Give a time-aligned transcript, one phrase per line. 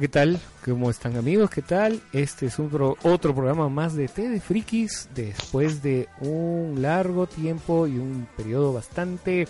[0.00, 0.38] ¿Qué tal?
[0.64, 1.50] ¿Cómo están amigos?
[1.50, 2.00] ¿Qué tal?
[2.12, 7.98] Este es otro programa más de T de Frikis después de un largo tiempo y
[7.98, 9.48] un periodo bastante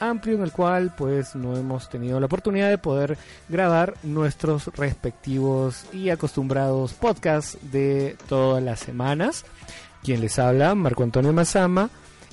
[0.00, 3.18] amplio en el cual pues no hemos tenido la oportunidad de poder
[3.50, 9.44] grabar nuestros respectivos y acostumbrados podcasts de todas las semanas.
[10.02, 11.90] Quien les habla, Marco Antonio Mazama.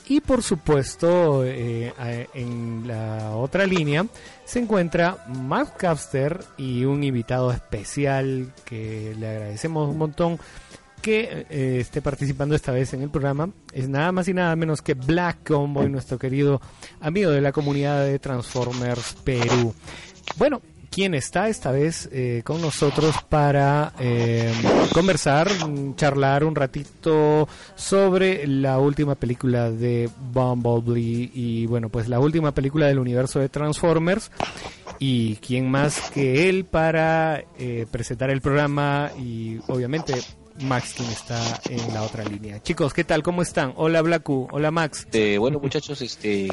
[0.09, 1.93] Y por supuesto, eh,
[2.33, 4.07] en la otra línea
[4.43, 10.39] se encuentra Mark Capster y un invitado especial que le agradecemos un montón
[10.99, 13.51] que eh, esté participando esta vez en el programa.
[13.71, 16.59] Es nada más y nada menos que Black Combo, nuestro querido
[17.01, 19.75] amigo de la comunidad de Transformers Perú.
[20.37, 20.59] Bueno,
[20.99, 24.51] quien está esta vez eh, con nosotros para eh,
[24.91, 25.47] conversar,
[25.95, 32.87] charlar un ratito sobre la última película de Bumblebee y bueno, pues la última película
[32.87, 34.29] del universo de Transformers
[34.99, 40.15] y quién más que él para eh, presentar el programa y obviamente
[40.63, 42.61] Max quien está en la otra línea.
[42.61, 43.23] Chicos, ¿qué tal?
[43.23, 43.71] ¿Cómo están?
[43.77, 45.07] Hola Blacku, hola Max.
[45.39, 46.49] bueno muchachos, este,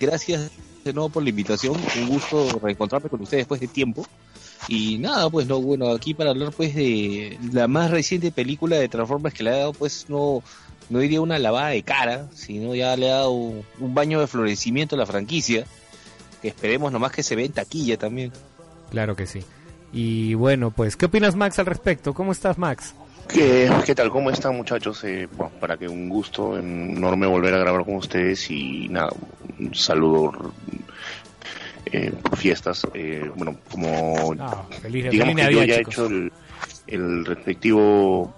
[0.00, 0.50] gracias
[0.90, 1.76] de nuevo por la invitación.
[2.00, 4.06] Un gusto reencontrarme con ustedes después de tiempo.
[4.68, 8.88] Y nada, pues no, bueno, aquí para hablar pues de la más reciente película de
[8.88, 10.42] Transformers que le ha dado pues no,
[10.88, 14.96] no diría una lavada de cara, sino ya le ha dado un, baño de florecimiento
[14.96, 15.66] a la franquicia,
[16.42, 18.32] que esperemos nomás que se ve en taquilla también.
[18.90, 19.40] Claro que sí.
[19.92, 22.12] Y bueno, pues, ¿qué opinas Max al respecto?
[22.12, 22.94] ¿Cómo estás Max?
[23.28, 24.10] ¿Qué, ¿Qué, tal?
[24.10, 25.02] ¿Cómo están muchachos?
[25.04, 25.28] Eh,
[25.60, 29.10] para que un gusto enorme volver a grabar con ustedes y nada,
[29.58, 30.52] un saludo
[31.92, 32.86] eh, por fiestas.
[32.94, 36.08] Eh, bueno, como ah, feliz, digamos que yo ya he hecho
[36.86, 38.34] el, respectivo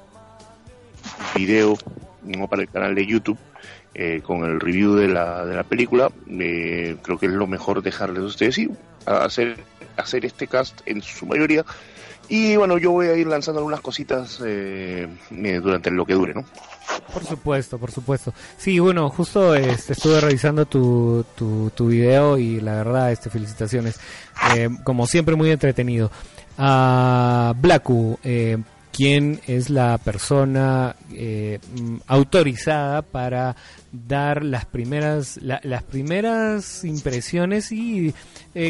[1.35, 1.77] video
[2.23, 2.47] ¿no?
[2.47, 3.39] para el canal de YouTube
[3.95, 8.23] eh, con el review de la, de la película, creo que es lo mejor dejarles
[8.23, 8.71] a ustedes y
[9.07, 9.57] hacer,
[9.97, 11.65] hacer este cast en su mayoría
[12.29, 16.35] y bueno, yo voy a ir lanzando algunas cositas eh, eh, durante lo que dure,
[16.35, 16.45] ¿no?
[17.13, 18.35] Por supuesto, por supuesto.
[18.57, 23.99] Sí, bueno, justo este, estuve revisando tu, tu, tu, video y la verdad, este, felicitaciones.
[24.55, 26.11] Eh, como siempre, muy entretenido.
[26.59, 28.59] A Blacku, eh,
[28.93, 33.57] ¿quién es la persona eh, mm, autorizada para
[33.93, 38.13] dar las primeras, las primeras impresiones y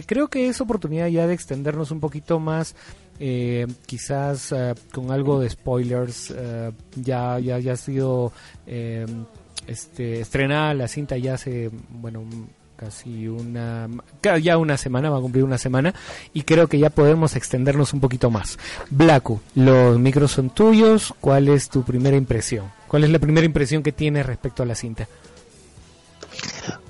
[0.06, 2.76] creo que es oportunidad ya de extendernos un poquito más
[3.20, 8.32] eh, quizás eh, con algo de spoilers eh, ya, ya, ya ha sido
[9.66, 12.24] este, estrenada la cinta ya hace bueno
[12.76, 13.88] casi una
[14.40, 15.94] ya una semana va a cumplir una semana
[16.32, 18.56] y creo que ya podemos extendernos un poquito más.
[18.90, 23.82] Blacku los micros son tuyos cuál es tu primera impresión cuál es la primera impresión
[23.82, 25.08] que tienes respecto a la cinta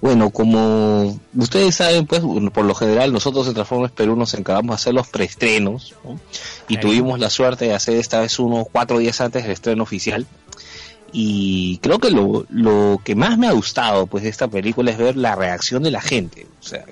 [0.00, 2.22] bueno, como ustedes saben, pues
[2.52, 5.94] por lo general nosotros en Transformers Perú nos encargamos de hacer los preestrenos
[6.68, 10.26] y tuvimos la suerte de hacer esta vez uno cuatro días antes del estreno oficial.
[11.12, 14.98] Y creo que lo, lo que más me ha gustado pues de esta película es
[14.98, 16.46] ver la reacción de la gente.
[16.60, 16.84] O sea,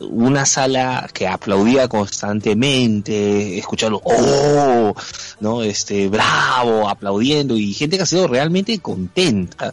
[0.00, 4.94] una sala que aplaudía constantemente, escucharlo, oh,
[5.40, 9.72] no, este, bravo, aplaudiendo y gente que ha sido realmente contenta.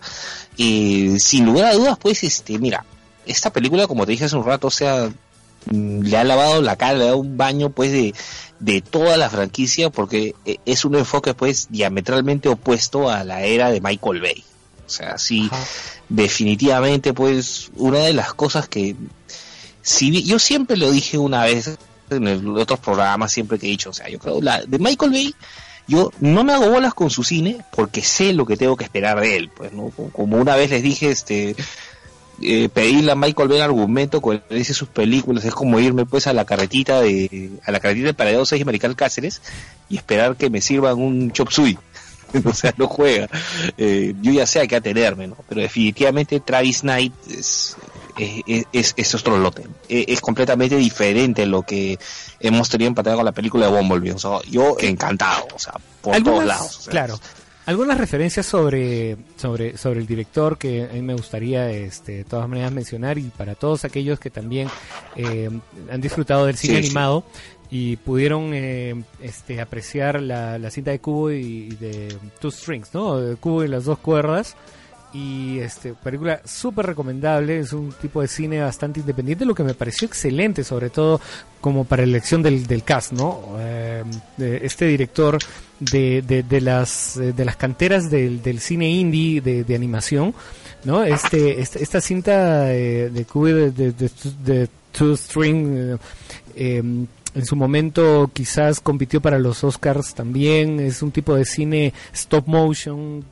[0.58, 2.86] Eh, sin lugar a dudas, pues, este, mira,
[3.26, 5.10] esta película, como te dije hace un rato, o sea,
[5.72, 8.14] mm, le ha lavado la cara, le ha dado un baño, pues, de,
[8.60, 13.72] de toda la franquicia, porque eh, es un enfoque, pues, diametralmente opuesto a la era
[13.72, 14.44] de Michael Bay.
[14.86, 15.50] O sea, sí,
[16.10, 18.96] definitivamente, pues, una de las cosas que
[19.82, 21.78] si yo siempre lo dije una vez
[22.10, 25.36] en otros programas, siempre que he dicho, o sea, yo creo, la de Michael Bay,
[25.88, 29.20] yo no me hago bolas con su cine porque sé lo que tengo que esperar
[29.20, 29.92] de él, pues, ¿no?
[30.12, 31.56] Como una vez les dije, este,
[32.42, 36.34] eh, pedirle a Michael Bay argumento cuando dice sus películas es como irme pues a
[36.34, 39.42] la carretita de a la carretita de Paradero 6 y Marical Cáceres
[39.90, 41.78] y esperar que me sirvan un chop suey
[42.46, 43.30] o sea no juega
[43.78, 47.78] eh, yo ya sé a qué atenerme no pero definitivamente Travis Knight es
[48.18, 49.68] es, es, otro lote.
[49.90, 52.00] Es, completamente diferente lo que
[52.40, 54.16] hemos tenido en pantalla con la película de Bumblebee.
[54.50, 56.88] yo encantado, o sea, por todos lados.
[56.90, 57.20] Claro.
[57.66, 62.48] Algunas referencias sobre, sobre, sobre el director que a mí me gustaría este, de todas
[62.48, 64.68] maneras mencionar y para todos aquellos que también
[65.16, 65.50] eh,
[65.92, 67.24] han disfrutado del cine animado
[67.72, 73.20] y pudieron eh, este, apreciar la, la cinta de Cubo y, de Two Strings, ¿no?
[73.20, 74.56] De Cubo y las dos cuerdas
[75.16, 77.60] y este película súper recomendable.
[77.60, 81.22] Es un tipo de cine bastante independiente lo que me pareció excelente sobre todo
[81.62, 84.04] como para elección del, del cast no eh,
[84.38, 85.38] este director
[85.80, 90.34] de, de, las de las canteras del, del cine indie de, animación
[90.84, 93.26] no este, este esta cinta de, de
[93.72, 94.10] de,
[94.44, 95.98] de, Two String
[96.56, 101.94] eh, en su momento quizás compitió para los Oscars también, es un tipo de cine
[102.14, 103.26] stop motion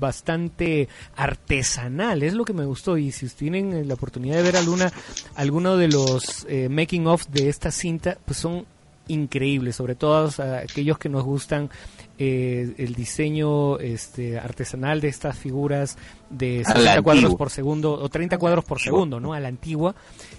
[0.00, 4.92] bastante artesanal, es lo que me gustó y si tienen la oportunidad de ver alguna
[5.34, 8.64] alguno de los eh, making of de esta cinta, pues son
[9.08, 10.30] increíbles, sobre todo
[10.62, 11.70] aquellos que nos gustan
[12.18, 15.96] eh, el diseño este, artesanal de estas figuras
[16.30, 19.32] de 60 cuadros por segundo o 30 cuadros por segundo, ¿no?
[19.32, 19.94] A la antigua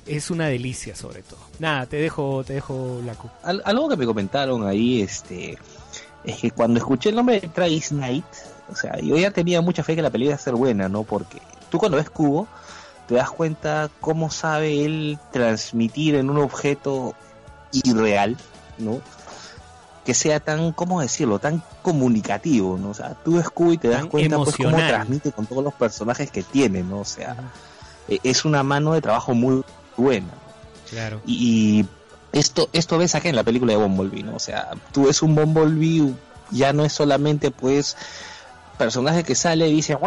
[0.05, 1.39] es una delicia sobre todo.
[1.59, 3.15] Nada, te dejo te dejo la
[3.65, 5.57] algo que me comentaron ahí este
[6.23, 8.25] es que cuando escuché el nombre de Trace Knight,
[8.71, 11.03] o sea, yo ya tenía mucha fe que la película iba a ser buena, ¿no?
[11.03, 11.39] Porque
[11.69, 12.47] tú cuando ves Cubo
[13.07, 17.13] te das cuenta cómo sabe él transmitir en un objeto
[17.71, 18.37] irreal,
[18.77, 19.01] ¿no?
[20.05, 22.89] que sea tan, ¿cómo decirlo?, tan comunicativo, ¿no?
[22.89, 26.29] O sea, tú ves y te das cuenta pues cómo transmite con todos los personajes
[26.29, 26.99] que tiene, ¿no?
[26.99, 27.37] O sea,
[28.09, 29.63] e, es una mano de trabajo muy
[29.95, 30.27] buena.
[30.89, 31.21] Claro.
[31.25, 31.85] Y,
[32.33, 34.35] esto, esto ves aquí en la película de Bumblebee, ¿no?
[34.35, 36.13] O sea, tú ves un Bumblebee,
[36.51, 37.95] ya no es solamente pues
[38.77, 39.97] personaje que sale y dice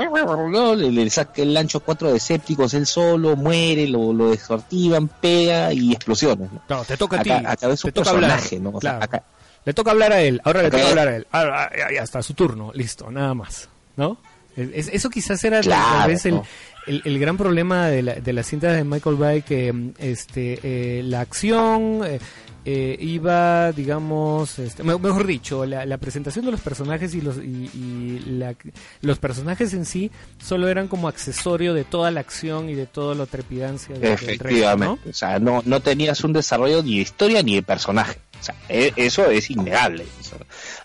[0.76, 5.92] le, le saca el ancho cuatro desépticos él solo muere lo, lo desactivan pega y
[5.92, 6.84] explosiones ¿no?
[6.84, 9.22] te toca a ti acá un personaje no o sea, acá,
[9.66, 11.26] le toca hablar a él, ahora le toca hablar a él.
[11.32, 13.68] Ahora, ya, está, su turno, listo, nada más.
[13.96, 14.16] ¿No?
[14.56, 16.40] eso quizás era tal vez el,
[16.86, 21.20] el, gran problema de la, de las cintas de Michael Bay, que este, eh, la
[21.20, 22.20] acción eh,
[22.68, 28.24] eh, iba, digamos, este, mejor dicho, la, la, presentación de los personajes y los y,
[28.26, 28.56] la,
[29.02, 30.10] los personajes en sí
[30.44, 35.00] solo eran como accesorio de toda la acción y de toda la trepidancia de, Efectivamente,
[35.04, 35.10] ¿no?
[35.10, 38.18] o sea, no, no tenías un desarrollo ni de historia ni de personaje.
[38.40, 40.04] O sea, e, eso es innegable.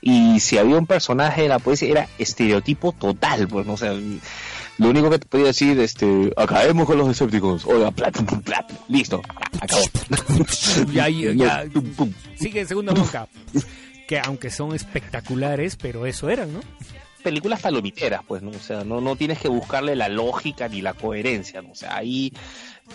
[0.01, 3.73] Y si había un personaje, la poesía era estereotipo total, pues, ¿no?
[3.73, 3.93] O sea,
[4.81, 7.65] lo único que te podía decir, este, acabemos con los escépticos.
[7.67, 9.21] Oiga, plata, plata, listo,
[9.59, 9.83] acabó.
[10.91, 11.65] ya, ya,
[12.35, 13.27] sigue segunda boca.
[14.07, 16.61] Que aunque son espectaculares, pero eso eran, ¿no?
[17.21, 18.49] películas palomiteras, pues, ¿no?
[18.49, 21.73] O sea, no, no tienes que buscarle la lógica ni la coherencia, ¿no?
[21.73, 22.33] O sea, ahí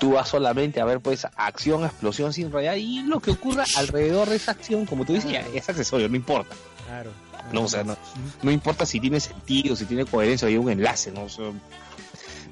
[0.01, 4.29] tú vas solamente a ver pues acción, explosión sin realidad y lo que ocurra alrededor
[4.29, 6.57] de esa acción, como tú dices, ya, es accesorio, no importa.
[6.87, 7.11] Claro.
[7.53, 7.97] No, o sea, no,
[8.43, 11.27] no, importa si tiene sentido, si tiene coherencia, hay un enlace, ¿no?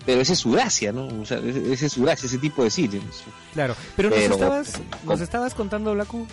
[0.06, 1.06] pero esa es su gracia, ¿no?
[1.06, 3.00] O sea, esa es su gracia, ese tipo de cine.
[3.54, 6.26] Claro, pero, nos, estabas, nos estabas contando, Blacu,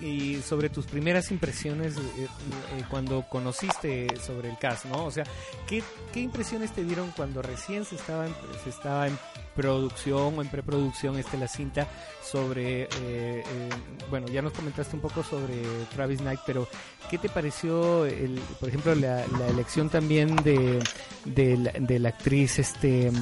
[0.00, 5.04] y sobre tus primeras impresiones eh, eh, cuando conociste sobre el cast, ¿no?
[5.04, 5.24] O sea,
[5.66, 5.82] ¿qué,
[6.12, 8.26] ¿qué impresiones te dieron cuando recién se estaba
[8.62, 9.18] se estaba en
[9.56, 11.88] producción o en preproducción este la cinta
[12.22, 13.70] sobre eh, eh,
[14.10, 15.62] bueno ya nos comentaste un poco sobre
[15.94, 16.68] Travis Knight pero
[17.10, 20.82] qué te pareció el, por ejemplo la, elección también de,
[21.24, 23.12] de, la, actriz este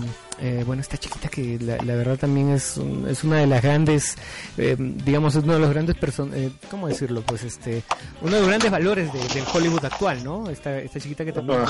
[0.40, 4.16] eh, bueno esta chiquita que la, verdad también es, es una de las grandes
[4.56, 6.32] digamos es uno de los grandes person
[6.70, 7.82] cómo decirlo pues este
[8.22, 11.60] uno de los grandes valores del Hollywood actual no esta, esta chiquita que también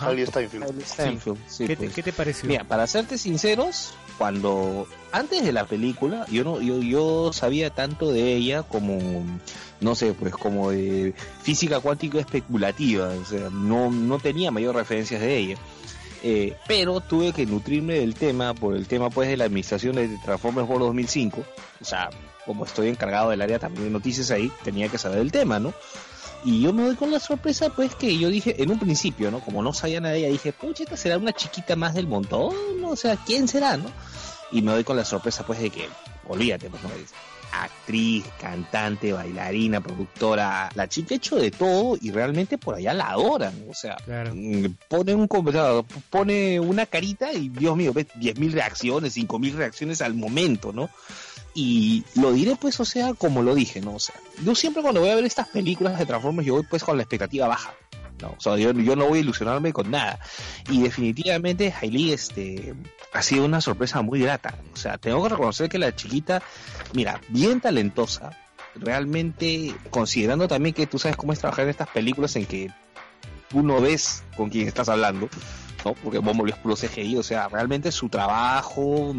[0.00, 1.38] Hailey, Steinfeld, Steinfeld.
[1.58, 2.48] ¿Qué, te, ¿Qué te pareció?
[2.76, 8.34] Para serte sinceros, cuando antes de la película yo no yo yo sabía tanto de
[8.34, 8.98] ella como
[9.80, 15.22] no sé pues como de física cuántica especulativa o sea no no tenía mayor referencias
[15.22, 15.56] de ella.
[16.22, 20.08] Eh, pero tuve que nutrirme del tema por el tema pues de la administración de
[20.22, 21.44] Transformers World 2005
[21.80, 22.10] o sea
[22.44, 25.72] como estoy encargado del área también de noticias ahí tenía que saber del tema no
[26.46, 29.40] y yo me doy con la sorpresa, pues, que yo dije, en un principio, ¿no?
[29.40, 32.90] Como no sabía nada ella, dije, pucha, esta será una chiquita más del montón, ¿no?
[32.90, 33.90] O sea, ¿quién será, no?
[34.52, 35.88] Y me doy con la sorpresa, pues, de que,
[36.28, 36.90] olvídate, pues, no
[37.52, 43.10] actriz, cantante, bailarina, productora, la chica ha hecho de todo y realmente por allá la
[43.10, 45.26] adoran, o sea, mm, pone un
[46.10, 50.90] pone una carita y Dios mío, ves 10.000 reacciones, 5.000 reacciones al momento, ¿no?
[51.58, 53.94] Y lo diré pues, o sea, como lo dije, ¿no?
[53.94, 56.84] O sea, yo siempre cuando voy a ver estas películas de Transformers, yo voy pues
[56.84, 57.74] con la expectativa baja.
[58.20, 60.20] No, o sea, yo, no voy a ilusionarme con nada.
[60.70, 62.74] Y definitivamente Hailey este,
[63.14, 64.54] ha sido una sorpresa muy grata.
[64.74, 66.42] O sea, tengo que reconocer que la chiquita,
[66.92, 68.36] mira, bien talentosa,
[68.74, 72.70] realmente considerando también que tú sabes cómo es trabajar en estas películas en que
[73.48, 75.30] tú no ves con quién estás hablando,
[75.86, 75.94] ¿no?
[75.94, 79.14] Porque Bumblebee es puro CGI, o sea, realmente su trabajo,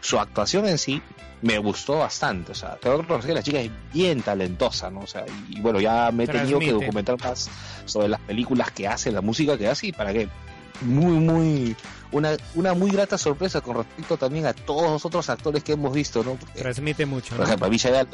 [0.00, 1.02] su actuación en sí,
[1.42, 5.00] me gustó bastante, o sea, tengo que reconocer que la chica es bien talentosa, ¿no?
[5.00, 7.50] O sea, y, bueno, ya me he tenido que documentar más
[7.84, 10.28] sobre las películas que hace, la música que hace y para qué.
[10.82, 11.76] Muy, muy,
[12.12, 15.92] una, una muy grata sorpresa con respecto también a todos los otros actores que hemos
[15.92, 16.38] visto, ¿no?
[16.54, 17.36] Transmite mucho.
[17.36, 18.06] Por ejemplo, a mí Shia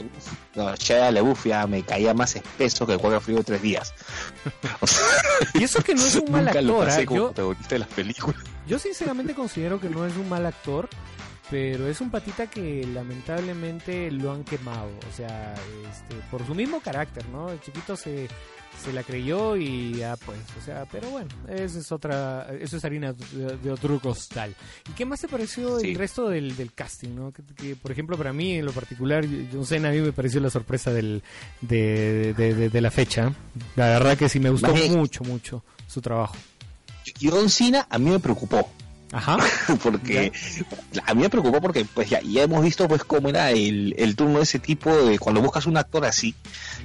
[0.55, 3.95] no, LaBeouf ya me caía más espeso que el cuadro frío de tres días.
[5.55, 7.07] y eso que no es un mal actor, ¿eh?
[7.11, 7.33] yo,
[7.69, 8.41] de las películas.
[8.67, 10.89] Yo sinceramente considero que no es un mal actor
[11.51, 15.55] pero es un patita que lamentablemente lo han quemado, o sea,
[15.91, 17.51] este, por su mismo carácter, ¿no?
[17.51, 18.27] El chiquito se,
[18.83, 22.85] se la creyó y ya pues, o sea, pero bueno, eso es otra, eso es
[22.85, 24.55] harina de, otro costal.
[24.89, 27.33] ¿Y qué más te pareció el resto del, del casting, no?
[27.33, 30.51] Que, por ejemplo, para mí en lo particular, John Cena a mí me pareció la
[30.51, 31.23] sorpresa del,
[31.61, 33.33] de, de, la fecha.
[33.77, 36.37] La verdad que sí me gustó mucho, mucho su trabajo.
[37.21, 38.69] John Cena a mí me preocupó
[39.13, 39.37] Ajá.
[39.83, 40.33] porque
[41.07, 44.17] a mí me preocupó porque pues ya, ya hemos visto pues cómo era el, el,
[44.17, 46.35] turno de ese tipo de cuando buscas un actor así.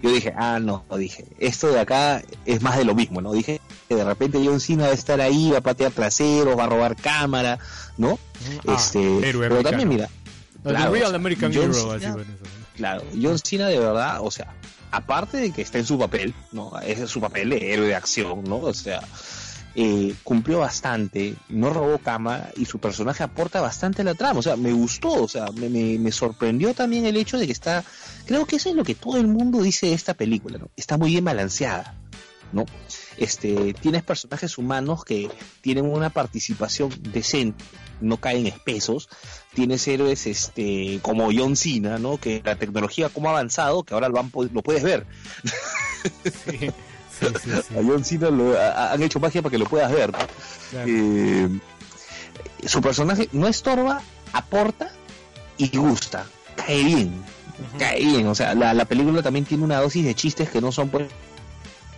[0.03, 3.31] Yo dije, ah, no, dije, esto de acá es más de lo mismo, ¿no?
[3.31, 6.65] Dije que de repente John Cena va a estar ahí, va a patear traseros, va
[6.65, 7.59] a robar cámara,
[7.97, 8.19] ¿no?
[8.67, 10.09] Ah, este, pero también mira,
[10.63, 11.71] claro, Real American John
[12.75, 14.53] claro, John Cena de verdad, o sea,
[14.91, 16.77] aparte de que está en su papel, ¿no?
[16.81, 18.57] Es su papel de héroe de acción, ¿no?
[18.57, 19.01] O sea,
[19.79, 24.39] eh, cumplió bastante, no robó cama y su personaje aporta bastante a la trama.
[24.39, 27.83] O sea, me gustó, o sea, me, me, sorprendió también el hecho de que está,
[28.25, 30.71] creo que eso es lo que todo el mundo dice de esta película, ¿no?
[30.75, 31.93] Está muy bien balanceada,
[32.53, 32.65] ¿no?
[33.17, 35.29] Este, tienes personajes humanos que
[35.61, 37.63] tienen una participación decente,
[38.01, 39.09] no caen espesos.
[39.53, 42.17] Tienes héroes este, como John Cena, ¿no?
[42.17, 45.05] Que la tecnología como ha avanzado, que ahora lo, han, lo puedes ver.
[46.23, 46.71] Sí.
[47.21, 50.11] A John Cena lo, han hecho magia para que lo puedas ver.
[50.73, 51.49] Eh,
[52.65, 54.01] su personaje no estorba,
[54.33, 54.91] aporta
[55.57, 56.25] y gusta.
[56.55, 57.23] Cae bien.
[57.79, 58.27] Cae bien.
[58.27, 61.07] O sea, la, la, película también tiene una dosis de chistes que no son pues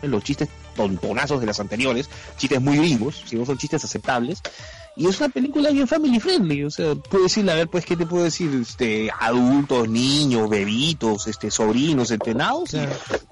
[0.01, 0.49] los chistes
[0.79, 4.41] tontonazos de las anteriores, chistes muy gringos, si no son chistes aceptables,
[4.95, 7.97] y es una película bien family friendly, o sea, puedes decirle, a ver, pues, ¿qué
[7.97, 8.49] te puedo decir?
[8.61, 12.75] Este, adultos, niños, bebitos, este, sobrinos, entrenados,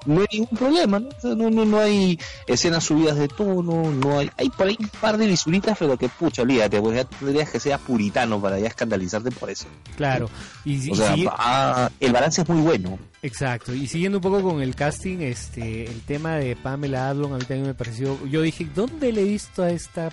[0.05, 1.09] no hay ningún problema, ¿no?
[1.35, 5.17] no, no, no hay escenas subidas de tono, no hay, hay por ahí un par
[5.17, 9.31] de visuritas, pero que pucha, olvídate, pues ya tendrías que ser puritano para ya escandalizarte
[9.31, 9.67] por eso.
[9.95, 10.29] Claro,
[10.65, 12.99] y, o sea, ah, el balance es muy bueno.
[13.23, 17.37] Exacto, y siguiendo un poco con el casting, este, el tema de Pamela Adlon a
[17.37, 20.11] mí también me pareció, yo dije, ¿dónde le he visto a esta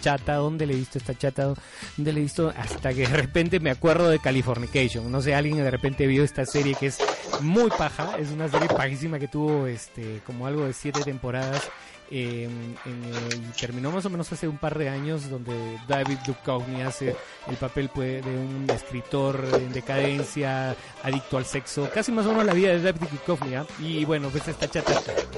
[0.00, 1.54] chata, dónde le he visto esta chata,
[1.96, 5.10] dónde le he visto, hasta que de repente me acuerdo de Californication.
[5.10, 6.98] No sé, alguien de repente vio esta serie que es
[7.40, 11.68] muy paja, es una serie pajísima que tuvo este como algo de siete temporadas.
[12.10, 12.48] Eh,
[12.86, 15.52] y terminó más o menos hace un par de años donde
[15.88, 17.16] David Duchovny hace
[17.48, 22.44] el papel pues, de un escritor en decadencia, adicto al sexo, casi más o menos
[22.44, 23.54] la vida de David Duchovny.
[23.56, 23.66] ¿ah?
[23.80, 24.94] Y bueno, pues esta chata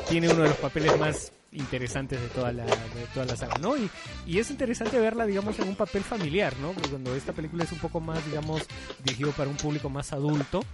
[0.09, 3.77] tiene uno de los papeles más interesantes de toda la, de toda la saga, ¿no?
[3.77, 3.91] Y,
[4.27, 6.73] y es interesante verla, digamos, en un papel familiar, ¿no?
[6.73, 8.63] Porque cuando esta película es un poco más, digamos,
[9.03, 10.65] dirigido para un público más adulto,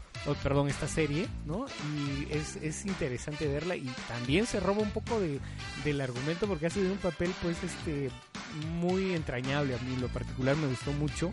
[0.43, 1.67] perdón, esta serie, ¿no?
[1.95, 5.39] Y es, es interesante verla y también se roba un poco de,
[5.85, 8.11] del argumento porque hace de un papel, pues, este,
[8.81, 11.33] muy entrañable a mí, lo particular me gustó mucho.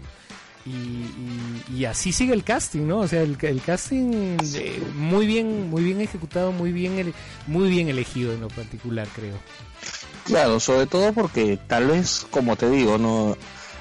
[0.66, 3.00] Y, y, así sigue el casting, ¿no?
[3.00, 7.14] O sea, el, el casting eh, muy bien, muy bien ejecutado, muy bien,
[7.48, 9.36] muy bien elegido en lo particular, creo.
[10.26, 13.36] Claro, sobre todo porque tal vez, como te digo, no,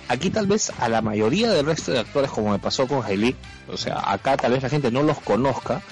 [0.09, 3.37] aquí tal vez a la mayoría del resto de actores, como me pasó con Hailey,
[3.69, 5.83] o sea, acá tal vez la gente no los conozca,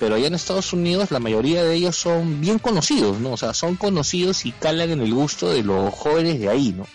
[0.00, 3.32] pero allá en Estados Unidos la mayoría de ellos son bien conocidos, ¿no?
[3.32, 6.86] O sea, son conocidos y calan en el gusto de los jóvenes de ahí, ¿no?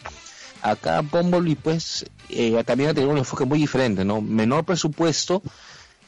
[0.64, 4.22] Acá Bumblebee pues eh, también ha tenido un enfoque muy diferente, ¿no?
[4.22, 5.44] Menor presupuesto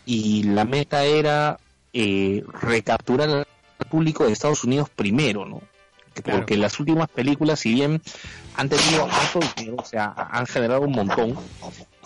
[0.05, 1.59] y la meta era
[1.93, 5.61] eh, recapturar al público de Estados Unidos primero, ¿no?
[6.23, 8.01] Porque las últimas películas, si bien
[8.55, 9.09] han tenido
[9.77, 11.35] o sea, han generado un montón,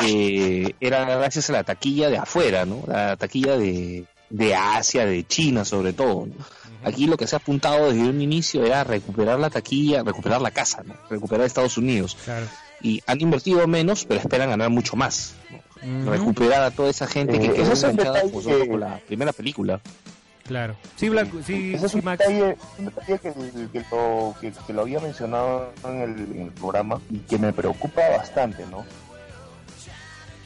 [0.04, 2.84] eh, era gracias a la taquilla de afuera, ¿no?
[2.88, 6.28] La taquilla de, de Asia, de China sobre todo.
[6.84, 10.52] Aquí lo que se ha apuntado desde un inicio era recuperar la taquilla, recuperar la
[10.52, 10.96] casa, ¿no?
[11.10, 12.18] recuperar Estados Unidos.
[12.82, 15.36] Y han invertido menos, pero esperan ganar mucho más.
[16.06, 19.80] Recuperar a toda esa gente que eh, quedó enganchada por la primera película.
[20.46, 20.76] Claro.
[20.96, 23.30] Sí, Blanco, sí, es un Detalle, un detalle que,
[23.92, 28.66] lo, que, lo, había mencionado en el, en el, programa y que me preocupa bastante,
[28.66, 28.84] ¿no?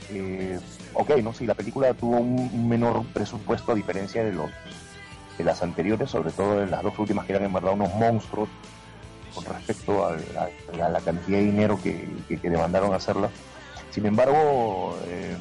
[0.10, 0.60] Eh,
[0.94, 4.52] ok, no, si la película tuvo un menor presupuesto a diferencia de los
[5.38, 8.50] de las anteriores, sobre todo de las dos últimas que eran en verdad unos monstruos
[9.34, 10.16] con respecto a,
[10.78, 13.30] la cantidad de dinero que, que, demandaron hacerla.
[13.90, 15.36] Sin embargo, eh,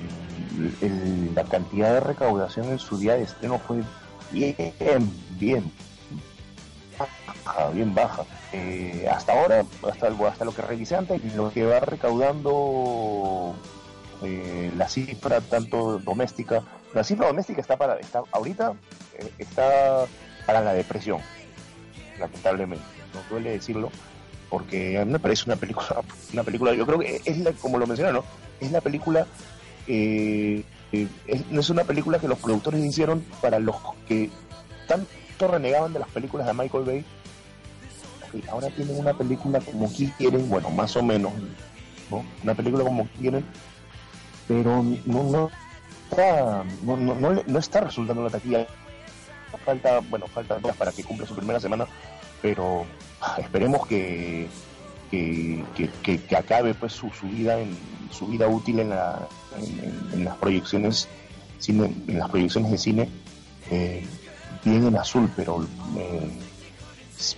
[1.35, 3.83] la cantidad de recaudación en su día de estreno fue
[4.31, 5.71] bien, bien
[7.45, 8.25] baja, bien baja.
[8.53, 13.55] Eh, hasta ahora, hasta, hasta lo que revisé antes, lo que va recaudando
[14.23, 16.63] eh, la cifra tanto doméstica,
[16.95, 18.75] la cifra doméstica está para, está ahorita
[19.19, 20.05] eh, está
[20.47, 21.21] para la depresión,
[22.19, 22.85] lamentablemente,
[23.15, 23.91] no duele decirlo,
[24.51, 27.79] porque a mí me parece una película, una película, yo creo que es la, como
[27.79, 28.25] lo mencioné, ¿no?
[28.61, 29.27] Es la película,
[29.87, 30.65] eh,
[31.51, 34.31] no es una película que los productores hicieron para los que
[34.87, 37.05] tanto renegaban de las películas de Michael Bay,
[38.51, 41.33] ahora tienen una película como quieren, bueno, más o menos,
[42.11, 42.25] ¿no?
[42.43, 43.45] Una película como quieren,
[44.49, 45.51] pero no, no
[46.13, 48.67] está, no, no, no, está resultando la taquilla.
[49.65, 51.87] Falta, bueno, falta para que cumpla su primera semana,
[52.41, 52.85] pero
[53.21, 54.49] ah, esperemos que,
[55.11, 55.63] que,
[56.03, 57.77] que, acabe pues su, su, vida en
[58.11, 59.29] su vida útil en, la,
[60.13, 61.07] en, las proyecciones
[61.59, 63.09] cine, en las proyecciones de cine
[63.71, 64.05] eh,
[64.65, 65.67] bien en azul pero
[65.99, 66.31] eh,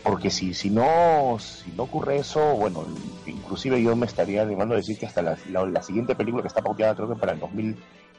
[0.05, 2.87] porque si, si no si no ocurre eso, bueno,
[3.27, 6.63] inclusive yo me estaría animando a decir que hasta la, la, siguiente película que está
[6.63, 7.77] pauteada creo que para el 2000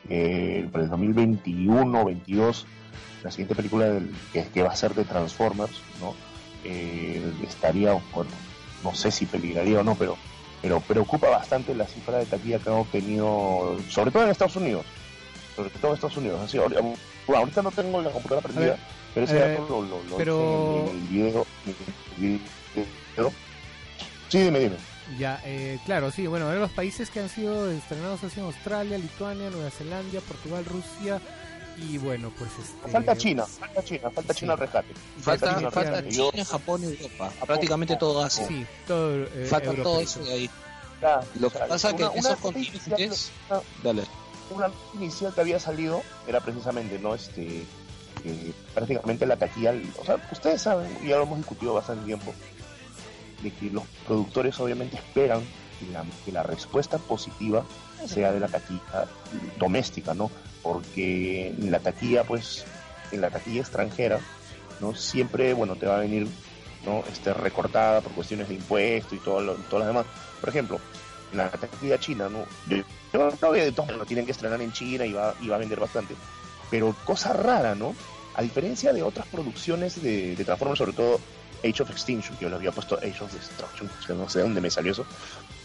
[0.10, 2.66] eh, para el 2021 22
[3.24, 4.00] la siguiente película
[4.32, 6.14] que, va a ser de Transformers, ¿no?
[6.64, 8.30] Eh, estaría, bueno,
[8.84, 10.16] no sé si peligraría o no, pero
[10.62, 14.86] pero preocupa bastante la cifra de taquilla que han obtenido, sobre todo en Estados Unidos,
[15.56, 16.42] sobre todo en Estados Unidos.
[16.42, 18.78] Así, ahorita no tengo la computadora prendida
[19.16, 20.88] pero ese eh, lo, lo, pero...
[20.92, 21.48] en el video,
[24.28, 24.76] Sí, dime, dime.
[25.20, 29.50] Ya, eh, claro, sí, bueno, los países que han sido estrenados así en Australia, Lituania,
[29.50, 31.22] Nueva Zelanda, Portugal, Rusia
[31.78, 32.92] y bueno, pues este...
[32.92, 34.94] Falta China, falta China, falta China al rescate.
[35.20, 38.48] Falta, China, falta China, Japón y Europa, prácticamente todo Asia.
[38.48, 40.50] Sí, todo eh, falta todo eso de ahí.
[41.40, 43.32] Lo que pasa es que esos continentes...
[43.84, 44.04] Dale.
[44.50, 47.16] Una inicial que había salido era precisamente, ¿no?
[47.16, 47.66] Este
[48.74, 52.34] prácticamente la taquilla, o sea, ustedes saben, y ya lo hemos discutido bastante tiempo,
[53.52, 55.42] que los productores obviamente esperan
[56.26, 57.66] que la, respuesta positiva
[58.06, 59.08] sea de la taquilla
[59.58, 60.32] doméstica, ¿no?
[60.62, 62.66] Porque en la taquilla, pues,
[63.12, 64.20] en la taquilla extranjera,
[64.80, 64.96] ¿no?
[64.96, 66.28] Siempre, bueno, te va a venir,
[66.86, 67.04] ¿no?
[67.12, 70.06] Este, recortada por cuestiones de impuestos y todo lo, todo lo demás.
[70.40, 70.80] Por ejemplo,
[71.34, 72.46] la taquilla china, ¿no?
[72.68, 75.60] Yo, yo de todo, lo tienen que estrenar en China y va, y va a
[75.60, 76.16] vender bastante.
[76.70, 77.96] Pero cosa rara, ¿no?
[78.36, 81.20] A diferencia de otras producciones de, de Transformers, sobre todo
[81.66, 84.62] Age of Extinction, que yo le había puesto Age of Destruction, que no sé dónde
[84.62, 85.06] me salió eso,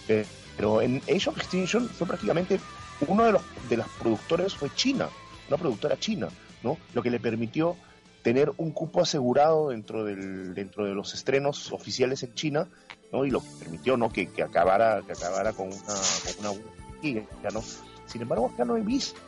[0.09, 0.25] eh,
[0.57, 2.61] pero en Age of Extinction fue prácticamente
[3.07, 5.09] uno de los de las productores fue China,
[5.49, 6.29] una productora china,
[6.63, 6.79] ¿no?
[6.95, 7.77] Lo que le permitió
[8.23, 12.69] tener un cupo asegurado dentro del dentro de los estrenos oficiales en China,
[13.13, 13.25] ¿no?
[13.25, 14.11] Y lo permitió, ¿no?
[14.11, 17.63] Que, que acabara que acabara con una con una ¿no?
[18.07, 19.19] Sin embargo, acá no he visto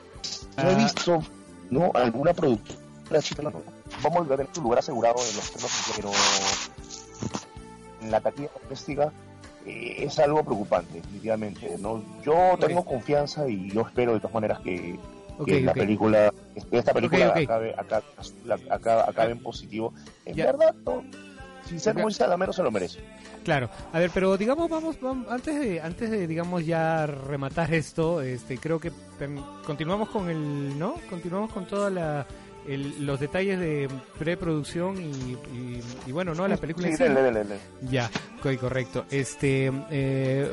[0.57, 0.77] no he ah.
[0.77, 1.23] visto
[1.71, 3.21] no alguna productora
[4.03, 6.11] vamos a en su lugar asegurado en los temas, pero
[8.01, 9.13] en la taquilla doméstica
[9.67, 11.77] eh, es algo preocupante, definitivamente.
[11.79, 12.03] ¿no?
[12.25, 14.99] Yo tengo confianza y yo espero de todas maneras que,
[15.47, 16.33] la película,
[16.71, 17.75] esta película acabe,
[18.71, 19.93] acabe, en positivo.
[20.25, 20.75] En verdad,
[21.67, 23.01] sin ser muy salamero se lo merece.
[23.45, 24.97] Claro, a ver, pero digamos, vamos,
[25.29, 28.93] antes de, antes de, digamos, ya rematar esto, este, creo que
[29.67, 30.95] continuamos con el, ¿no?
[31.11, 32.27] Continuamos con toda la,
[32.67, 35.37] los detalles de preproducción y,
[36.07, 36.47] y, bueno, ¿no?
[36.47, 36.89] La película
[37.91, 38.11] Ya,
[38.59, 39.05] correcto.
[39.11, 40.51] Este, eh,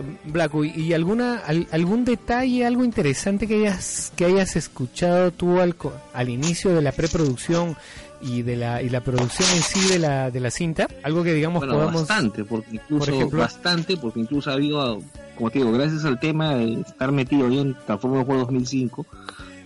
[0.76, 5.76] ¿y alguna, algún detalle, algo interesante que hayas, que hayas escuchado tú al,
[6.14, 7.76] al inicio de la preproducción
[8.22, 11.34] y de la y la producción en sí de la de la cinta algo que
[11.34, 15.00] digamos podamos bastante porque incluso bastante porque incluso ha habido
[15.38, 19.06] como te digo gracias al tema de estar metido ahí en Transformers World 2005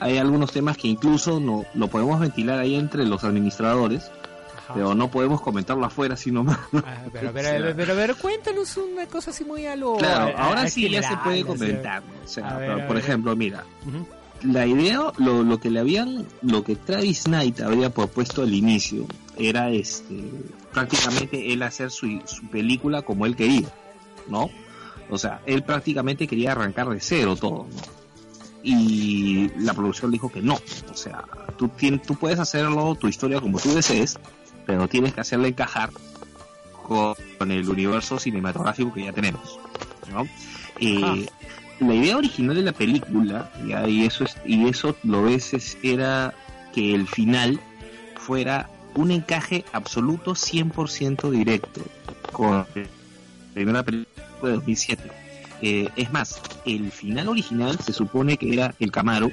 [0.03, 4.11] hay algunos temas que incluso no lo podemos ventilar ahí entre los administradores
[4.73, 6.57] pero no podemos comentarlo afuera sino más.
[6.73, 10.89] Ah, pero, pero, pero, pero, cuéntanos una cosa así muy a lo claro ahora sí
[10.89, 13.63] ya se puede comentar o sea, por ejemplo mira
[14.43, 19.05] la idea, lo, lo que le habían, lo que Travis Knight había propuesto al inicio
[19.37, 20.21] era este,
[20.73, 23.69] prácticamente él hacer su, su película como él quería,
[24.27, 24.49] ¿no?
[25.09, 28.02] O sea, él prácticamente quería arrancar de cero todo, ¿no?
[28.63, 30.57] Y la producción dijo que no,
[30.89, 31.25] o sea,
[31.57, 34.17] tú, tienes, tú puedes hacerlo, tu historia como tú desees,
[34.65, 35.89] pero tienes que hacerla encajar
[36.81, 37.15] con,
[37.51, 39.59] el universo cinematográfico que ya tenemos,
[40.11, 40.25] ¿no?
[40.79, 41.27] Eh,
[41.79, 43.51] la idea original de la película,
[43.87, 46.33] y eso es, y eso lo ves, era
[46.73, 47.59] que el final
[48.15, 51.81] fuera un encaje absoluto 100% directo
[52.31, 52.65] con
[53.53, 55.22] primera película de 2007.
[55.65, 59.31] Eh, es más, el final original se supone que era el Camaro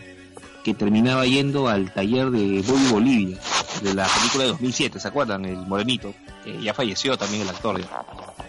[0.64, 3.38] que terminaba yendo al taller de Bobby Bolivia
[3.82, 5.44] de la película de 2007, ¿se acuerdan?
[5.44, 6.14] El morenito,
[6.44, 7.80] que ya falleció también el actor.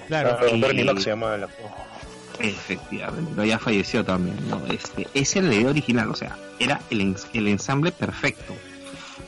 [0.07, 1.65] Claro, Ah, Bernie y- Mac se llama el actor.
[2.39, 4.61] Efectivamente, pero ya falleció también, ¿no?
[4.71, 8.53] Este, es el idea original, o sea, era el, el ensamble perfecto.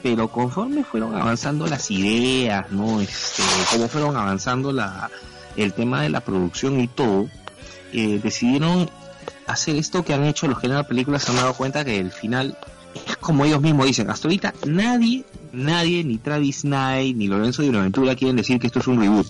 [0.02, 3.00] Pero conforme fueron avanzando las ideas, ¿no?
[3.02, 5.10] Este, como fueron avanzando la,
[5.56, 7.28] el tema de la producción y todo,
[7.94, 8.90] eh, decidieron
[9.48, 12.00] hacer esto que han hecho los que ven la película, se han dado cuenta que
[12.00, 12.58] el final
[13.08, 17.70] es como ellos mismos dicen, hasta ahorita nadie, nadie, ni Travis Knight, ni Lorenzo de
[17.70, 19.28] Buenaventura quieren decir que esto es un reboot.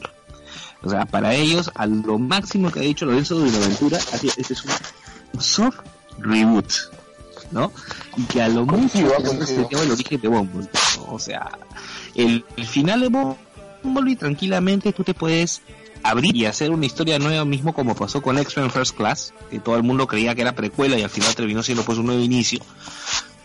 [0.84, 4.63] O sea, para ellos, a lo máximo que ha dicho Lorenzo de Buenaventura, este es
[4.65, 5.80] un soft
[6.19, 6.69] reboot,
[7.52, 7.71] ¿no?
[8.17, 8.97] Y que a lo mucho
[9.45, 10.69] se el origen de Bumblebee.
[10.97, 11.13] ¿no?
[11.13, 11.49] O sea,
[12.15, 13.36] el, el final de
[13.82, 15.62] Bumblebee tranquilamente tú te puedes
[16.04, 19.76] abrir y hacer una historia nueva mismo como pasó con X-Men First Class, que todo
[19.76, 22.60] el mundo creía que era precuela y al final terminó siendo pues un nuevo inicio.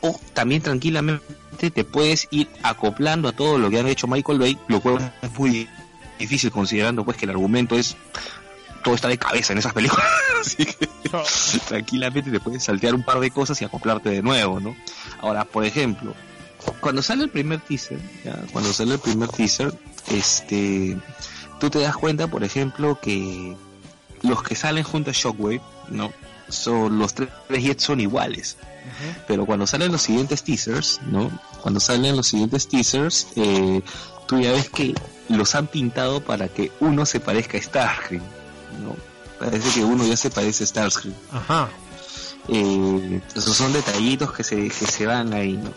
[0.00, 4.58] O también tranquilamente te puedes ir acoplando a todo lo que han hecho Michael Bay,
[4.68, 5.68] lo cual es muy
[6.18, 7.96] difícil considerando pues que el argumento es
[8.82, 10.06] todo está de cabeza en esas películas.
[10.40, 10.88] Así que
[11.66, 14.76] tranquilamente te puedes saltear un par de cosas y acoplarte de nuevo no
[15.20, 16.14] ahora por ejemplo
[16.80, 19.72] cuando sale el primer teaser ya, cuando sale el primer teaser
[20.10, 20.96] este
[21.58, 23.56] tú te das cuenta por ejemplo que
[24.22, 26.12] los que salen junto a Shockwave no
[26.48, 28.56] son los tres jets son iguales
[29.26, 31.30] pero cuando salen los siguientes teasers, ¿no?
[31.62, 33.82] Cuando salen los siguientes teasers, eh,
[34.26, 34.94] tú ya ves que
[35.28, 38.22] los han pintado para que uno se parezca a Starscream,
[38.82, 38.96] ¿no?
[39.38, 41.14] Parece que uno ya se parece a Starscream.
[41.32, 41.68] Ajá.
[42.48, 45.70] Eh, esos son detallitos que se, que se van ahí, ¿no?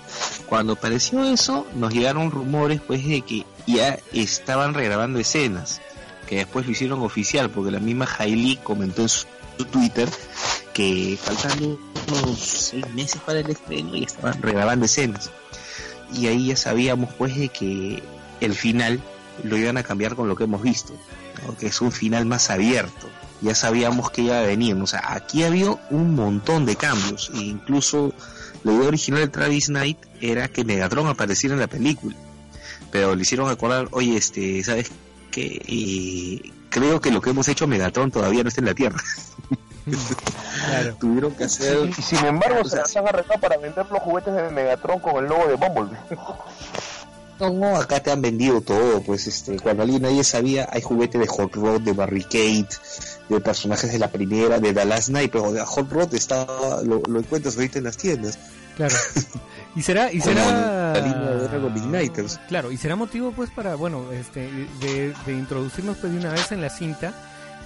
[0.48, 5.82] Cuando apareció eso, nos llegaron rumores, pues, de que ya estaban regrabando escenas,
[6.28, 9.26] que después lo hicieron oficial, porque la misma Hailey comentó en su,
[9.72, 10.10] Twitter
[10.74, 15.30] que faltando unos seis meses para el estreno y estaban regrabando escenas.
[16.12, 18.02] Y ahí ya sabíamos, pues, de que
[18.40, 19.00] el final
[19.44, 20.94] lo iban a cambiar con lo que hemos visto,
[21.46, 21.56] ¿no?
[21.56, 23.08] que es un final más abierto
[23.42, 24.76] ya sabíamos que iba a venir.
[24.76, 27.32] O sea, aquí había un montón de cambios.
[27.34, 28.14] E incluso
[28.64, 32.16] la idea original de Travis Knight era que Megatron apareciera en la película.
[32.92, 34.92] Pero le hicieron acordar, oye, este, ¿sabes
[35.32, 35.62] qué?
[35.68, 39.00] Eh, creo que lo que hemos hecho Megatron todavía no está en la Tierra.
[39.84, 40.96] Claro.
[41.00, 41.90] Tuvieron que hacer...
[41.90, 45.24] Y sin embargo, O sea, se, han arreglado para vender los juguetes de Megatron con
[45.24, 45.98] el logo de Bumblebee.
[47.42, 51.18] No, no, acá te han vendido todo, pues este, cuando alguien nadie sabía, hay juguete
[51.18, 52.68] de Hot Rod, de Barricade,
[53.30, 57.20] de personajes de la primera, de Last Night, pero de Hot Rod estaba, lo, lo
[57.20, 58.38] encuentras ahorita en las tiendas.
[58.78, 58.96] Claro.
[59.74, 60.92] Y será, y será.
[60.92, 62.40] de.
[62.50, 64.50] Claro, y será motivo pues para, bueno, este,
[64.82, 67.14] de, de introducirnos pues de una vez en la cinta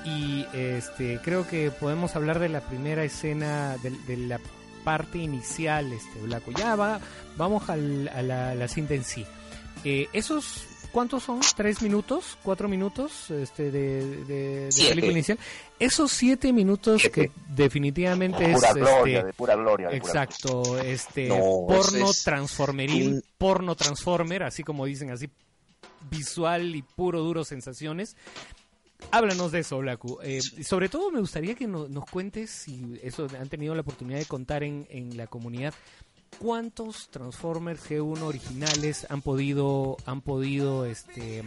[0.05, 4.39] y este, creo que podemos hablar de la primera escena, de, de la
[4.83, 6.51] parte inicial, este, Blanco.
[6.51, 6.99] Ya va,
[7.37, 9.25] vamos al- a la, la cinta en sí.
[9.85, 11.39] Eh, esos, ¿cuántos son?
[11.55, 12.37] ¿Tres minutos?
[12.43, 14.25] ¿Cuatro minutos este, de, de,
[14.65, 14.89] de Siete.
[14.89, 15.39] película inicial?
[15.79, 17.29] Esos siete minutos Siete.
[17.29, 18.55] que definitivamente es...
[18.55, 19.89] pura gloria, este, de pura gloria.
[19.89, 21.35] de pura Exacto, este No,
[21.67, 25.29] porno es transformeril, un- porno transformer, así como dicen, así
[26.09, 28.15] visual y puro duro sensaciones.
[29.11, 30.19] Háblanos de eso, Blaku.
[30.23, 34.17] Eh, sobre todo me gustaría que no- nos cuentes, si eso han tenido la oportunidad
[34.19, 35.73] de contar en, en la comunidad,
[36.39, 41.43] cuántos Transformers G1 originales han podido, han podido este,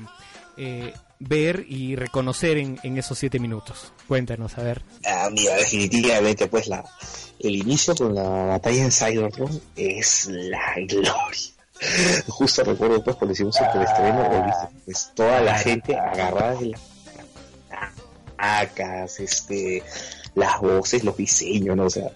[0.56, 3.92] eh, ver y reconocer en, esos siete minutos.
[4.06, 4.82] Cuéntanos, a ver.
[5.04, 6.84] Ah, mira, definitivamente, pues la,
[7.38, 11.52] el inicio con la batalla en Cybertron es la gloria.
[12.26, 14.82] Justo recuerdo pues cuando hicimos el ¿viste?
[14.84, 16.80] pues toda la gente agarrada de las
[18.36, 19.84] acas, este,
[20.34, 21.84] las voces, los diseños, ¿no?
[21.84, 22.10] O sea,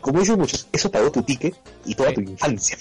[0.00, 2.14] como dicen muchos, eso pagó tu ticket y toda Sí.
[2.16, 2.78] tu infancia.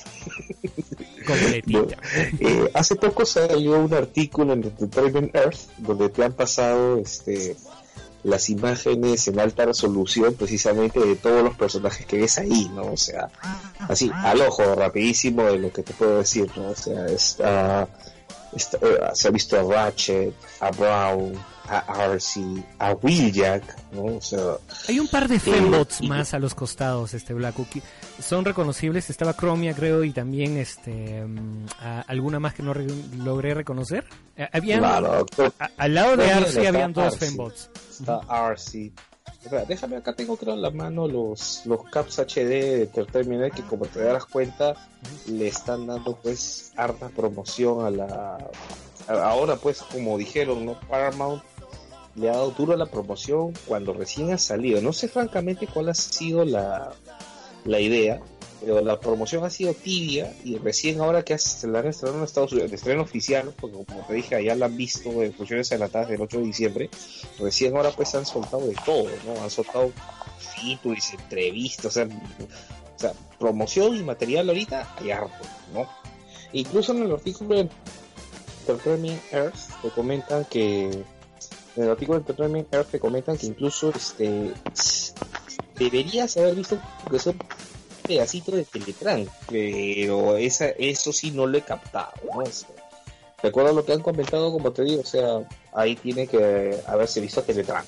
[2.40, 7.56] Eh, hace poco salió un artículo en Entertainment Earth donde te han pasado este
[8.24, 12.92] las imágenes en alta resolución precisamente de todos los personajes que ves ahí, ¿no?
[12.92, 13.30] O sea,
[13.88, 16.70] así, al ojo, rapidísimo de lo que te puedo decir, ¿no?
[16.72, 17.88] O sea, está,
[18.54, 21.34] está- eh, se ha visto a Ratchet, a Brown,
[21.70, 24.18] a Arcee, a Wheeljack, ¿no?
[24.18, 24.40] O sea,
[24.88, 27.82] Hay un par de fembots y- más a los costados, este Black Cookie.
[28.22, 29.10] Son reconocibles.
[29.10, 34.06] Estaba Chromia, creo, y también este mm, a- alguna más que no re- logré reconocer.
[34.36, 37.28] Eh, habían claro, pero- a- al lado de está habían dos Arcee.
[37.30, 37.70] fembots.
[37.92, 38.22] está.
[39.44, 43.62] Espera, déjame acá tengo creo en la mano los los caps HD de Entertainment que
[43.64, 44.74] como te darás cuenta
[45.28, 48.38] le están dando pues harta promoción a la
[49.08, 51.44] ahora pues como dijeron no Paramount
[52.18, 54.82] le ha dado duro a la promoción cuando recién ha salido.
[54.82, 56.94] No sé francamente cuál ha sido la,
[57.64, 58.20] la idea,
[58.60, 62.24] pero la promoción ha sido tibia y recién ahora que se la han estrenado en
[62.24, 65.72] Estados Unidos, de estreno oficial, porque como te dije, allá la han visto en funciones
[65.72, 66.90] adelantadas del 8 de diciembre,
[67.40, 69.42] recién ahora pues han soltado de todo, ¿no?
[69.44, 69.92] Han soltado
[70.40, 75.88] features, entrevistas, o sea, o sea, promoción y material ahorita hay harto, ¿no?
[76.52, 77.70] Incluso en el artículo de
[78.62, 81.04] Entertainment Earth te comentan que
[81.78, 84.54] en el artículo de Entertainment Earth te comentan que incluso este
[85.78, 87.38] deberías haber visto que son
[88.08, 92.42] pedacito de Teletran, pero esa, eso sí no lo he captado, ¿no?
[92.42, 92.74] Este,
[93.44, 97.44] recuerdo lo que han comentado, como te digo, o sea, ahí tiene que haberse visto
[97.44, 97.84] Teletran.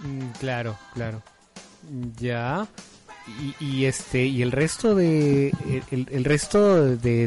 [0.00, 1.22] Mm, claro, claro.
[2.18, 2.66] Ya.
[3.40, 5.48] Y, y, este y el resto de
[5.90, 7.26] el, el resto de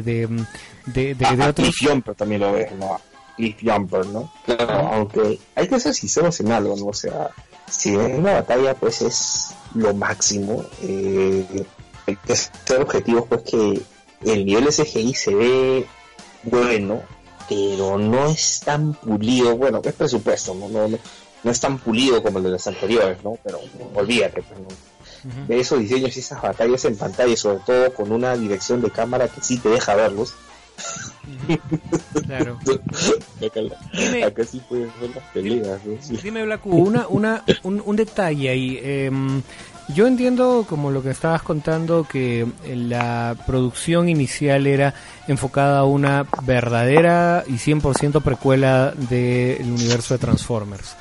[0.86, 2.98] de, de, ah, otros Jumper también lo ves no
[3.40, 4.88] Cliff Jumper no claro.
[4.92, 7.30] Aunque hay que ser sinceros en algo no o sea
[7.68, 11.64] si en una batalla pues es lo máximo eh,
[12.06, 13.82] hay que ser objetivos pues que
[14.24, 15.86] el nivel SGI se ve
[16.42, 17.02] bueno
[17.48, 19.56] pero no es tan pulido.
[19.56, 23.38] Bueno es presupuesto no no, no, es tan pulido como el de las anteriores no
[23.42, 23.60] pero
[23.94, 24.68] olvídate pues, ¿no?
[25.46, 29.28] de esos diseños y esas batallas en pantalla sobre todo con una dirección de cámara
[29.28, 30.34] que sí te deja verlos
[32.26, 32.58] Claro.
[33.92, 35.80] Dime, Acá sí puedes ver las peleas.
[36.22, 38.78] Dime, una, una, un, un detalle ahí.
[38.82, 39.10] Eh,
[39.94, 44.94] yo entiendo, como lo que estabas contando, que la producción inicial era
[45.26, 50.94] enfocada a una verdadera y 100% precuela del universo de Transformers.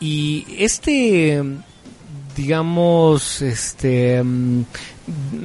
[0.00, 1.42] Y este,
[2.34, 4.64] digamos, este mm,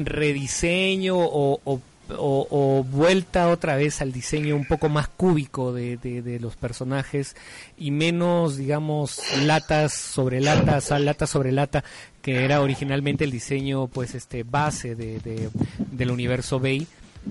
[0.05, 1.81] rediseño o, o
[2.17, 7.35] o, vuelta otra vez al diseño un poco más cúbico de, de, los personajes
[7.77, 11.83] y menos, digamos, latas sobre latas, lata sobre lata,
[12.21, 15.49] que era originalmente el diseño, pues, este, base de,
[15.91, 16.87] del universo Bay.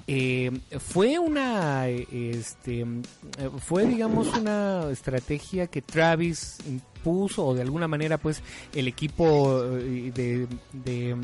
[0.07, 2.85] Eh, fue una, este,
[3.61, 8.43] fue, digamos, una estrategia que Travis impuso o de alguna manera, pues,
[8.75, 11.17] el equipo eh, de, de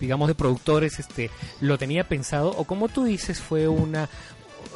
[0.00, 4.08] digamos de productores este lo tenía pensado o como tú dices fue una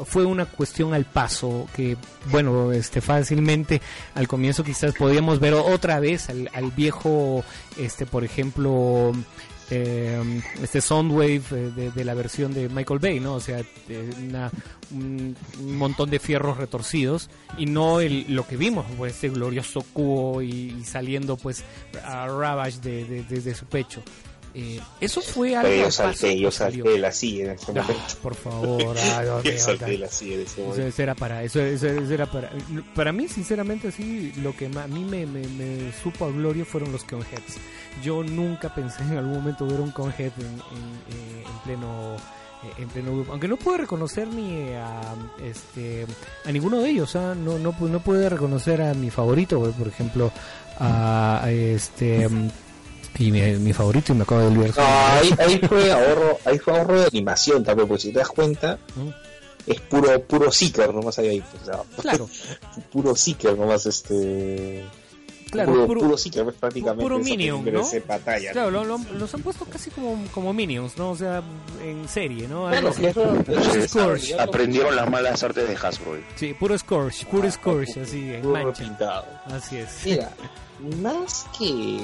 [0.05, 1.97] fue una cuestión al paso que
[2.31, 3.81] bueno este fácilmente
[4.15, 7.45] al comienzo quizás podíamos ver otra vez al, viejo
[7.77, 9.13] este por ejemplo
[9.73, 13.35] eh, este Soundwave eh, de, la versión de Michael Bay, ¿no?
[13.35, 13.63] O sea,
[14.91, 20.43] un, montón de fierros retorcidos y no el, lo que vimos, pues este glorioso cubo
[20.43, 21.63] y, saliendo pues
[22.05, 24.03] a Ravage de, de su pecho.
[24.55, 25.69] Eh, eso fue algo.
[25.69, 27.95] Pero yo salté, yo salté la silla en ese momento.
[28.23, 30.87] por favor, ah, yo salté la silla en ese momento.
[30.87, 32.51] Eso, era para, eso, eso, era para.
[32.95, 36.91] Para mí, sinceramente, así, lo que a mí me, me, me supo a gloria fueron
[36.91, 37.59] los Conheads.
[38.03, 42.17] Yo nunca pensé en algún momento ver un Conhead en, en, eh, en pleno
[42.63, 43.33] eh, en pleno grupo.
[43.33, 46.07] Aunque no pude reconocer ni a este
[46.45, 47.35] a ninguno de ellos, ¿ah?
[47.35, 50.33] no, no, no pude reconocer a mi favorito, por ejemplo,
[50.79, 52.29] a, a este
[53.19, 54.77] y mi, favorito y me acabo de olvidar.
[54.77, 58.29] No, ahí, ahí, fue ahorro, ahí fue ahorro de animación también, porque si te das
[58.29, 58.79] cuenta,
[59.67, 61.43] es puro, puro Seeker nomás ahí.
[62.01, 62.29] claro.
[62.93, 64.85] puro Seeker nomás este.
[65.51, 67.03] Claro, puro, puro, puro Seeker, pues, prácticamente.
[67.03, 67.83] Puro Minion, ¿no?
[68.07, 71.11] Batalla, claro, lo, lo, los han puesto casi como, como Minions, ¿no?
[71.11, 71.43] O sea,
[71.83, 72.69] en serie, ¿no?
[72.69, 74.33] Bueno, Scorch.
[74.39, 76.19] Aprendieron las malas artes de Hasbro.
[76.37, 78.85] Sí, puro Scorch, puro ah, Scorch, así, en mancha.
[78.85, 79.27] Pintado.
[79.47, 79.89] Así es.
[80.05, 80.31] Mira,
[81.03, 81.99] más que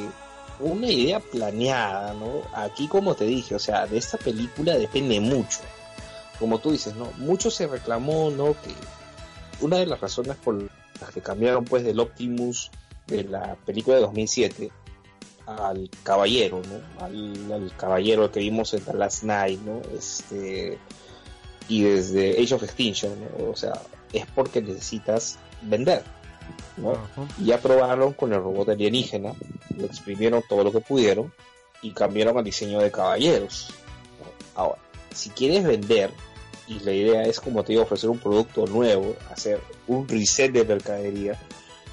[0.61, 2.42] una idea planeada, ¿no?
[2.55, 5.61] Aquí como te dije, o sea, de esta película depende mucho.
[6.38, 7.11] Como tú dices, ¿no?
[7.19, 8.53] Mucho se reclamó, ¿no?
[8.53, 8.75] Que
[9.61, 10.62] una de las razones por
[11.01, 12.71] las que cambiaron pues del Optimus
[13.07, 14.71] de la película de 2007
[15.47, 17.05] al caballero, ¿no?
[17.05, 19.81] Al, caballero que vimos en The Last Night, ¿no?
[19.97, 20.79] Este,
[21.69, 23.51] y desde Age of Extinction, ¿no?
[23.51, 23.81] O sea,
[24.12, 26.03] es porque necesitas vender
[27.39, 29.33] y ya probaron con el robot alienígena,
[29.77, 31.33] lo exprimieron todo lo que pudieron
[31.83, 33.71] y cambiaron al diseño de caballeros.
[34.55, 34.79] Ahora,
[35.15, 36.11] si quieres vender,
[36.69, 40.65] y la idea es, como te digo, ofrecer un producto nuevo, hacer un reset de
[40.65, 41.39] mercadería,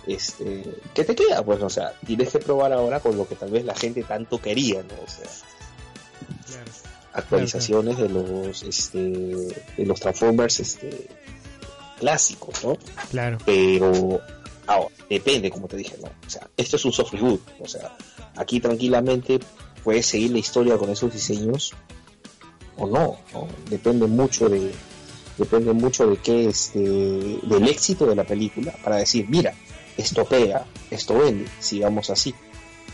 [0.08, 0.64] este,
[0.94, 1.44] ¿qué te queda?
[1.44, 4.42] Pues, o sea, tienes que probar ahora con lo que tal vez la gente tanto
[4.42, 4.96] quería, ¿no?
[5.04, 5.30] O sea,
[7.14, 11.08] actualizaciones de los, este, de los Transformers, este,
[12.00, 12.78] clásicos, ¿no?
[13.12, 13.38] Claro.
[13.46, 14.20] Pero
[14.68, 16.08] Ahora, depende, como te dije, ¿no?
[16.08, 17.42] O sea, esto es un soft reboot.
[17.60, 17.96] O sea,
[18.36, 19.40] aquí tranquilamente
[19.84, 21.74] puedes seguir la historia con esos diseños
[22.78, 23.48] o no, ¿no?
[23.70, 24.72] Depende mucho de
[25.38, 29.54] depende mucho de qué este del éxito de la película para decir, mira,
[29.98, 32.34] esto pega, esto vende, sigamos así.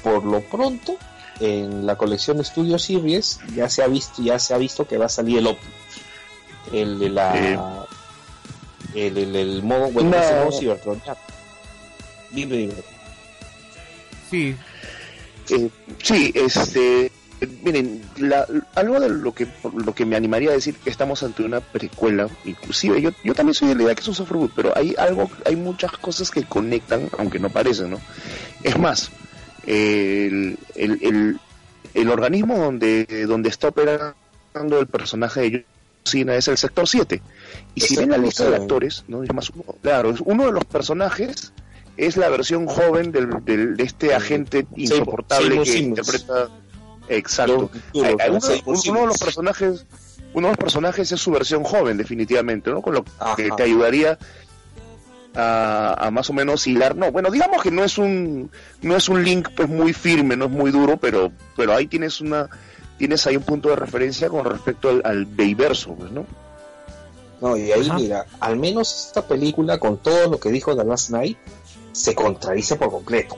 [0.03, 0.97] Por lo pronto,
[1.39, 5.05] en la colección Studio Series ya se ha visto, ya se ha visto que va
[5.05, 5.75] a salir el Optimus.
[6.71, 9.07] El de la Eh.
[9.07, 11.15] el, el, el modo, bueno, No.
[12.31, 12.69] Dime.
[14.29, 14.55] Sí,
[15.51, 15.67] Eh,
[16.03, 17.11] sí, este,
[17.63, 21.41] miren, la- algo de lo que lo que me animaría a decir que estamos ante
[21.41, 24.51] una precuela, inclusive yo, yo también soy de la idea que es un soft reboot,
[24.55, 27.99] pero hay algo, hay muchas cosas que conectan, aunque no parecen, ¿no?
[28.63, 29.09] Es más,
[29.65, 31.39] el, el, el,
[31.95, 35.65] el organismo donde, donde está operando el personaje de
[36.05, 37.21] Cena es el sector 7.
[37.73, 39.23] Y si ven la lista de actores, ¿no?
[39.23, 41.51] Es más, claro, es uno de los personajes
[42.07, 46.49] es la versión joven del, del- de este agente insoportable que interpreta
[47.09, 47.69] exacto.
[47.93, 49.85] Uno, de los personajes
[50.33, 53.03] uno de los personajes es su versión joven definitivamente no con lo
[53.35, 54.17] que te ayudaría
[55.35, 56.95] a, a más o menos hilar.
[56.95, 58.49] No bueno digamos que no es un
[58.81, 62.21] no es un link pues muy firme no es muy duro pero pero ahí tienes
[62.21, 62.49] una
[62.97, 66.25] tienes ahí un punto de referencia con respecto al, al Bayverso pues no
[67.41, 67.95] No, y ahí Ajá.
[67.95, 71.37] mira, al menos esta película con todo lo que dijo The Last Night
[71.91, 73.35] se contradice por completo.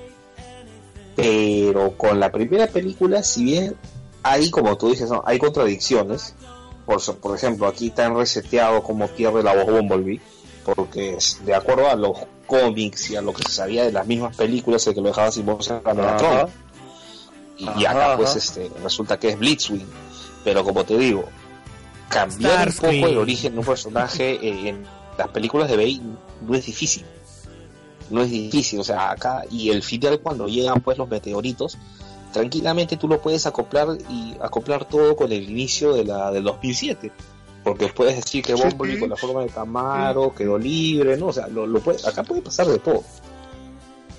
[1.16, 3.76] Pero con la primera película, si bien
[4.24, 5.22] hay, como tú dices, ¿no?
[5.26, 6.36] hay contradicciones,
[6.86, 10.22] por, por ejemplo, aquí tan reseteado como pierde la voz Bumblebee,
[10.64, 14.06] porque es- de acuerdo a los cómics y a lo que se sabía de las
[14.08, 16.32] mismas películas, el que lo dejaba sin voz era Megatron.
[16.38, 16.48] Ajá.
[17.58, 19.86] Y Ajá, acá pues este resulta que es Blitzwing.
[20.44, 21.26] Pero como te digo,
[22.10, 24.84] cambiar un poco el origen de un personaje eh, en
[25.18, 26.02] las películas de Bane
[26.42, 27.06] no es difícil.
[28.12, 31.78] No es difícil, o sea, acá y el final cuando llegan pues los meteoritos,
[32.34, 37.12] tranquilamente tú lo puedes acoplar y acoplar todo con el inicio de la del 2007.
[37.64, 38.76] Porque puedes decir que sí.
[39.00, 41.28] con la forma de Camaro quedó libre, ¿no?
[41.28, 43.04] O sea, lo, lo puede, acá puede pasar de todo.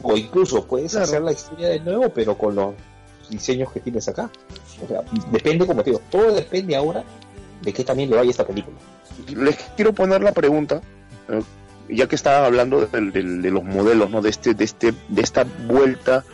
[0.02, 1.04] O incluso puedes Claro.
[1.04, 2.74] hacer la historia de nuevo, pero con los
[3.28, 4.30] diseños que tienes acá.
[4.84, 7.02] O sea, depende, como te digo, todo depende ahora
[7.62, 8.76] de qué también le vaya esta película.
[9.26, 10.80] les quiero poner la pregunta
[11.28, 11.42] eh,
[11.88, 16.24] ya que estaba hablando de, los modelos no de este de este de esta vuelta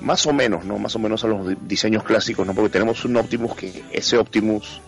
[0.00, 3.04] más o menos no más o menos a los di- diseños clásicos no porque tenemos
[3.04, 4.80] un Optimus que ese Optimus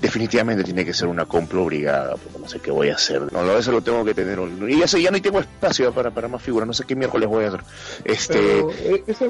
[0.00, 3.40] definitivamente tiene que ser una compra obligada porque no sé qué voy a hacer no
[3.40, 6.28] a veces lo tengo que tener y ya sé ya no tengo espacio para, para
[6.28, 7.60] más figuras no sé qué miércoles voy a hacer
[8.04, 9.26] este eh, ese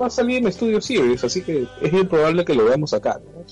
[0.00, 3.20] va a salir en Studio Series, así que es bien probable que lo veamos acá.
[3.22, 3.44] ¿no?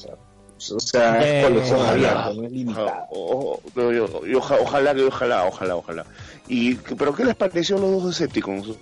[0.74, 1.92] O sea, Eh, es colección ojalá.
[1.92, 3.06] abierta, no es limitada.
[3.10, 6.06] Oja- ojalá que ojalá, ojalá, ojalá.
[6.48, 8.76] Y pero qué les pareció los dos escépticos?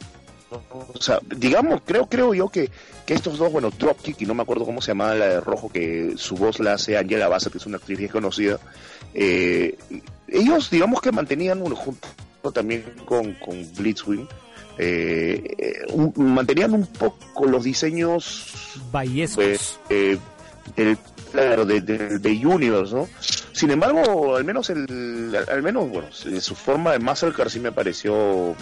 [0.51, 2.71] O sea, digamos, creo creo yo que,
[3.05, 5.69] que estos dos, bueno, Dropkick y no me acuerdo cómo se llamaba la de rojo
[5.69, 8.59] que su voz la hace Angela Bassett, que es una actriz bien conocida.
[9.15, 9.77] eh,
[10.29, 12.09] ellos, digamos que mantenían un junto
[12.55, 14.27] también con, con Blitzwing.
[14.79, 18.53] eh, eh, un- mantenían un poco los diseños
[18.93, 19.37] Vallescos.
[19.45, 20.19] pues, eh,
[20.77, 20.99] del,
[21.33, 23.09] claro, de, de, de Universe, ¿no?
[23.53, 28.55] Sin embargo, al menos el, al, menos, bueno, su forma de Mastercard sí me pareció,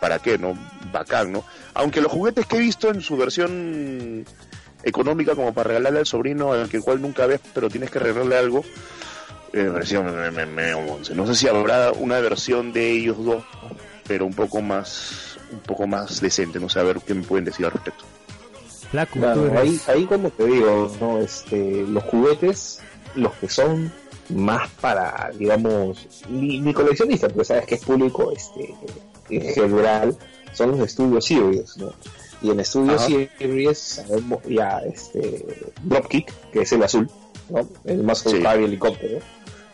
[0.00, 0.54] ¿para qué, no?
[0.92, 1.44] Bacán, ¿no?
[1.74, 4.24] Aunque los juguetes que he visto en su versión
[4.82, 8.36] económica como para regalarle al sobrino, al que cual nunca ves, pero tienes que regalarle
[8.36, 8.64] algo,
[9.52, 10.72] eh, me.
[11.14, 13.44] No sé si habrá una versión de ellos dos,
[14.06, 17.44] pero un poco más, un poco más decente, no sé, a ver qué me pueden
[17.44, 18.04] decir al respecto.
[18.90, 21.18] Claro, eres- ahí, ahí como te digo, ¿no?
[21.18, 22.80] este, los juguetes,
[23.14, 23.92] los que son
[24.30, 28.74] más para, digamos, mi, mi coleccionista, porque sabes que es público este,
[29.28, 30.16] en general,
[30.52, 31.92] son los de Studio Series, ¿no?
[32.42, 33.06] Y en Studio Ajá.
[33.38, 35.44] Series sabemos ya este
[35.84, 37.08] Dropkick, que es el azul,
[37.48, 37.68] ¿no?
[37.84, 38.24] El más Sí.
[38.30, 39.18] colocado helicóptero.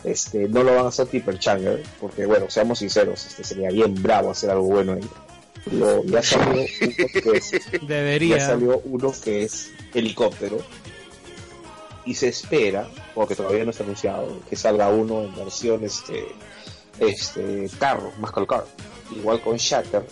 [0.04, 4.00] Este, no lo van a hacer Tipper Changer, porque bueno, seamos sinceros, este sería bien
[4.02, 5.08] bravo hacer algo bueno ahí.
[5.70, 8.46] Pero ya salió uno que es ya Debería.
[8.46, 10.58] salió uno que es helicóptero
[12.04, 16.26] y se espera, porque todavía no está anunciado, que salga uno en versión este,
[17.00, 18.64] este carro, más car.
[19.16, 20.06] Igual con Shatter,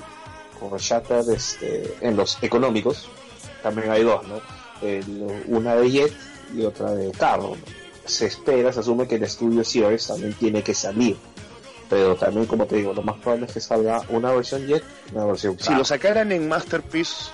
[0.59, 3.09] con Shatter este, en los económicos,
[3.63, 4.41] también hay dos, ¿no?
[4.83, 6.13] El- una de Jet
[6.57, 7.51] y otra de carro.
[7.51, 7.57] ¿no?
[8.05, 11.17] Se espera, se asume que el estudio Series también tiene que salir.
[11.91, 14.83] Pero también, como te digo, lo más probable es que salga una versión Jet
[15.13, 17.31] una versión Si lo sacaran en Masterpiece,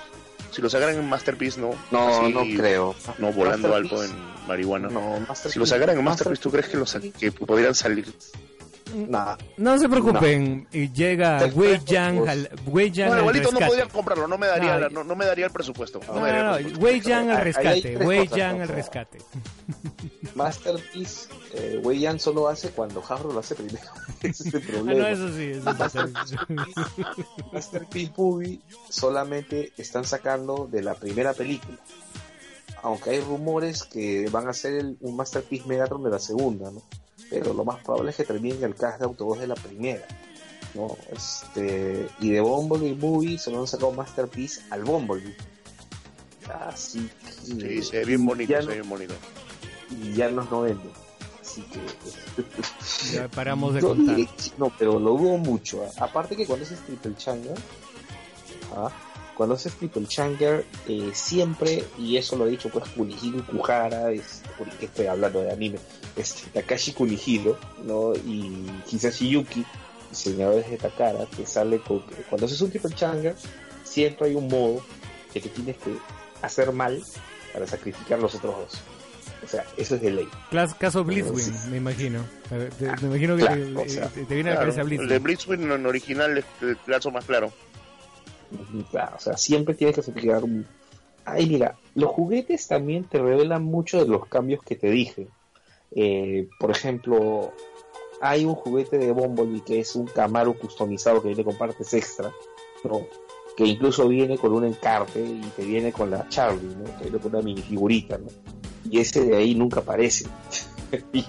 [0.51, 1.71] si lo sacaran en Masterpiece, no.
[1.91, 2.95] No, así, no creo.
[3.17, 4.11] No volando algo en
[4.47, 4.89] marihuana.
[4.89, 8.13] No, Si lo sacaran en Masterpiece, ¿tú crees que, los, que podrían salir?
[8.93, 9.37] Nada.
[9.57, 12.29] No se preocupen, y llega Wei Yang pues.
[12.29, 13.65] al Wei Yang No, al igualito no rescate.
[13.69, 15.99] podría comprarlo, no me daría, No, la- no, no me daría el presupuesto.
[16.07, 16.85] No, No, me daría no, el no, presupuesto.
[16.85, 18.63] Wei Yang al rescate, Wei cosas, Yang ¿no?
[18.63, 19.17] al rescate.
[20.35, 23.85] Masterpiece, eh, Wei Yan solo hace cuando Hasbro lo hace primero.
[24.23, 24.99] Ese es el Ah, problema.
[25.01, 26.37] no, eso sí, eso.
[27.51, 31.77] Masterpiece Movie solamente están sacando de la primera película.
[32.83, 36.81] Aunque hay rumores que van a hacer el- un Masterpiece Megatron de la segunda, ¿no?
[37.31, 40.05] Pero lo más probable es que terminen el cast de Autobot de la primera.
[40.75, 40.95] ¿no?
[41.11, 45.35] Este, y de Bumblebee Movie solo han sacado Masterpiece al Bumblebee.
[46.67, 47.31] Así que.
[47.31, 49.13] Sí, se ve bien bonito, ya se no- ve bien bonito.
[49.89, 50.91] y ya nos no venden.
[51.41, 51.79] Así que.
[53.15, 54.19] Ya paramos de No, contar.
[54.19, 55.83] y- no, pero lo dudo mucho.
[55.85, 56.05] ¿ah?
[56.05, 57.57] Aparte que cuando haces Triple Changer,
[58.75, 58.89] ¿ah?
[59.41, 64.43] Cuando haces Triple Changer, eh, siempre, y eso lo ha dicho pues Kunihiro Kuhara, es,
[64.79, 65.79] que estoy hablando de anime,
[66.15, 68.13] este, Takashi Kunihiro, ¿no?
[68.13, 69.65] y Hisashi Yuki,
[70.11, 73.35] diseñadores de Takara, que sale con que cuando haces un Triple Changer,
[73.83, 74.83] siempre hay un modo
[75.33, 75.97] que te tienes que
[76.43, 77.01] hacer mal
[77.51, 78.81] para sacrificar los otros dos.
[79.43, 80.27] O sea, eso es de ley.
[80.51, 81.67] Clas- Caso Blitzwing, Sí.
[81.71, 82.23] me imagino.
[82.47, 84.81] Te- te- me imagino que Claro, te, o sea, te- te viene a la cabeza
[84.81, 85.23] el de Blitzwing.
[85.23, 87.51] Blitzwing en original es el caso más claro.
[88.89, 90.65] Claro, o sea, siempre tienes que sacrificar un...
[91.25, 95.27] Ay, mira, los juguetes también te revelan mucho de los cambios que te dije.
[95.91, 97.53] Eh, por ejemplo,
[98.21, 102.31] hay un juguete de Bumblebee que es un Camaro customizado que viene con partes extra,
[102.83, 103.07] ¿no?
[103.55, 106.85] que incluso viene con un encarte y te viene con la Charlie, ¿no?
[106.97, 108.27] que viene con una minifigurita, ¿no?
[108.89, 110.25] y ese de ahí nunca aparece.
[111.13, 111.25] y,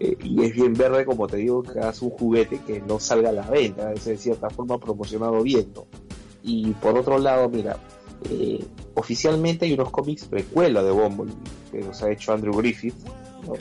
[0.00, 3.30] eh, y es bien verde, como te digo, que hagas un juguete que no salga
[3.30, 5.86] a la venta, es de cierta forma promocionado bien, ¿no?
[6.44, 7.78] Y por otro lado, mira,
[8.30, 8.62] eh,
[8.94, 11.34] oficialmente hay unos cómics precuela de Bumblebee,
[11.72, 12.94] que los ha hecho Andrew Griffith,
[13.46, 13.54] ¿no?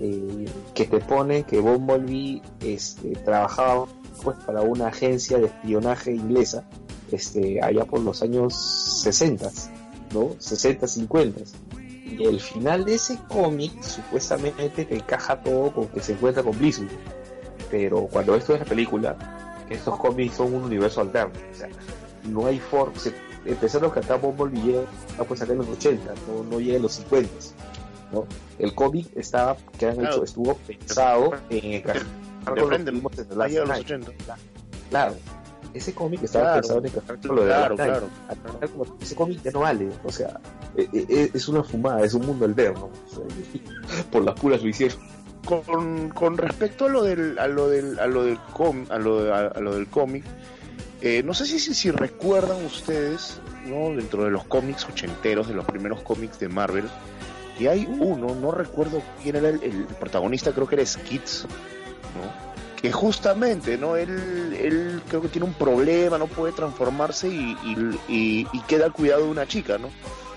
[0.00, 3.86] Eh, que te pone que Bumblebee este, trabajaba
[4.22, 6.64] pues para una agencia de espionaje inglesa
[7.12, 8.54] este, allá por los años
[9.02, 9.50] 60,
[10.12, 10.34] ¿no?
[10.38, 11.40] 60, 50.
[12.06, 16.58] Y el final de ese cómic supuestamente te encaja todo con que se encuentra con
[16.58, 16.88] Blizzard.
[17.70, 21.32] Pero cuando ves toda la película, estos cómics son un universo alterno.
[22.24, 22.94] No hay forma.
[23.44, 24.80] Empezando que acá Bumblebee llega
[25.18, 27.28] ah, pues acá en los 80, no, no llega en los 50.
[28.12, 28.26] ¿no?
[28.58, 30.14] El cómic estaba, que han Claro.
[30.14, 32.02] hecho, estuvo pensado en encajar
[32.46, 33.36] con a los
[33.68, 33.84] Night.
[33.84, 34.12] 80.
[34.90, 35.14] Claro,
[35.74, 38.08] ese cómic estaba Claro, pensado en encajar con lo de claro, claro.
[39.00, 40.40] Ese cómic ya no vale, o sea,
[40.76, 42.88] eh, eh, es una fumada, es un mundo alterno.
[44.12, 44.98] Por las puras lo hicieron.
[45.44, 49.34] con, con respecto a lo del a lo del a lo del com, a lo,
[49.34, 50.24] a, a lo del cómic
[51.06, 55.54] eh, no sé si, si si recuerdan ustedes no dentro de los cómics ochenteros de
[55.54, 56.84] los primeros cómics de Marvel
[57.60, 61.46] y hay uno no recuerdo quién era el, el protagonista creo que era Skids
[62.16, 67.56] no que justamente no él él creo que tiene un problema no puede transformarse y,
[67.64, 67.76] y,
[68.08, 69.88] y- y queda al cuidado de una chica no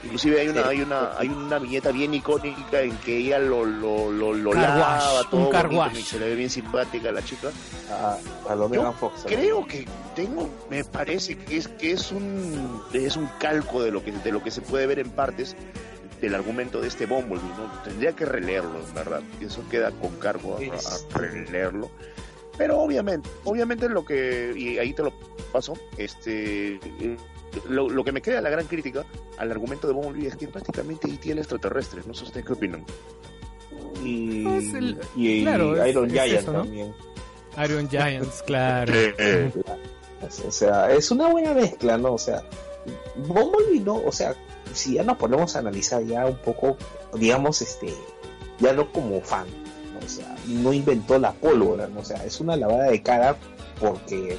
[0.08, 4.10] Inclusive hay una, hay una, hay una viñeta bien icónica en que ella lo, lo,
[4.10, 7.10] lo, lo Car lava wash, todo un car bonito y se le ve bien simpática
[7.10, 7.50] a la chica.
[7.92, 8.18] A,
[8.50, 9.26] a lo Yo Megan Fox.
[9.26, 9.30] ¿no?
[9.30, 9.86] Creo que
[10.16, 14.32] tengo, me parece que es que es un es un calco de lo que de
[14.32, 15.58] lo que se puede ver en partes
[16.22, 17.70] del argumento de este Bumblebee, ¿no?
[17.84, 19.22] Tendría que releerlo, en verdad.
[19.42, 21.92] Eso queda con cargo a, a releerlo.
[22.58, 25.14] Pero obviamente, obviamente lo que, y ahí te lo
[25.52, 27.18] paso, este, eh,
[27.70, 29.06] lo, lo que me queda la gran crítica
[29.38, 31.32] al argumento de Bumblebee es que prácticamente E.T.
[31.32, 32.86] el extraterrestre, no sé ustedes qué opinan.
[34.04, 36.60] Y, Es el- y, claro, es- Iron es Giant eso, ¿no?
[36.64, 36.94] también.
[37.64, 38.94] Iron Giants, claro.
[40.46, 42.14] O sea, es una buena mezcla, ¿no?
[42.14, 42.44] O sea,
[43.16, 44.36] Bumblebee no, o sea,
[44.74, 46.78] si ya nos ponemos a analizar ya un poco,
[47.16, 47.94] digamos, este,
[48.60, 49.46] ya no como fan,
[49.94, 50.06] ¿no?
[50.06, 52.00] o sea, no inventó la pólvora, ¿no?
[52.02, 53.36] o sea, es una lavada de cara
[53.80, 54.38] porque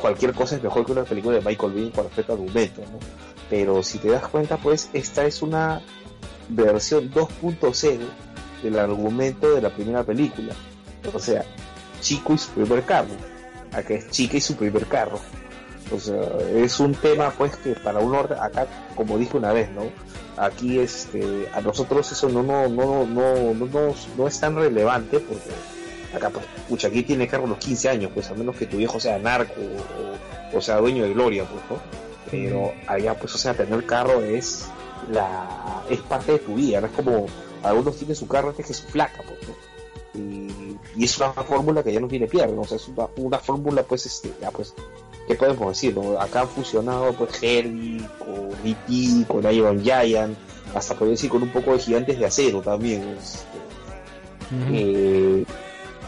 [0.00, 2.98] cualquier cosa es mejor que una película de Michael Bay con respecto al argumento, ¿no?
[3.48, 5.82] Pero si te das cuenta, pues esta es una
[6.48, 7.98] versión 2.0
[8.62, 10.54] del argumento de la primera película.
[11.12, 11.44] O sea,
[12.00, 13.14] chico y su primer carro.
[13.72, 15.20] Acá es chica y su primer carro.
[15.92, 16.20] O sea,
[16.54, 19.82] es un tema pues que para un orden, acá como dije una vez, ¿no?
[20.36, 25.18] Aquí este, a nosotros eso no, no, no, no, no, no, no es tan relevante
[25.18, 25.50] porque
[26.14, 28.98] acá pues, pucha, aquí tiene carro los 15 años, pues a menos que tu viejo
[29.00, 29.54] sea narco
[30.52, 31.78] o, o sea dueño de gloria, pues, ¿no?
[32.30, 34.66] Pero allá pues, o sea, tener carro es
[35.10, 37.26] la, es parte de tu vida, no es como
[37.62, 39.54] algunos tienen su carro antes que su flaca, pues, ¿no?
[40.14, 42.62] y, y es una fórmula que ya no tiene pierde, ¿no?
[42.62, 44.74] o sea, es una, una fórmula, pues, este, ya, pues,
[45.26, 45.94] ¿qué podemos decir?
[45.94, 46.20] no?
[46.20, 50.36] Acá han fusionado, pues, Herbie con E.T., con Iron Giant,
[50.74, 53.16] hasta podría decir con un poco de gigantes de acero también.
[53.18, 53.60] este,
[54.72, 55.44] eh,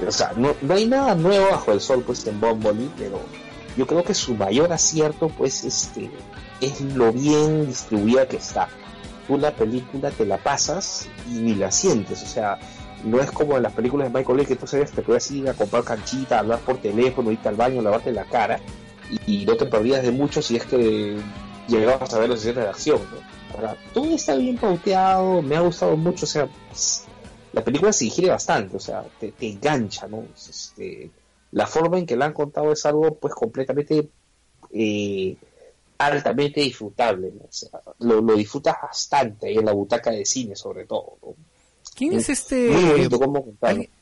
[0.07, 3.20] o sea, no, no hay nada nuevo bajo el sol pues en Bumblebee, pero
[3.76, 6.11] yo creo que su mayor acierto pues este
[6.61, 8.68] es lo bien distribuida que está.
[9.26, 12.59] Tú la película te la pasas y ni la sientes, o sea,
[13.05, 15.49] no es como en las películas de Michael Bay que tú sabes te puedes ir
[15.49, 18.61] a comprar canchita, hablar por teléfono, irte al baño, lavarte la cara
[19.26, 21.18] y, no te perdías de mucho si es que
[21.68, 23.01] llegabas a ver las escenas de acción.
[23.55, 26.49] Ahora, todo está bien pauteado, me ha gustado mucho, o sea,
[27.53, 30.24] la película se digiere bastante, o sea, te, engancha, ¿no?
[30.34, 31.11] Este,
[31.53, 34.09] la forma en que la han contado es algo pues completamente
[34.72, 35.36] eh,
[35.98, 37.44] altamente disfrutable, ¿no?
[37.44, 41.18] o sea, lo, lo, disfrutas bastante ahí en la butaca de cine sobre todo.
[41.22, 41.34] ¿no?
[41.94, 42.70] ¿Quién es este?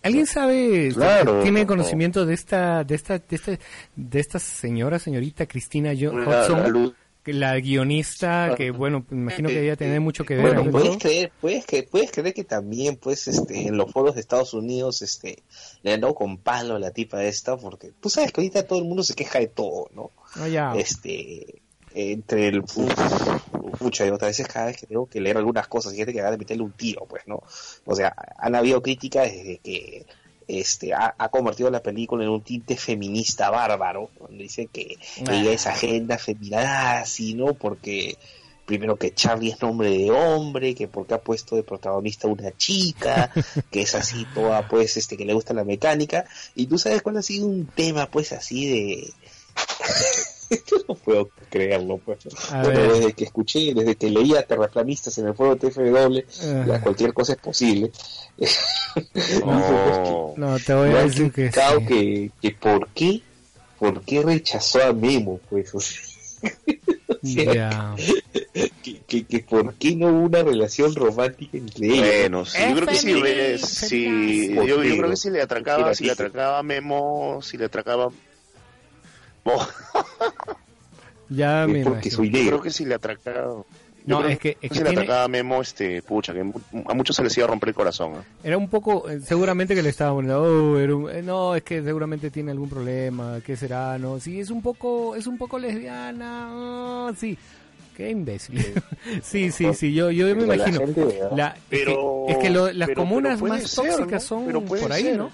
[0.02, 0.94] ¿Alguien, sabe?
[1.42, 3.58] ¿Tiene conocimiento de esta, de esta, de esta,
[3.96, 6.94] de esta señora, señorita Cristina Hudson?
[7.24, 10.54] La, guionista, que bueno, imagino que ella tiene mucho que ver.
[10.54, 14.20] Bueno, puedes creer, puedes, que, puedes creer que también, pues, este, en los foros de
[14.20, 15.42] Estados Unidos, este,
[15.82, 18.78] le han dado con palo a la tipa esta, porque tú sabes que ahorita todo
[18.78, 20.10] el mundo se queja de todo, ¿no?
[20.36, 21.62] Ah, este,
[21.94, 22.62] entre el
[23.80, 26.22] muchas y otras veces cada vez que tengo que leer algunas cosas y gente que
[26.22, 27.42] va a meterle un tiro pues no
[27.84, 30.06] o sea han habido críticas desde que
[30.58, 34.98] este ha, convertido la película en un tinte feminista bárbaro donde dice que
[35.30, 38.16] ella es agenda feminada así no porque
[38.70, 43.28] primero que Charlie es nombre de hombre, que porque ha puesto de protagonista una chica,
[43.68, 46.24] que es así toda pues este que le gusta la mecánica,
[46.54, 49.12] y tú sabes cuál ha sido un tema pues así de
[50.88, 52.18] no puedo creerlo, pues.
[52.24, 56.20] desde que escuché, desde que leía terraplanistas en el foro TFW,
[56.66, 57.90] ya cualquier cosa es posible.
[59.44, 61.50] no, te voy a decir que,
[61.86, 63.22] que, que por qué,
[63.78, 65.72] por qué rechazó a Memo, pues.
[68.82, 72.06] que, que, por qué no hubo una relación romántica entre ellos.
[72.20, 72.94] Bueno, sí, yo creo que
[73.58, 77.56] sí, sí yo, yo, creo que si le atracaba, si le atracaba a Memo, si
[77.56, 78.10] le atracaba
[81.28, 83.62] ya me porque soy Yo creo que si le atracaba.
[84.06, 87.36] No, es que, si le atracaba a Memo, este, pucha, que a muchos se les
[87.36, 88.14] iba a romper el corazón.
[88.42, 92.30] Era un poco, eh, seguramente que le estaba poniendo, oh, eh, no, es que seguramente
[92.30, 93.98] tiene algún problema, ¿qué será?
[93.98, 97.36] No, sí, es un poco, es un poco lesbiana, oh, sí,
[98.00, 98.58] Qué imbécil.
[99.22, 100.80] sí, sí, sí, yo, yo me imagino.
[101.36, 105.30] La, pero, es que, las comunas más tóxicas son por ahí, ¿no?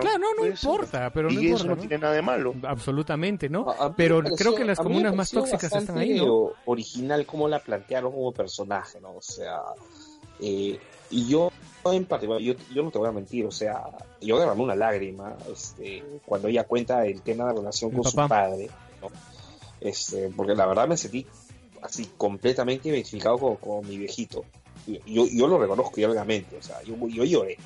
[0.00, 1.64] Claro, no, no importa, pero no y importa.
[1.64, 2.54] Eso no, tiene nada de malo.
[2.62, 3.66] Absolutamente, ¿no?
[3.96, 6.52] pero creo que las comunas más tóxicas están ahí, ¿no?
[6.66, 9.16] original como la plantearon como personaje, ¿no?
[9.16, 9.58] O sea,
[10.38, 10.78] eh,
[11.10, 11.50] y yo
[11.84, 13.82] en particular, yo, yo no te voy a mentir, o sea,
[14.20, 18.16] yo derramé una lágrima este, cuando ella cuenta el tema de la relación con su
[18.16, 18.70] padre,
[19.02, 19.08] ¿no?
[19.80, 21.26] Este, porque la verdad me sentí
[21.84, 24.44] así completamente identificado con, mi viejito.
[24.86, 27.56] Yo, yo lo reconozco obviamente, o sea, yo, yo lloré,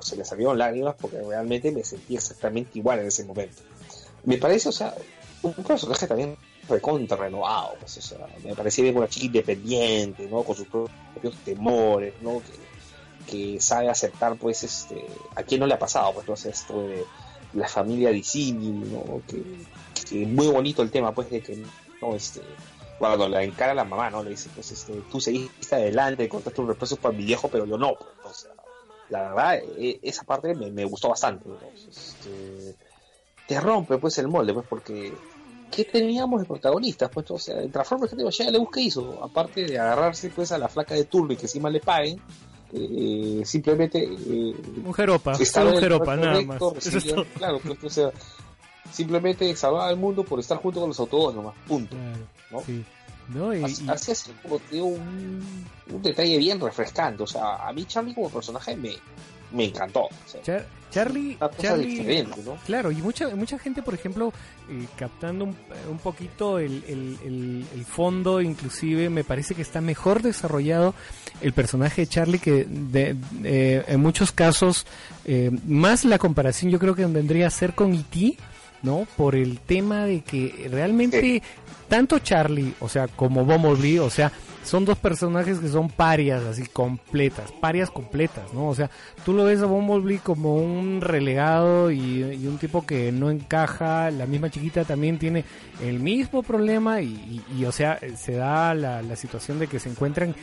[0.00, 3.62] se me salieron lágrimas porque realmente me sentí exactamente igual en ese momento.
[4.24, 4.94] Me parece, o sea,
[5.42, 6.36] un personaje también
[6.68, 8.14] recontra renovado, pues,
[8.44, 10.42] me parecía bien una chica independiente, ¿no?
[10.42, 12.42] Con sus propios temores, ¿no?
[13.26, 15.04] Que, sabe aceptar, pues, este,
[15.36, 17.04] a quién no le ha pasado, pues, entonces, esto de
[17.54, 19.22] la familia disímil, ¿no?
[19.26, 19.42] Que,
[20.08, 21.62] que, muy bonito el tema, pues, de que,
[22.00, 22.14] ¿no?
[22.14, 22.40] Este,
[22.98, 24.22] cuando le encara a la mamá, ¿no?
[24.22, 27.78] Le dice, pues, este, tú seguiste adelante, contaste un represo para mi viejo, pero yo
[27.78, 27.94] no.
[27.94, 28.50] Pues, o sea,
[29.10, 31.48] la verdad, e, esa parte me, gustó bastante.
[31.88, 32.74] Este,
[33.46, 35.12] te rompe, pues, el molde, pues, porque
[35.70, 37.10] ¿qué teníamos de protagonistas?
[37.10, 39.22] Pues, o sea, en Transformers, ¿qué ya le busqué hizo?
[39.22, 42.20] Aparte de agarrarse, pues, a la flaca de Turbo y que encima le paguen,
[42.72, 44.02] eh, simplemente...
[44.02, 46.58] Eh, un jeropa, un jeropa, nada más.
[47.36, 48.10] claro, pues, o sea,
[48.92, 51.96] simplemente salvar al mundo por estar junto con los autores nomás, punto.
[52.50, 52.60] ¿no?
[52.60, 52.84] Sí.
[53.28, 53.54] ¿No?
[53.54, 57.22] Y, así, es como digo, un, un, detalle bien refrescante.
[57.22, 58.96] O sea, a mí Charlie como personaje me,
[59.52, 60.08] me encantó.
[60.90, 62.56] Charlie, Charlie ¿no?
[62.64, 64.32] claro, y mucha mucha gente, por ejemplo,
[64.70, 65.56] eh, captando un,
[65.90, 70.94] un poquito el, el, el, fondo, inclusive me parece que está mejor desarrollado
[71.42, 74.86] el personaje de Charlie que de, eh, en muchos casos,
[75.26, 78.38] eh, más la comparación yo creo que vendría a ser con E.T.,
[78.82, 79.06] ¿no?
[79.16, 81.42] Por el tema de que realmente
[81.88, 84.30] tanto Charlie, o sea, como Bumblebee, o sea,
[84.68, 88.68] son dos personajes que son parias, así completas, parias completas, ¿no?
[88.68, 88.90] O sea,
[89.24, 94.26] tú lo ves a Bumblebee como un relegado y, un tipo que no encaja, la
[94.26, 95.44] misma chiquita también tiene
[95.82, 100.34] el mismo problema y, o sea, se da la, situación de que se encuentran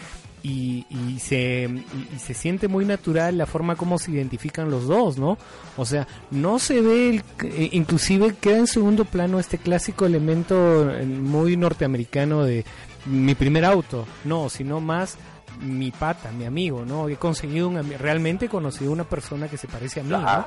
[0.43, 5.17] y, y, se, y, se siente muy natural la forma como se identifican los dos,
[5.17, 5.37] ¿no?
[5.77, 10.89] O sea, no se ve, el, eh, inclusive queda en segundo plano este clásico elemento
[10.91, 12.65] eh, muy norteamericano de
[13.05, 15.17] mi primer auto, no, sino más
[15.61, 17.07] mi pata, mi amigo, ¿no?
[17.07, 20.45] He conseguido un realmente he conocido una persona que se parece a mí, ¿no?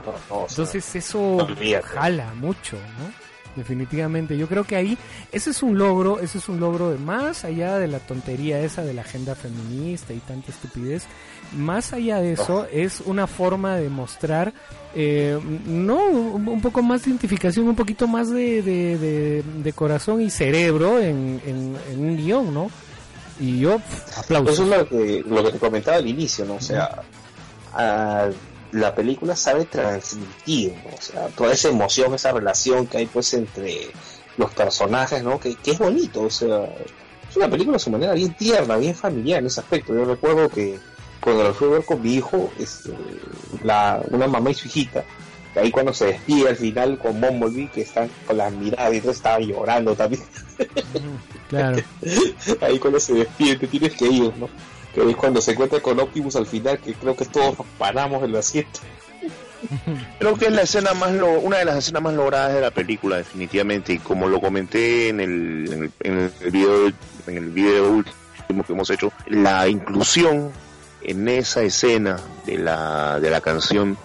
[0.48, 1.46] Entonces eso
[1.84, 3.27] jala mucho, ¿no?
[3.58, 4.38] Definitivamente.
[4.38, 4.96] Yo creo que ahí
[5.32, 8.82] ese es un logro, ese es un logro de más allá de la tontería esa
[8.82, 11.04] de la agenda feminista y tanta estupidez.
[11.56, 14.52] Más allá de eso es una forma de mostrar,
[14.94, 20.20] eh, no, un poco más de identificación, un poquito más de, de, de- de corazón
[20.22, 22.70] y cerebro en, en, en un guion, ¿no?
[23.40, 24.54] Y yo, pff, aplausos.
[24.54, 26.54] Eso es lo que, lo que te comentaba al inicio, ¿no?
[26.54, 27.02] O sea,
[28.72, 30.94] la película sabe transmitir, ¿no?
[30.96, 33.90] O sea, toda esa emoción, esa relación que hay pues entre
[34.36, 35.38] los personajes, ¿no?
[35.40, 36.64] Que, que es bonito, o sea,
[37.28, 39.94] es una película a su manera bien tierna, bien familiar en ese aspecto.
[39.94, 40.78] Yo recuerdo que
[41.20, 42.92] cuando la fui a ver con mi hijo, este,
[43.62, 45.04] la, una mamá y su hijita,
[45.56, 49.12] ahí cuando se despide al final con Bumblebee, que están con las miradas y todo
[49.12, 50.22] estaba llorando también.
[51.48, 51.78] Claro.
[52.60, 54.48] ahí cuando se despide te tienes que ir, ¿no?
[54.94, 58.22] Que es cuando se encuentra con Optimus al final, que creo que todos nos paramos
[58.22, 58.80] en asiento.
[60.20, 62.70] Creo que es la escena más lo- una de las escenas más logradas de la
[62.70, 66.86] película definitivamente y como lo comenté en el, en el, en el video
[67.26, 70.52] en el video último que hemos hecho la inclusión
[71.02, 73.98] en esa escena de la de la canción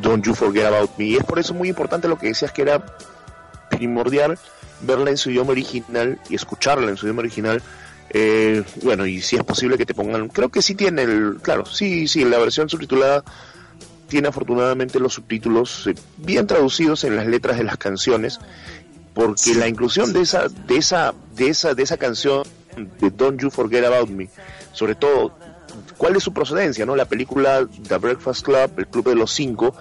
[0.00, 2.62] Don't You Forget About Me y es por eso muy importante lo que decías que
[2.62, 2.86] era
[3.70, 4.38] primordial
[4.82, 7.60] verla en su idioma original y escucharla en su idioma original
[8.12, 11.64] eh, bueno y si es posible que te pongan creo que sí tiene el claro
[11.64, 13.24] sí sí la versión subtitulada
[14.08, 18.38] tiene afortunadamente los subtítulos eh, bien traducidos en las letras de las canciones
[19.14, 22.42] porque la inclusión de esa de esa de esa de esa canción
[23.00, 24.28] de Don't You Forget About Me
[24.72, 25.34] sobre todo
[25.96, 29.74] cuál es su procedencia no la película The Breakfast Club el club de los cinco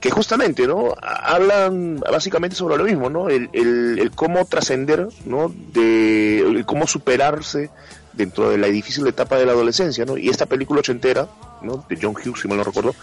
[0.00, 5.08] que justamente no Ha- hablan básicamente sobre lo mismo no el, el, el cómo trascender
[5.26, 7.70] no de el cómo superarse
[8.12, 11.28] dentro de la difícil etapa de la adolescencia no y esta película ochentera
[11.62, 12.94] no de John Hughes si mal no recuerdo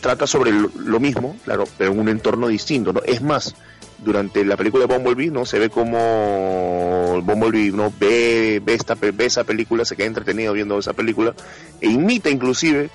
[0.00, 3.00] trata sobre lo, lo mismo, claro, pero en un entorno distinto, ¿no?
[3.04, 3.56] Es más,
[3.98, 5.44] durante la película de Bumblebee, ¿no?
[5.46, 7.92] Se ve como Bumblebee, ¿no?
[7.98, 11.34] Ve, ve, esta, ve esa película, se queda entretenido viendo esa película,
[11.80, 12.90] e imita inclusive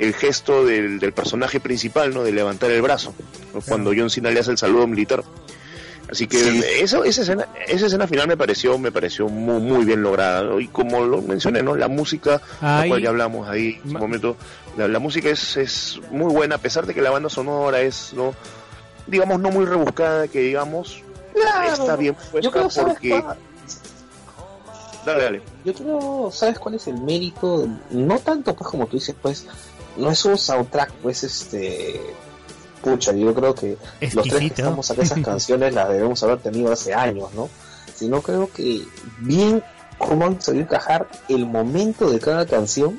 [0.00, 2.24] el gesto del, del personaje principal, ¿no?
[2.24, 3.14] De levantar el brazo,
[3.54, 3.60] ¿no?
[3.60, 5.22] Cuando John Cena le hace el saludo militar.
[6.10, 6.62] Así que Sí.
[6.80, 10.58] eso, esa escena, esa escena final me pareció, me pareció muy, muy bien lograda, ¿no?
[10.58, 11.76] Y como lo mencioné, ¿no?
[11.76, 14.36] La música, la cual ya hablamos ahí en su momento,
[14.76, 18.12] la, la música es, es muy buena, a pesar de que la banda sonora es,
[18.14, 18.34] no,
[19.06, 21.00] digamos, no muy rebuscada, que digamos,
[21.70, 23.10] está bien puesta Yo creo, ¿sabes porque...
[23.22, 23.36] cuál?
[25.06, 25.42] Dale, dale.
[25.64, 27.66] Yo creo, ¿sabes cuál es el mérito?
[27.90, 29.46] No tanto, pues, como tú dices, pues,
[29.96, 32.00] no es un soundtrack, pues, este.
[32.82, 33.76] Pucha, yo creo que
[34.14, 37.50] los tres que estamos acá, esas canciones las debemos haber tenido hace años, ¿no?
[37.94, 38.82] Sino creo que
[39.18, 39.62] bien
[39.98, 42.98] cómo han sabido encajar el momento de cada canción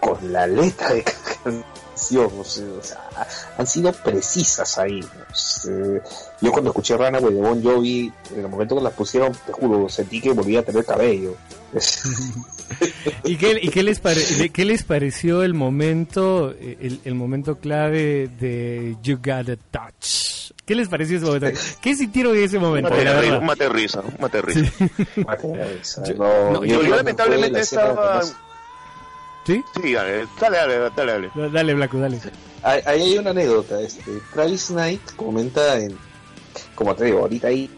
[0.00, 3.10] con la letra de cada canción, o sea,
[3.58, 5.04] han sido precisas ahí.
[6.40, 9.88] yo cuando escuché Runaway de Bon Jovi, en el momento que las pusieron, te juro,
[9.88, 11.36] sentí que volvía a tener cabello.
[13.24, 17.56] ¿Y qué, y qué les pare- qué les pareció el momento, eh, el, el momento
[17.58, 20.52] clave de You Got a Touch?
[20.64, 21.48] ¿Qué les pareció ese momento?
[21.80, 22.90] ¿Qué sintieron en ese momento?
[23.38, 24.70] un mate risa, un mate risa.
[26.04, 28.22] Yo- No, no, Yo, que lamentablemente estaba...
[29.44, 29.60] ¿Sí?
[29.82, 31.30] Sí, dale, dale, dale, dale, dale.
[31.34, 32.20] No, Dale, Blanco, dale.
[32.62, 33.80] Ahí ahí hay una anécdota.
[33.80, 35.96] Este, Travis Knight comenta en,
[36.76, 37.68] como te digo, ahorita hay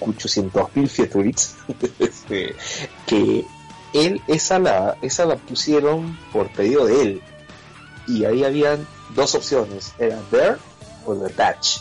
[0.00, 1.54] 800 mil features,
[1.98, 2.54] este,
[3.06, 3.44] que
[3.92, 7.22] él, esa la, esa la pusieron por pedido de él.
[8.08, 10.56] Y ahí habían dos opciones, era There
[11.06, 11.80] o The Touch.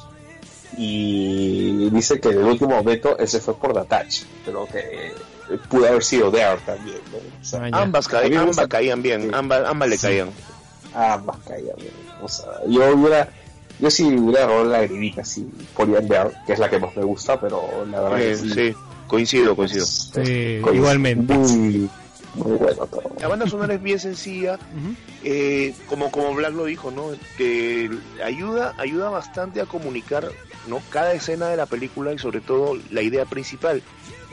[0.77, 5.13] Y dice que en el último momento ese fue por The Touch, pero que
[5.69, 6.97] pudo haber sido There también.
[7.11, 7.17] ¿no?
[7.17, 7.81] O sea, Ah.
[7.81, 9.29] Ambas, ca- ambas caían bien, Sí.
[9.33, 10.07] ambas, ambas le Sí.
[10.07, 10.29] caían.
[10.93, 11.93] ambas caían bien.
[12.21, 13.29] O sea, yo hubiera,
[13.79, 15.41] yo sí hubiera robado la lagrimita si
[15.75, 18.49] podían ver, que es la que más me gusta, pero la verdad Eh, que sí.
[18.51, 18.73] sí,
[19.07, 19.85] coincido, coincido.
[19.85, 20.11] Sí,
[20.61, 20.73] Coincido.
[20.73, 21.33] igualmente.
[21.33, 21.89] Muy,
[22.35, 23.03] muy bueno todo.
[23.19, 24.59] La banda sonora es bien sencilla,
[25.23, 27.11] eh, como como Black lo dijo, ¿no?
[27.37, 27.89] Que
[28.23, 30.27] ayuda ayuda bastante a comunicar,
[30.67, 30.81] ¿no?
[30.89, 33.81] Cada escena de la película y sobre todo la idea principal,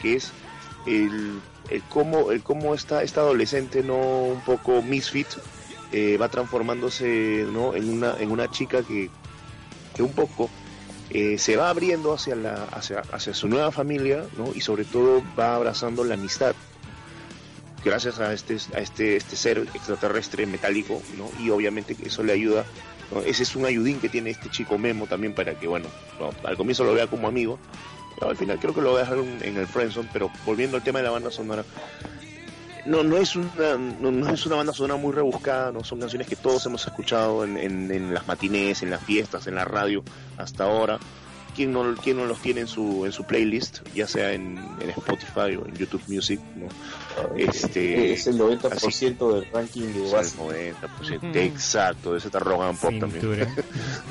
[0.00, 0.32] que es
[0.86, 1.40] el,
[1.70, 5.28] el cómo el cómo esta esta adolescente no un poco misfit
[5.92, 7.74] eh, va transformándose, ¿no?
[7.74, 9.10] En una en una chica que
[9.94, 10.50] que un poco
[11.10, 14.52] eh, se va abriendo hacia la hacia hacia su nueva familia, ¿no?
[14.54, 16.54] Y sobre todo va abrazando la amistad
[17.84, 21.30] gracias a este, a este, este ser extraterrestre metálico, ¿no?
[21.42, 22.64] Y obviamente eso le ayuda,
[23.10, 23.20] ¿no?
[23.20, 25.88] Ese es un ayudín que tiene este chico Memo también para que, bueno,
[26.20, 27.58] no, al comienzo lo vea como amigo,
[28.20, 31.10] al final creo que lo dejaron en el Friendzone, pero volviendo al tema de la
[31.10, 31.64] banda sonora,
[32.86, 36.36] no, no es una, no, es una banda sonora muy rebuscada, no son canciones que
[36.36, 40.02] todos hemos escuchado en, en, en las matinés, en las fiestas, en la radio
[40.36, 40.98] hasta ahora
[41.54, 44.90] quién no, quién no los tiene en su, en su playlist, ya sea en, en
[44.90, 46.68] Spotify o en YouTube Music, ¿no?
[47.36, 50.36] Este, es el 90% del ranking de base.
[50.42, 53.46] El 90%, exacto, de ese Rogan Pop también.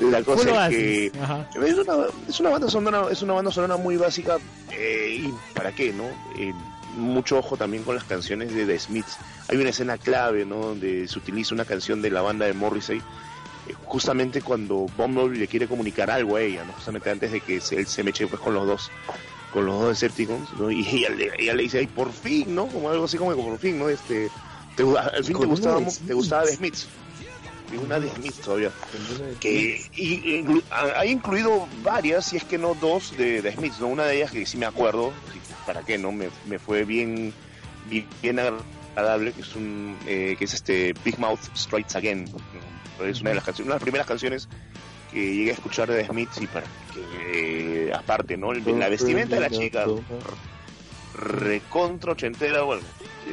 [0.00, 3.96] La cosa es que es una, es una banda sonora, es una banda sonora muy
[3.96, 4.38] básica,
[4.70, 6.04] eh, y para qué, ¿no?
[6.38, 6.52] Eh,
[6.96, 9.18] mucho ojo también con las canciones de The Smiths.
[9.48, 10.56] Hay una escena clave, ¿no?
[10.56, 13.02] Donde se utiliza una canción de la banda de Morrissey
[13.84, 16.72] justamente cuando Bumblebee le quiere comunicar algo a ella, ¿no?
[16.72, 18.90] justamente antes de que él se meche pues, con los dos
[19.52, 20.70] con los dos Decepticons, ¿no?
[20.70, 22.68] y ella le, le dice, ay, por fin, ¿no?
[22.68, 23.90] Como algo así como por fin, ¿no?
[23.90, 24.30] Este,
[24.76, 26.88] te, al fin te gustaba, te gustaba The Smiths.
[27.84, 28.70] Una de Smiths todavía.
[29.40, 33.88] Que y, ha incluido varias, si es que no dos, de, de Smiths, ¿no?
[33.88, 35.12] Una de ellas que sí me acuerdo,
[35.62, 36.12] para qué, ¿no?
[36.12, 37.32] Me, me fue bien,
[37.88, 42.28] bien, bien agradable, que es un, eh, que es este Big Mouth Strikes Again,
[43.04, 44.48] es una de las canciones, una de las primeras canciones
[45.10, 48.52] que llegué a escuchar de Smith y para que eh, aparte, ¿no?
[48.52, 49.86] La vestimenta de la chica
[51.14, 52.82] recontra ochentera, bueno,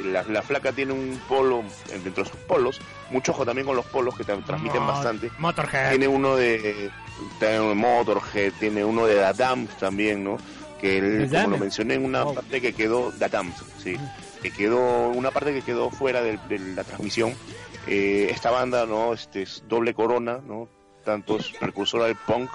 [0.06, 3.86] la, la, flaca tiene un polo dentro de sus polos, mucho ojo también con los
[3.86, 5.32] polos que te transmiten bastante.
[5.38, 5.92] Motorhead.
[5.92, 6.92] Tiene uno de,
[7.40, 10.38] tiene Motorhead, tiene uno de Dadam también, ¿no?
[10.80, 13.54] Que él, como lo mencioné en una parte que quedó, Dadam,
[13.84, 13.98] sí,
[14.42, 17.36] que quedó, una parte que quedó fuera de la transmisión
[17.88, 19.14] eh, esta banda, ¿no?
[19.14, 20.68] Este es doble corona, ¿no?
[21.04, 22.52] Tanto es precursora del punk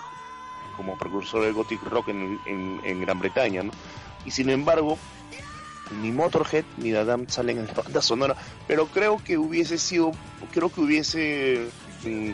[0.77, 3.72] como precursora del gothic rock en, en, Gran Bretaña, ¿no?
[4.25, 4.99] Y sin embargo,
[6.01, 10.12] ni Motorhead ni Dadam salen en la banda sonora, pero creo que hubiese sido,
[10.53, 11.68] creo que hubiese,
[12.05, 12.31] mm,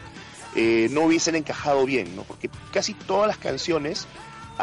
[0.57, 2.25] eh, no hubiesen encajado bien, ¿no?
[2.25, 4.07] Porque casi todas las canciones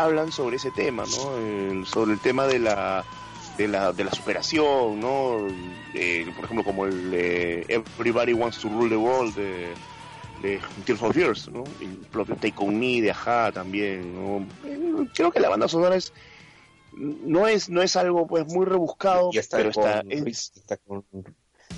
[0.04, 1.86] hablan sobre ese tema, ¿no?
[1.86, 3.06] sobre el tema de la
[3.58, 5.48] de la, de la superación, ¿no?
[6.36, 9.74] por ejemplo, como el de Everybody Wants to Rule the World de,
[10.42, 11.64] de Tears for Fears, ¿no?
[11.82, 14.48] El propio Take On Me de Aja también, ¿no?
[15.16, 16.14] Creo que la banda sonora es
[16.94, 21.04] no es no es algo pues muy rebuscado, pero está, está con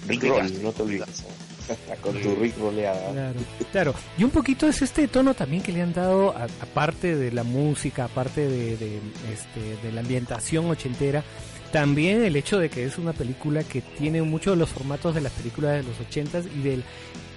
[0.08, 1.26] Rick Roll, no te olvides.
[1.70, 3.12] Está con tu Rick roleada.
[3.12, 3.40] Claro,
[3.72, 3.94] claro.
[4.18, 8.06] Y un poquito es este tono también que le han dado, aparte de la música,
[8.06, 9.00] aparte de, de,
[9.32, 11.24] este, de la ambientación ochentera,
[11.72, 15.22] también el hecho de que es una película que tiene muchos de los formatos de
[15.22, 16.84] las películas de los ochentas y del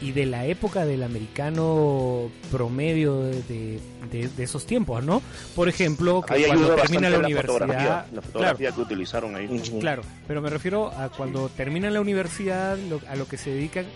[0.03, 3.79] y de la época del americano promedio de,
[4.11, 5.23] de, esos tiempos, ¿no?
[5.55, 9.63] Por ejemplo, que cuando termina la universidad, la fotografía, que utilizaron ahí.
[9.81, 12.77] Claro, pero me refiero a cuando termina la universidad,
[13.09, 13.87] a lo que se dedican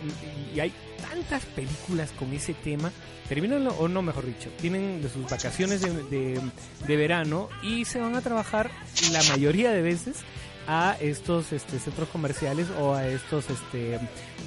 [0.54, 2.90] y, hay tantas películas con ese tema
[3.28, 6.40] terminan o no mejor dicho tienen de sus vacaciones de,
[6.86, 8.70] de, verano y se van a trabajar
[9.12, 10.18] la mayoría de veces
[10.68, 13.98] a estos este, centros comerciales o a estos este,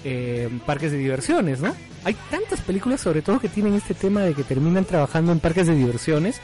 [0.03, 1.75] eh, parques de diversiones, ¿no?
[2.03, 5.67] Hay tantas películas, sobre todo, que tienen este tema de que terminan trabajando en parques
[5.67, 6.41] de diversiones.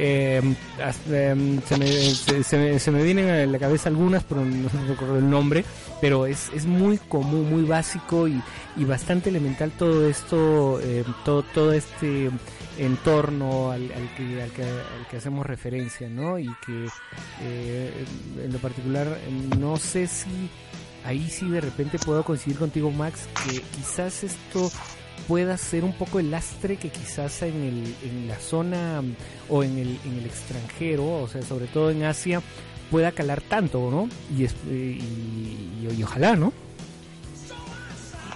[0.00, 5.28] Eh, em, se, me, se, me, vienen a la cabeza algunas, pero no recuerdo el
[5.28, 5.64] nombre,
[6.00, 8.40] pero es, es muy común, muy básico y,
[8.76, 12.30] y bastante elemental todo esto, eh, todo, todo este
[12.78, 16.38] entorno al, que, al, que, al, que, hacemos referencia, ¿no?
[16.38, 16.86] Y que
[17.42, 18.04] eh,
[18.44, 19.18] en lo particular
[19.58, 20.48] no sé si
[21.04, 24.70] ahí sí de repente puedo coincidir contigo Max que quizás esto
[25.28, 29.02] pueda ser un poco el lastre que quizás en, el, en la zona
[29.48, 32.40] o en el, en el extranjero, o sea, sobre todo en Asia,
[32.90, 34.08] pueda calar tanto, ¿no?
[34.34, 36.52] Y, y, y ojalá, ¿no?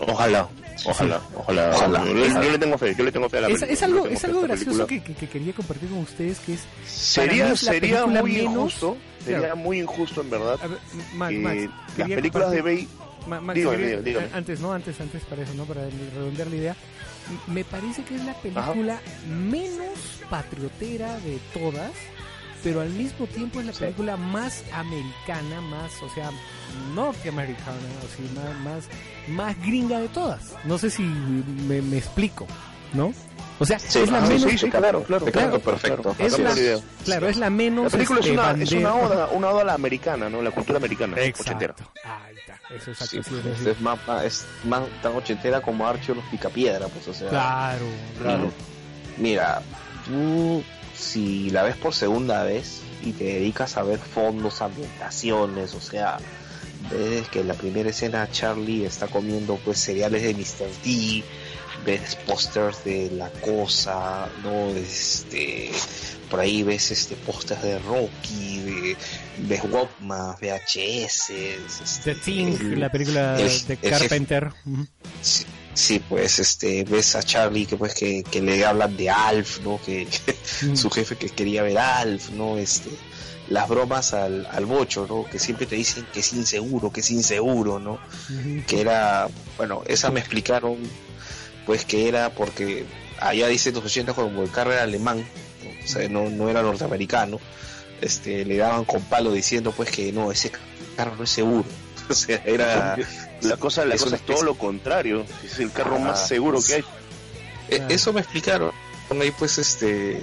[0.07, 0.49] Ojalá,
[0.85, 1.71] Ojalá, ojalá.
[1.75, 2.05] ojalá.
[2.05, 4.41] Yo, le tengo fe, yo le tengo fe a la es, es algo, es algo
[4.43, 6.65] gracioso que, que, quería compartir con ustedes, que es...
[6.85, 12.89] Sería, sería muy injusto, sería muy injusto en verdad, que las películas de Bay...
[14.33, 15.65] Antes, no, antes, antes para eso, ¿no?
[15.65, 15.83] Para
[16.15, 16.77] redondear la idea.
[17.47, 21.93] Me parece que es la película menos patriotera de todas,
[22.65, 26.31] pero al mismo tiempo es la película más americana, más, o sea,
[26.95, 28.89] norteamericana, o más, más,
[29.29, 30.55] más gringa de todas.
[30.65, 32.47] No sé si me, me explico,
[32.95, 33.13] ¿no?
[33.59, 34.61] O sea, es la menos.
[34.61, 36.17] Sí, claro, claro, claro, perfecto.
[36.19, 36.53] Es la,
[37.05, 37.85] claro, es la menos.
[37.85, 40.43] La película es, este, una, es una, oda, una oda a la americana, ¿no?
[40.43, 41.17] La cultura americana.
[41.21, 41.85] Exacto.
[42.05, 42.59] Ahí está.
[42.75, 47.07] Eso es, sí, pues, es, más, es más tan ochentera como Archie los Picapiedra, pues,
[47.07, 47.29] o sea.
[47.29, 47.87] Claro,
[48.21, 48.51] claro.
[49.19, 49.63] Mira,
[50.07, 50.65] tú
[50.95, 56.19] si la ves por segunda vez y te dedicas a ver fondos, ambientaciones, o sea,
[56.91, 60.71] ves que en la primera escena Charlie está comiendo pues cereales de Mr.
[60.85, 61.25] D,
[61.85, 65.71] ves pósters de la cosa, no este
[66.31, 68.97] por ahí ves este postes de Rocky, de,
[69.39, 71.31] ves Walkman, VHS.
[71.31, 74.51] Este, The Thing, la película de Carpenter.
[75.21, 79.61] sí, sí, pues este ves a Charlie que pues que, que le hablan de Alf,
[79.61, 79.79] ¿no?
[79.85, 80.09] Que,
[80.75, 82.57] su jefe que quería ver a Alf, ¿no?
[82.57, 82.89] Este
[83.49, 85.25] las bromas al, al bocho, ¿no?
[85.25, 87.99] Que siempre te dicen que es inseguro, que es inseguro, ¿no?
[88.67, 89.29] Que era,
[89.59, 90.79] bueno, esa me explicaron,
[91.67, 92.85] pues que era porque
[93.21, 95.85] allá dice los 80 como el carro era alemán, ¿no?
[95.85, 97.41] o sea, no, no era norteamericano,
[98.01, 100.53] este, le daban con palo diciendo pues que no, ese
[100.97, 101.65] carro no es seguro.
[102.11, 102.97] O sea, era...
[103.43, 106.85] La cosa, la cosa es todo lo contrario, es el carro más seguro que hay.
[107.69, 108.73] E, eso me explicaron
[109.21, 110.23] ahí pues este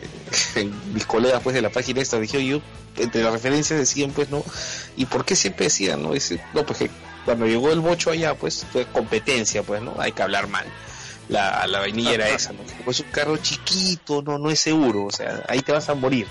[0.93, 2.61] mis colegas pues de la página esta dije yo
[2.97, 4.43] entre las referencias decían pues no
[4.95, 6.89] y por qué siempre decían no dice no pues que
[7.25, 10.65] cuando llegó el bocho allá pues fue competencia pues no hay que hablar mal
[11.29, 15.11] la, la vainilla era esa no pues un carro chiquito no no es seguro o
[15.11, 16.27] sea ahí te vas a morir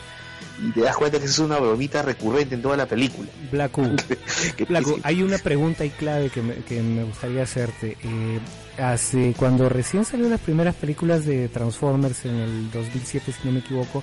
[0.60, 3.28] y te das cuenta que es una bromita recurrente en toda la película.
[3.50, 3.78] Black
[5.04, 7.96] hay una pregunta y clave que me, que me gustaría hacerte.
[8.02, 8.40] Eh,
[8.76, 13.60] hace cuando recién salieron las primeras películas de Transformers en el 2007, si no me
[13.60, 14.02] equivoco,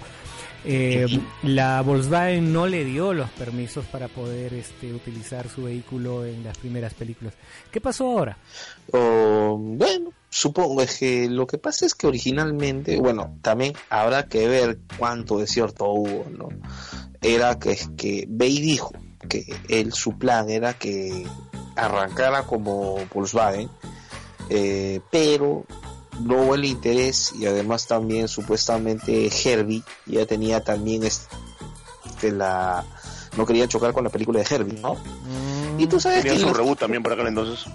[0.64, 6.44] eh, la Volkswagen no le dio los permisos para poder este, utilizar su vehículo en
[6.44, 7.34] las primeras películas.
[7.72, 8.38] ¿Qué pasó ahora?
[8.92, 14.50] Oh, bueno, supongo es que lo que pasa es que originalmente, bueno, también habrá que
[14.50, 16.50] ver cuánto de cierto hubo, ¿no?
[17.22, 18.92] Era que, que Bay dijo
[19.30, 21.26] que él, su plan era que
[21.78, 23.70] arrancara como Volkswagen,
[24.50, 25.64] eh, pero
[26.20, 32.84] no hubo el interés y además también supuestamente Herbie ya tenía también este, la
[33.38, 34.96] no quería chocar con la película de Herbie, ¿no?
[34.96, 35.80] Mm.
[35.80, 37.66] y tú sabes que su reboot también por acá entonces.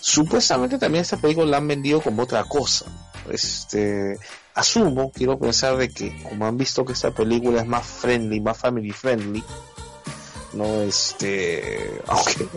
[0.00, 2.86] Supuestamente también esta película la han vendido como otra cosa.
[3.30, 4.18] Este,
[4.54, 8.56] asumo, quiero pensar de que como han visto que esta película es más friendly, más
[8.58, 9.42] family friendly,
[10.56, 12.48] no este aunque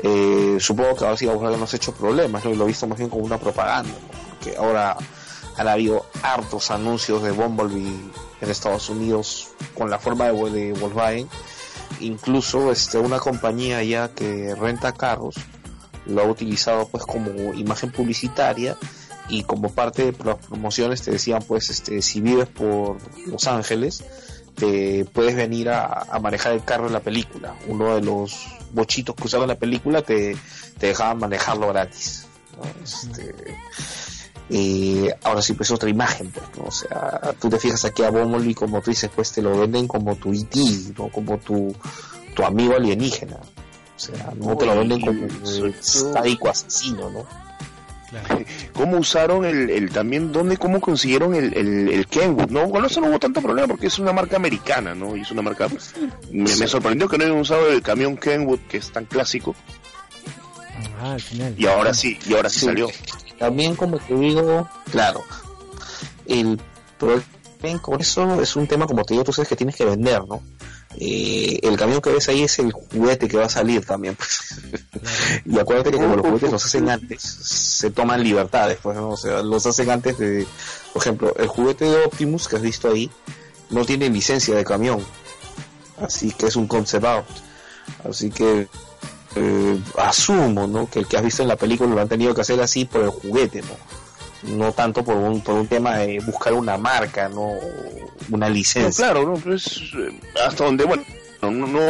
[0.00, 2.50] eh, supongo que ahora sí a habernos hecho problemas ¿no?
[2.50, 3.94] y lo he visto más bien como una propaganda
[4.30, 4.96] porque ahora
[5.56, 8.10] han habido hartos anuncios de Bumblebee
[8.40, 11.28] en Estados Unidos con la forma de, de Volkswagen
[12.00, 15.36] incluso este una compañía ya que renta carros
[16.06, 18.76] lo ha utilizado pues como imagen publicitaria
[19.28, 24.04] y como parte de las promociones te decían pues este si vives por Los Ángeles
[24.54, 27.54] te puedes venir a, manejar el carro en la película.
[27.66, 30.36] Uno de los bochitos que usaban en la película te,
[30.78, 32.26] te dejaban manejarlo gratis.
[32.82, 33.34] Este,
[34.48, 38.54] y ahora sí, pues otra imagen, pues, O sea, tú te fijas aquí a Bumblebee,
[38.54, 41.08] como tú dices, pues te lo venden como tu IT, e ¿no?
[41.08, 41.74] Como tu,
[42.34, 43.38] tu amigo alienígena.
[43.96, 47.26] O sea, no te lo venden como un sádico asesino, ¿no?
[48.72, 52.50] ¿Cómo usaron el, también, dónde, cómo consiguieron el, el, Kenwood?
[52.50, 55.16] No, bueno, eso no hubo tanto problema porque es una marca americana, ¿no?
[55.16, 55.68] Y es una marca.
[56.30, 59.54] Me, sorprendió que no hayan usado el camión Kenwood, que es tan clásico.
[61.00, 61.16] Ah,
[61.56, 62.88] y ahora sí, y ahora sí, salió.
[63.38, 65.22] También, como te digo, claro,
[66.26, 66.60] el
[66.98, 67.24] problema
[67.80, 70.42] con eso es un tema, como te digo, tú sabes que tienes que vender, ¿no?
[70.98, 74.16] Eh, el camión que ves ahí es el juguete que va a salir también.
[74.16, 74.38] Pues.
[75.44, 79.42] y acuérdate que como los juguetes los hacen antes, se toman libertades, pues, o sea,
[79.42, 80.46] los hacen antes de,
[80.92, 83.10] por ejemplo, el juguete de Optimus que has visto ahí
[83.70, 85.04] no tiene licencia de camión,
[86.00, 87.24] así que es un conservado.
[88.08, 88.68] Así que
[89.36, 90.88] eh, asumo, ¿no?
[90.88, 93.02] Que el que has visto en la película lo han tenido que hacer así por
[93.02, 94.03] el juguete, ¿no?
[94.44, 97.52] No tanto por un, por un tema de buscar una marca, no
[98.30, 99.04] una licencia.
[99.04, 101.02] claro, no, pues eh, hasta donde, bueno,
[101.42, 101.80] no, no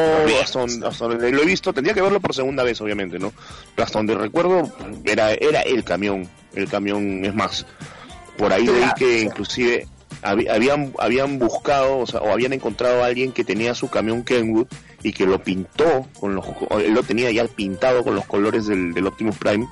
[0.43, 0.61] hasta,
[1.07, 3.33] donde, lo he visto, tendría que verlo por segunda vez, obviamente, ¿no?
[3.75, 4.73] Pero hasta donde recuerdo,
[5.05, 7.67] era, era el camión, el camión, es más,
[8.37, 9.87] por ahí leí que inclusive
[10.23, 14.67] habían, habían buscado, o, sea, o habían encontrado a alguien que tenía su camión Kenwood
[15.03, 16.47] y que lo pintó con los,
[16.81, 19.67] él lo tenía ya pintado con los colores del, del Optimus Prime.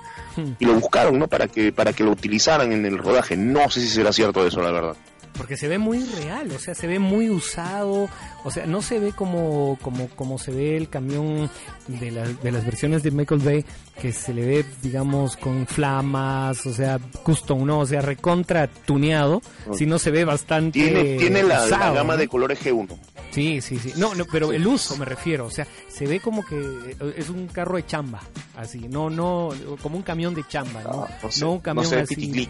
[0.59, 1.28] Y lo buscaron, ¿no?
[1.28, 3.37] Para que, para que lo utilizaran en el rodaje.
[3.37, 4.97] No sé si será cierto eso, la verdad.
[5.37, 8.09] Porque se ve muy real, o sea, se ve muy usado,
[8.45, 11.49] o sea, no se ve como, como, como se ve el camión
[11.87, 12.11] de,
[12.43, 13.64] de las versiones de Michael Bay,
[14.01, 17.80] que se le ve, digamos, con flamas, o sea, custom, ¿no?
[17.80, 19.41] O sea, recontra tuneado,
[19.72, 20.78] sino se ve bastante.
[20.78, 22.89] Tiene, tiene la, gama de colores G1.
[23.30, 23.95] Sí, sí, sí.
[23.97, 27.47] No, no, pero el uso me refiero, o sea, se ve como que es un
[27.49, 28.20] carro de chamba,
[28.57, 29.51] así, no, no,
[29.82, 31.05] como un camión de chamba, ¿no?
[31.05, 32.49] Ah, no, un camión así.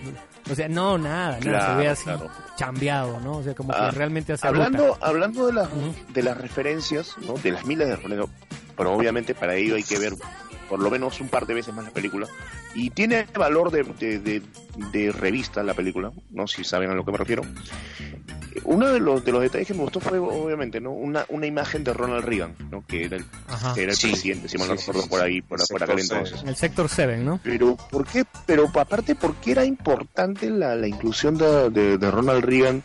[0.51, 2.11] O sea, no, nada, nada, se ve así
[2.57, 3.39] chambeado, ¿no?
[3.39, 5.69] O sea, como que ah, realmente hace Hablando, hablando de, las
[6.15, 7.35] de las referencias, ¿no?
[7.35, 8.31] De las miles de referencias,
[8.77, 10.15] pero obviamente para ello hay que ver
[10.73, 12.27] por lo menos un par de veces más la película.
[12.75, 14.41] Y tiene valor de, de,
[14.91, 16.47] de, revista la película, ¿no?
[16.47, 17.43] Si saben a lo que me refiero.
[18.65, 20.93] uno de los, de los detalles que me gustó fue, obviamente, ¿no?
[20.93, 22.87] Una, una imagen de Ronald Reagan, ¿no?
[22.87, 23.27] Que era el,
[23.75, 26.43] que era el presidente, si mal no recuerdo, por ahí, por, por aquel entonces.
[26.43, 27.39] El sector 7, ¿no?
[27.45, 28.25] Pero, ¿por qué?
[28.47, 32.83] Pero aparte, ¿por qué era importante la, la inclusión de, de, Ronald Reagan?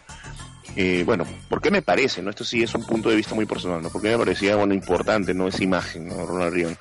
[0.80, 2.22] Eh, bueno, ¿por qué me parece?
[2.22, 3.90] no Esto sí es un punto de vista muy personal, ¿no?
[3.90, 5.48] Porque me parecía, bueno, importante, ¿no?
[5.48, 6.08] Esa imagen.
[6.08, 6.78] Ronald Reagan.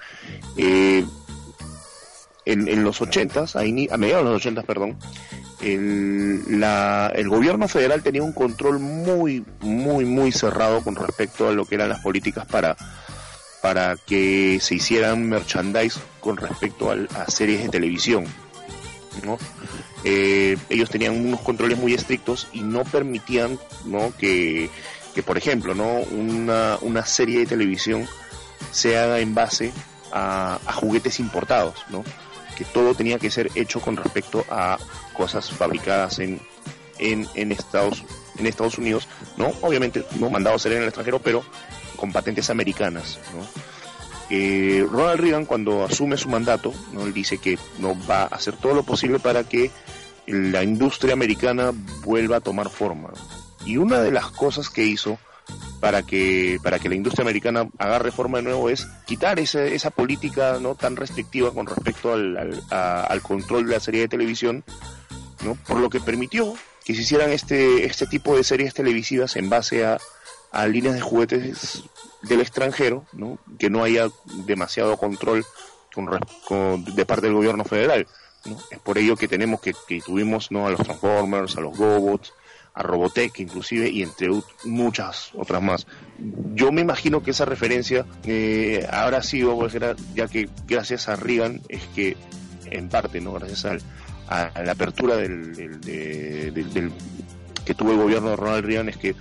[0.58, 1.02] Eh,
[2.44, 3.64] en, los ochentas, a, a
[3.96, 4.98] mediados de los ochentas, perdón,
[5.62, 11.52] el, la, el gobierno federal tenía un control muy, muy, muy cerrado con respecto a
[11.52, 12.76] lo que eran las políticas para,
[13.62, 18.26] para que se hicieran merchandise con respecto a, series de televisión.
[19.24, 19.38] ¿no?
[20.08, 24.12] Eh, ellos tenían unos controles muy estrictos y no permitían ¿no?
[24.16, 24.70] Que,
[25.16, 25.98] que, por ejemplo, ¿no?
[26.12, 28.06] una, una serie de televisión
[28.70, 29.72] se haga en base
[30.12, 32.04] a, juguetes importados, ¿no?
[32.56, 34.78] que todo tenía que ser hecho con respecto a
[35.12, 36.40] cosas fabricadas en,
[36.98, 38.04] en, en Estados
[38.38, 39.52] en Estados Unidos, ¿no?
[39.62, 41.42] Obviamente, no mandado a ser en el extranjero, pero
[41.96, 43.44] con patentes americanas, ¿no?
[44.28, 47.04] Eh, Ronald Reagan cuando asume su mandato, ¿no?
[47.04, 49.70] él dice que no va a hacer todo lo posible para que
[50.26, 51.72] la industria americana
[52.04, 53.10] vuelva a tomar forma.
[53.64, 55.18] Y una de las cosas que hizo
[55.80, 59.90] para que, para que la industria americana agarre forma de nuevo es quitar esa, esa
[59.90, 64.64] política no tan restrictiva con respecto al, al, control de la serie de televisión,
[65.44, 65.54] ¿no?
[65.66, 66.54] por lo que permitió
[66.84, 69.98] que se hicieran este, este tipo de series televisivas en base a,
[70.52, 71.82] a líneas de juguetes
[72.22, 73.38] del extranjero, ¿no?
[73.58, 74.08] que no haya
[74.46, 75.44] demasiado control
[76.46, 78.06] con, de parte del gobierno federal.
[78.70, 80.66] Es por ello que tenemos que, que tuvimos ¿no?
[80.66, 82.32] a los Transformers, a los Gobots,
[82.76, 84.28] a Robotech inclusive y entre
[84.64, 85.86] muchas otras más.
[86.54, 89.74] Yo me imagino que esa referencia eh, habrá sido, pues,
[90.14, 92.16] ya que gracias a Reagan es que,
[92.66, 93.82] en parte, no gracias
[94.28, 95.80] a la apertura del,
[97.64, 99.14] que tuvo el gobierno de Ronald Reagan es que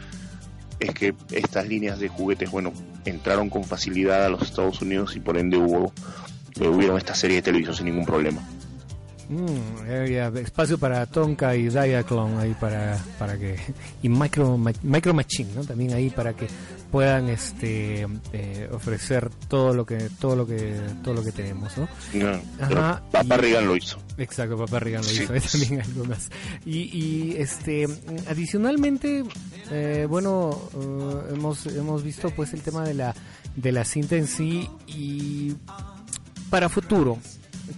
[0.79, 2.73] es que estas líneas de juguetes, bueno,
[3.05, 5.93] entraron con facilidad a los Estados Unidos y por ende hubo,
[6.59, 8.41] hubieron esta serie de televisión sin ningún problema.
[9.27, 13.55] Mm, espacio para Tonka y Diaclone ahí para, para que
[14.03, 15.63] y Micro Micro Machine, ¿no?
[15.63, 16.47] También ahí para que
[16.91, 21.87] puedan este eh, ofrecer todo lo que todo lo que todo lo que tenemos, ¿no?
[23.11, 23.97] Papá Reagan lo hizo.
[24.17, 25.33] Exacto, Papá Reagan lo hizo.
[25.51, 26.29] También algo más.
[26.65, 27.87] Y, y este
[28.29, 29.23] adicionalmente
[29.71, 33.15] eh, bueno eh, hemos hemos visto pues el tema de la
[33.55, 35.55] de la cinta en sí y
[36.51, 37.17] para futuro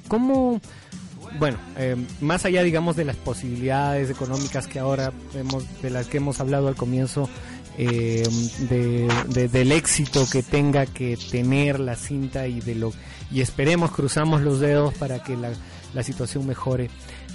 [0.08, 0.60] cómo
[1.40, 6.18] bueno, eh, más allá, digamos, de las posibilidades económicas que ahora hemos, de las que
[6.18, 7.30] hemos hablado al comienzo,
[7.78, 8.28] eh,
[8.70, 12.92] de, del éxito que tenga que tener la cinta y de lo
[13.30, 15.52] y esperemos, cruzamos los dedos para que la,
[15.94, 16.90] la situación mejore.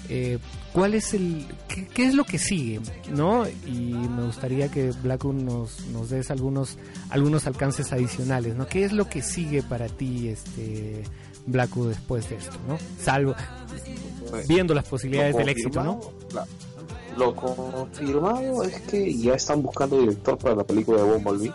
[0.09, 0.39] Eh,
[0.73, 1.47] ¿Cuál es el,
[1.95, 2.81] qué, es lo que sigue,
[3.11, 3.47] no?
[3.67, 6.77] Y me gustaría que Blackwood nos, nos des algunos,
[7.11, 8.67] algunos alcances adicionales, ¿no?
[8.67, 11.05] ¿Qué es lo que sigue para ti, este?
[11.47, 12.79] Blackwood después de esto, ¿no?
[13.01, 13.35] Salvo
[14.49, 16.01] viendo las posibilidades del éxito, ¿no?
[17.17, 21.53] lo confirmado es que ya están buscando director para la película de Bumblebee,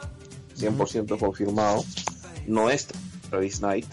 [0.58, 1.84] 100% confirmado.
[2.46, 2.88] No es
[3.30, 3.88] Travis Knight,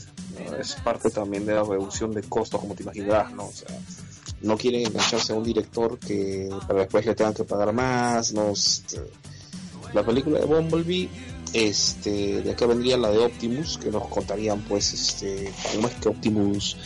[0.59, 3.47] es parte también de la reducción de costos, como te imaginarás, ¿no?
[3.47, 3.69] O sea,
[4.43, 8.51] no quieren engancharse a un director que para después le tengan que pagar más, no.
[8.51, 9.01] Este,
[9.93, 11.09] la película de Bumblebee
[11.55, 16.09] este de acá vendría la de Optimus que nos contarían pues este cómo es que
[16.09, 16.77] Optimus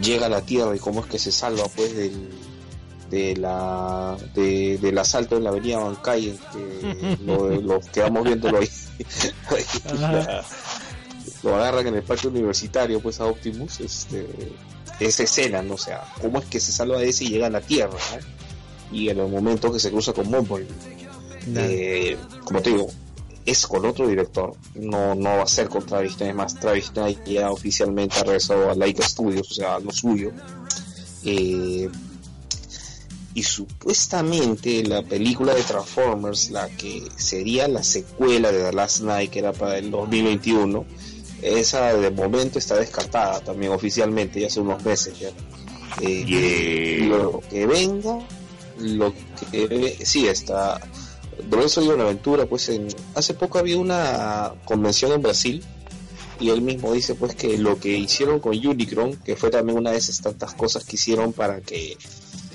[0.00, 2.28] llega a la Tierra y cómo es que se salva pues del
[3.10, 8.68] de la del asalto en la avenida Bancay que lo, quedamos viéndolo ahí,
[11.42, 14.28] lo agarran en el parque universitario pues a Optimus este
[15.00, 17.50] esa escena no o sea cómo es que se salva de ese y llega a
[17.50, 17.98] la Tierra
[18.92, 20.66] y en el momento que se cruza con Bumblebee.
[21.56, 22.90] Eh, como te digo
[23.46, 27.24] es con otro director, no, no va a ser con Travis Knight, más Travis Knight
[27.26, 30.30] ya oficialmente ha regresado a Laika Studios, o sea, lo suyo.
[31.24, 31.88] Eh,
[33.32, 39.30] y supuestamente la película de Transformers, la que sería la secuela de The Last Night,
[39.30, 40.84] que era para el 2021,
[41.42, 45.30] esa de momento está descartada también oficialmente, ya hace unos meses ya.
[46.02, 48.18] Eh, lo que venga,
[48.78, 49.12] lo
[49.50, 50.80] que sí está
[51.42, 52.70] de eso una pues
[53.14, 55.64] hace poco había una convención en Brasil
[56.38, 59.90] y él mismo dice pues que lo que hicieron con Unicron, que fue también una
[59.90, 61.96] de esas tantas cosas que hicieron para que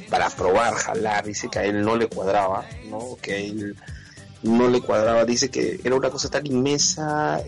[0.10, 3.18] para probar, jalar, dice que a él no le cuadraba, ¿no?
[3.22, 3.76] Que a él
[4.44, 7.42] no le cuadraba, dice que era una cosa tan inmensa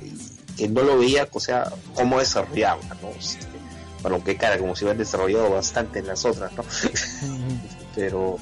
[0.58, 3.10] que no lo veía, o sea, cómo desarrollaba, ¿no?
[4.02, 6.64] bueno, qué cara, como si hubieran desarrollado bastante en las otras, ¿no?
[7.96, 8.38] Pero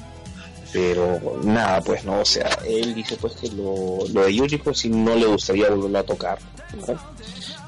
[0.72, 4.78] Pero nada, pues no, o sea, él dice pues que lo, lo de Yuji pues
[4.78, 6.38] si no le gustaría volverlo a tocar.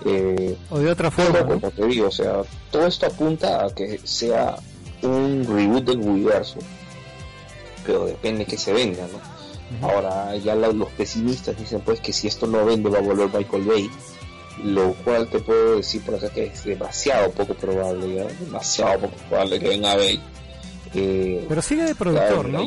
[0.05, 1.45] Eh, o de otra forma.
[1.47, 4.57] como te digo, o sea, todo esto apunta a que sea
[5.03, 6.59] un reboot del universo.
[7.87, 9.87] Pero depende que se venda, ¿no?
[9.87, 13.65] Ahora ya los pesimistas dicen pues que si esto no vende va a volver Michael
[13.65, 13.91] Bay
[14.65, 18.25] lo cual te puedo decir por acá que es demasiado poco probable, ¿ya?
[18.25, 20.19] demasiado poco probable que venga ver.
[20.95, 22.65] Eh, Pero sigue de productor, ¿no?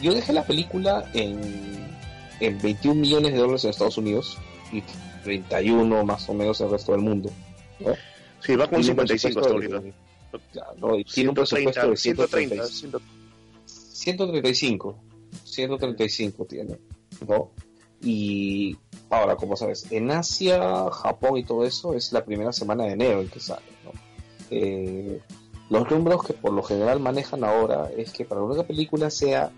[0.00, 1.38] Yo, dejé la película en,
[2.40, 4.38] en 21 millones de dólares en Estados Unidos
[4.72, 4.82] y
[5.24, 7.30] 31 más o menos en el resto del mundo.
[7.80, 7.92] ¿no?
[8.40, 9.82] Sí, va con 55 hasta ahorita.
[11.12, 12.66] tiene un presupuesto de 130,
[13.66, 14.98] 135.
[15.44, 16.78] 135 tiene,
[17.28, 17.50] ¿no?
[18.02, 18.78] Y
[19.10, 23.20] Ahora, como sabes, en Asia, Japón y todo eso es la primera semana de enero
[23.20, 23.62] en que sale.
[24.50, 25.20] Eh,
[25.70, 29.50] los números que por lo general manejan ahora es que para una película sea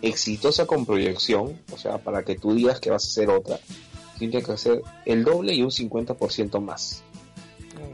[0.00, 3.58] exitosa con proyección, o sea, para que tú digas que vas a hacer otra,
[4.18, 7.04] tiene que hacer el doble y un 50% más.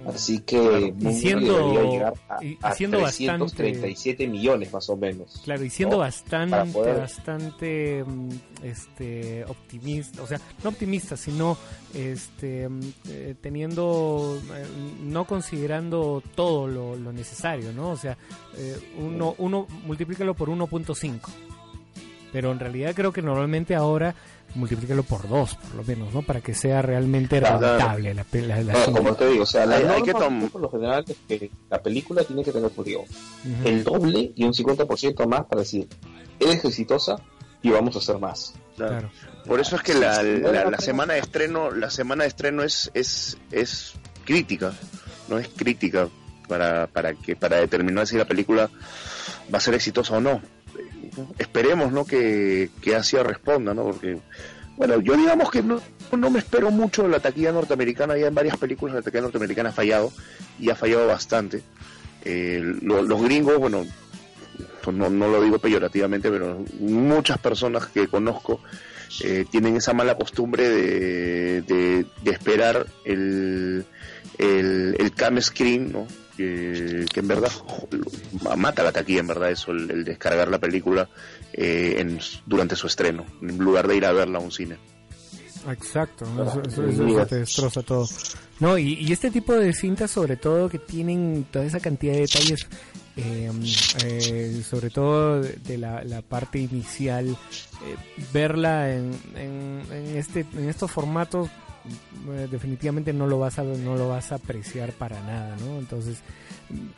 [0.06, 5.40] Así que y siendo, llegar a, y, siendo 337 millones más o menos.
[5.44, 8.28] Claro, y siendo bastante, bastante mm,
[8.62, 11.56] este, optimista, o sea, no optimista, sino
[11.94, 14.66] este, mm, eh, teniendo, eh,
[15.02, 17.90] no considerando todo lo, necesario, ¿no?
[17.90, 18.18] O sea,
[18.56, 21.20] eh, uno, uno multiplícalo por 1.5
[22.34, 24.12] pero en realidad creo que normalmente ahora
[24.54, 26.22] multiplícalo por dos, por lo menos, ¿no?
[26.22, 28.24] Para que sea realmente rentable la,
[28.62, 31.82] la, Como te digo, o sea, la hay, que por lo general es que la
[31.82, 32.86] película tiene que tener, por
[33.64, 35.88] el doble y un 50% más para decir,
[36.38, 37.16] eres exitosa
[37.62, 38.54] y vamos a hacer más.
[38.76, 39.10] Claro.
[39.46, 43.38] Por eso es que la, la, semana de estreno, la semana de estreno es, es,
[43.50, 43.94] es
[44.24, 44.72] crítica,
[45.28, 46.08] no es crítica
[46.48, 48.70] para, para que para determinar si la película
[49.52, 50.40] va a ser exitosa o no
[51.38, 52.04] esperemos ¿no?
[52.04, 53.84] que, que Asia responda, ¿no?
[53.84, 54.18] Porque,
[54.76, 55.80] bueno, yo digamos que no,
[56.12, 59.72] no me espero mucho la taquilla norteamericana, ya en varias películas la taquilla norteamericana ha
[59.72, 60.12] fallado,
[60.58, 61.62] y ha fallado bastante.
[62.24, 63.84] Eh, los gringos, bueno,
[64.82, 68.60] pues no, no lo digo peyorativamente, pero muchas personas que conozco
[69.22, 73.84] eh, tienen esa mala costumbre de, de, esperar el,
[74.38, 76.06] el, el cam screen, ¿no?
[76.36, 77.52] Que, en verdad
[78.56, 81.08] mata la taquilla, en verdad, eso, el, descargar la película
[81.52, 84.76] eh, en, durante su estreno, en lugar de ir a verla a un cine.
[85.70, 86.26] Exacto,
[86.66, 88.06] eso, te destroza todo.
[88.60, 92.66] No, y, este tipo de cintas, sobre todo, que tienen toda esa cantidad de detalles,
[93.16, 93.62] em,
[94.04, 97.96] eh, sobre todo de la, parte inicial, eh,
[98.32, 99.82] verla en, en,
[100.16, 101.48] este, en estos formatos
[102.30, 105.78] eh, definitivamente no lo vas a no lo vas a apreciar para nada, ¿no?
[105.78, 106.18] Entonces,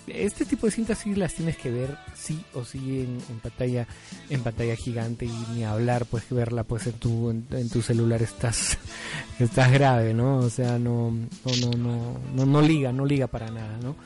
[0.06, 3.88] este tipo de cintas sí las tienes que ver sí o sí en, pantalla
[4.30, 8.78] en pantalla gigante y ni hablar pues verla pues en tu en, tu celular estás
[9.40, 10.38] estás grave, ¿no?
[10.38, 13.96] O sea, no no no no no, liga, no liga para nada, ¿no?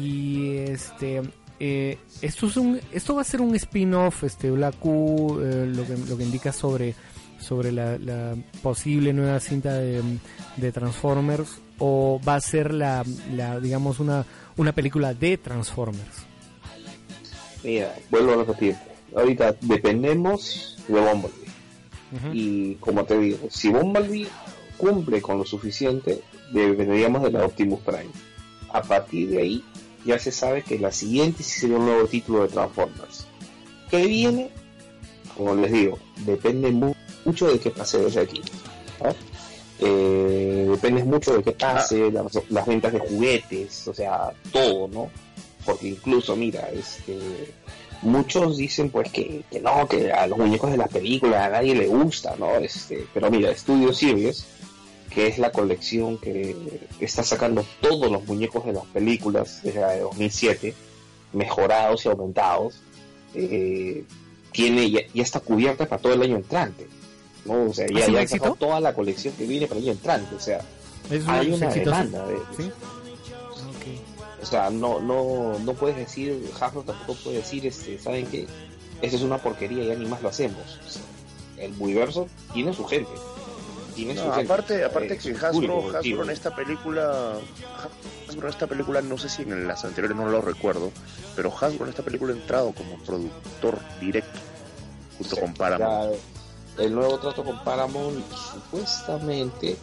[0.00, 1.22] Y este
[1.58, 5.84] eh, esto es un esto va a ser un spin-off este Black Q, eh, lo
[5.84, 6.94] que lo que indica sobre
[7.42, 13.04] sobre la, posible nueva cinta de, Transformers o va a ser la,
[13.60, 14.24] digamos una,
[14.56, 16.26] una película de Transformers?
[17.64, 18.76] Mira, vuelvo a repetir,
[19.14, 21.42] ahorita dependemos de Bumblebee.
[22.32, 24.28] Y como te digo, si Bumblebee
[24.76, 26.20] cumple con lo suficiente,
[26.52, 28.10] dependeríamos de la Optimus Prime.
[28.70, 29.64] A partir de ahí
[30.04, 33.26] ya se sabe que la siguiente sí sería un nuevo título de Transformers.
[33.90, 34.50] ¿Qué viene?
[35.36, 38.42] Como les digo, depende mucho mucho de qué pase desde aquí.
[39.84, 42.24] Eh, depende mucho de qué pase, ah.
[42.48, 45.10] las, ventas de juguetes, o sea, todo, ¿no?
[45.64, 47.18] Porque incluso, mira, este,
[48.02, 51.86] muchos dicen pues que, no, que a los muñecos de las películas a nadie le
[51.88, 52.54] gusta, ¿no?
[52.56, 54.44] Este, pero mira, Studio Series,
[55.10, 56.56] que es la colección que,
[57.00, 60.74] está sacando todos los muñecos de las películas desde 2007,
[61.32, 62.80] mejorados y aumentados,
[63.34, 64.04] eh,
[64.52, 66.86] tiene ya, ya, está cubierta para todo el año entrante.
[67.44, 67.64] ¿No?
[67.64, 70.40] O sea, ya, ya sacado toda la colección que viene para el año entrante, o
[70.40, 70.60] sea,
[71.26, 72.72] hay una demanda de ¿Sí?
[74.40, 78.46] O sea, no, no, no puedes decir, Hasbro tampoco puede decir, este, ¿saben qué?
[79.00, 80.80] Esa es una porquería, ya ni más lo hacemos.
[81.56, 83.10] el universo tiene su gente.
[83.94, 87.34] Tiene su aparte, aparte que Hasbro, Hasbro en esta película,
[88.28, 90.90] Hasbro en esta película, no sé si en las anteriores no lo recuerdo,
[91.36, 94.40] pero Hasbro en esta película ha entrado como productor directo
[95.18, 96.16] junto con Paramount
[96.78, 99.76] el nuevo trato con Paramount supuestamente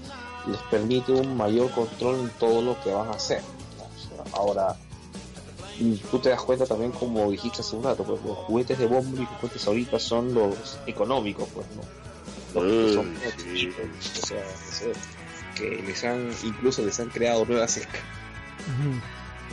[0.48, 3.42] les permite un mayor control en todo lo que van a hacer.
[4.34, 4.76] ahora,
[6.10, 9.28] tú te das cuenta también, como dijiste hace un rato, pues los juguetes de Bumblebee
[9.28, 12.62] que cuentes ahorita son los económicos, pues, ¿no?
[12.62, 13.70] Los que son sí.
[13.70, 14.44] o sea,
[15.56, 18.04] que les han, incluso les han creado nuevas escalas.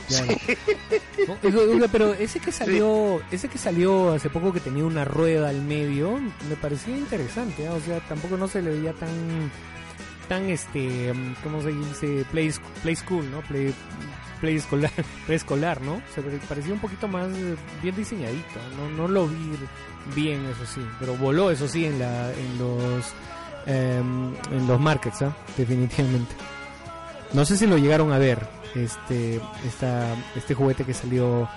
[0.07, 1.87] Claro.
[1.91, 6.19] Pero ese que salió, ese que salió hace poco que tenía una rueda al medio,
[6.49, 7.73] me parecía interesante, ¿ah?
[7.73, 9.51] o sea, tampoco no se le veía tan
[10.27, 11.13] tan este,
[11.43, 12.25] ¿cómo se dice?
[12.31, 12.53] Play,
[12.83, 13.41] play school, ¿no?
[13.41, 13.73] Play
[14.41, 14.91] play escolar,
[15.25, 16.01] preescolar, ¿no?
[16.13, 19.51] Se pare- parecía un poquito más eh, bien diseñadito, no no lo vi
[20.15, 23.05] bien eso sí, pero voló eso sí en la en los
[23.65, 25.35] em, en los markets, ¿ah?
[25.57, 26.35] definitivamente.
[27.33, 28.39] No sé si lo llegaron a ver,
[28.75, 31.47] este, esta, este juguete que salió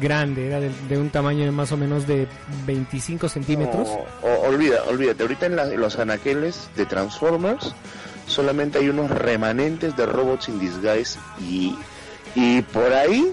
[0.00, 2.28] grande, era de, un tamaño de más o menos de
[2.66, 3.88] 25 centímetros.
[4.22, 7.74] O- olvida, olvídate, ahorita en, la- los anaqueles de Transformers
[8.26, 11.76] solamente hay unos remanentes de robots in disguise y,
[12.34, 13.32] y por ahí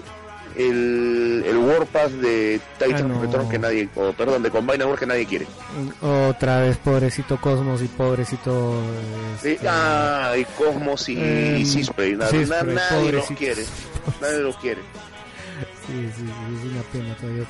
[0.56, 3.20] el, el Warpath de Titan Ah, no.
[3.22, 5.46] Return que nadie, o perdón, de Combine War que nadie quiere.
[6.00, 8.80] Otra vez, pobrecito Cosmos y pobrecito.
[9.42, 13.64] Sí, este, ah, y Cosmos y, Em, y Cisprey, na- Cisprey, na- nadie los quiere,
[14.20, 14.80] nadie los quiere.
[15.86, 17.44] Sí, sí, sí, es una pena todavía,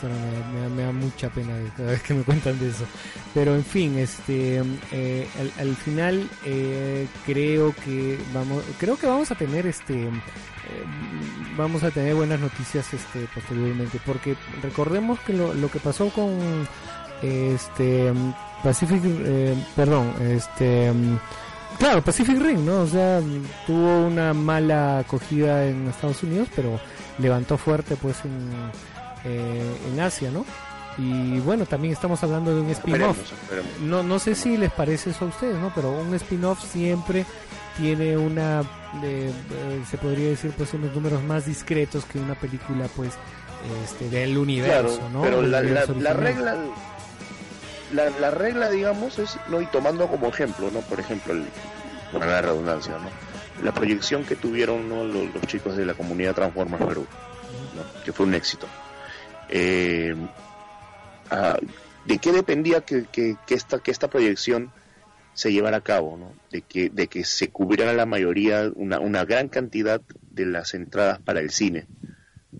[0.52, 2.85] me, me me da mucha pena cada vez que me cuentan de eso.
[3.32, 4.62] Pero en fin, este,
[4.93, 10.10] eh, al, al final eh, creo que vamos, creo que vamos a tener este, eh,
[11.56, 16.66] vamos a tener buenas noticias este posteriormente, porque recordemos que lo, lo que pasó con
[17.22, 18.12] este
[18.62, 20.93] Pacific, eh, perdón, este
[21.78, 22.82] Claro, Pacific Ring, ¿no?
[22.82, 23.20] O sea,
[23.66, 26.78] tuvo una mala acogida en Estados Unidos, pero
[27.19, 28.51] levantó fuerte pues en,
[29.24, 30.45] eh, en Asia, ¿no?
[30.97, 33.19] Y bueno, también estamos hablando de un spin-off.
[33.81, 35.73] No, no sé si les parece eso a ustedes, ¿no?
[35.74, 37.27] Pero un spin-off siempre
[37.77, 38.62] tiene una,
[39.03, 39.32] eh,
[39.91, 43.11] se podría decir, pues unos números más discretos que una película, pues,
[43.82, 45.23] este, del universo, Claro, ¿no?
[45.23, 46.55] pero la, la, regla
[47.93, 51.47] la, la regla digamos es no y tomando como ejemplo no por ejemplo el,
[52.12, 53.09] para la redundancia no
[53.62, 55.05] la proyección que tuvieron ¿no?
[55.05, 57.06] los, chicos de la comunidad Transformers Perú
[58.05, 58.66] que fue un éxito
[59.48, 60.14] Eh,
[61.31, 61.59] ah,
[62.06, 64.72] de qué dependía que, que, que esta que esta proyección
[65.35, 69.24] se llevara a cabo no de que de que se cubriera la mayoría una, una
[69.24, 70.01] gran cantidad
[70.31, 71.86] de las entradas para el cine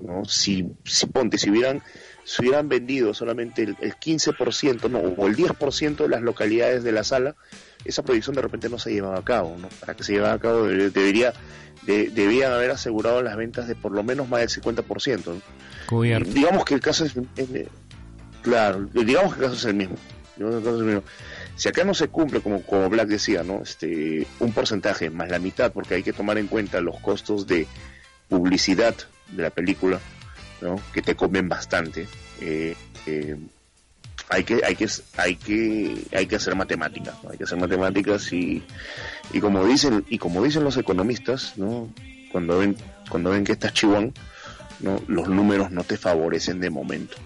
[0.01, 0.25] ¿no?
[0.25, 1.83] Si, si ponte, si hubieran,
[2.25, 6.93] si hubieran vendido solamente el, el 15%, no, o el 10% de las localidades de
[6.93, 7.37] la sala,
[7.85, 9.69] esa proyección de repente no se llevaba a cabo, ¿no?
[9.81, 11.33] Para que se llevara a cabo debe- debería,
[11.83, 15.41] de- debían haber asegurado las ventas de por lo menos más del 50%, ¿no?
[15.87, 16.31] Cubierto.
[16.31, 17.69] Digamos que el caso es, es-
[18.43, 19.97] claro, digamos que el caso es el mismo.
[20.37, 21.03] Digamos que el caso es el mismo.
[21.57, 23.63] Si acá no se cumple, como, como Black decía, ¿no?
[23.63, 27.67] Este, un porcentaje más la mitad, porque hay que tomar en cuenta los costos de
[28.29, 28.95] publicidad
[29.31, 30.01] de la película,
[30.61, 30.81] ¿no?
[30.93, 32.09] Que te comen bastante.
[32.41, 32.75] eh,
[33.07, 33.37] eh,
[34.29, 38.63] hay que, hay que, hay que, hay que hacer matemáticas, hay que hacer matemáticas y,
[39.33, 41.89] y como dicen, y como dicen los economistas, ¿no?
[42.33, 42.77] Cuando ven,
[43.09, 44.13] cuando ven que estás chihuán,
[44.81, 45.01] ¿no?
[45.07, 47.17] los números no te favorecen de momento.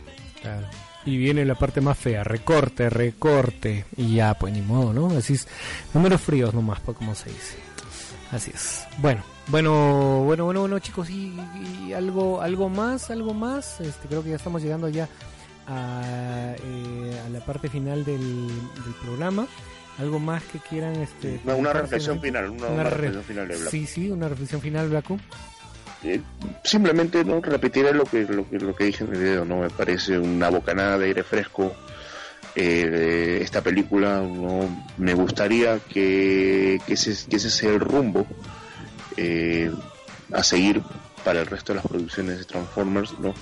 [1.04, 3.86] Y viene la parte más fea, recorte, recorte.
[3.96, 5.16] Y ya, pues ni modo, ¿no?
[5.16, 5.48] Así es.
[5.94, 7.56] Números fríos nomás, pues como se dice.
[8.30, 8.84] Así es.
[8.98, 11.34] Bueno, bueno, bueno, bueno, bueno, chicos, y,
[11.86, 13.80] y algo, algo más, algo más.
[13.80, 15.08] Este, creo que ya estamos llegando ya
[15.68, 19.46] a, eh, a la parte final del, del programa.
[19.98, 21.40] Algo más que quieran, este.
[21.44, 23.70] Una, reflexión final, una, Una una re- reflexión final de Black.
[23.70, 25.18] Sí, sí, una reflexión final, Blacu.
[26.04, 26.20] Eh,
[26.62, 29.70] simplemente no repetiré lo que, lo que lo que dije en el video, no me
[29.70, 31.72] parece una bocanada de aire fresco
[32.54, 38.24] eh, de esta película, no me gustaría que, que, ese, que ese sea el rumbo
[39.16, 39.72] eh,
[40.32, 40.80] a seguir
[41.24, 43.34] para el resto de las producciones de Transformers, no.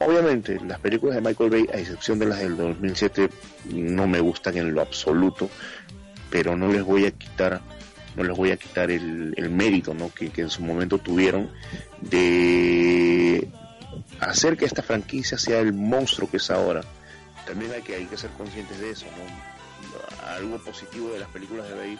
[0.00, 3.30] Obviamente, las películas de Michael Bay, a excepción de las del 2007,
[3.74, 5.50] no me gustan en lo absoluto,
[6.30, 7.60] pero no les voy a quitar
[8.16, 10.12] no les voy a quitar el, el mérito ¿no?
[10.12, 11.50] que, que en su momento tuvieron
[12.00, 13.48] de
[14.18, 16.82] hacer que esta franquicia sea el monstruo que es ahora.
[17.46, 19.06] También hay que, hay que ser conscientes de eso.
[19.06, 20.26] ¿no?
[20.28, 21.98] Algo positivo de las películas de Bay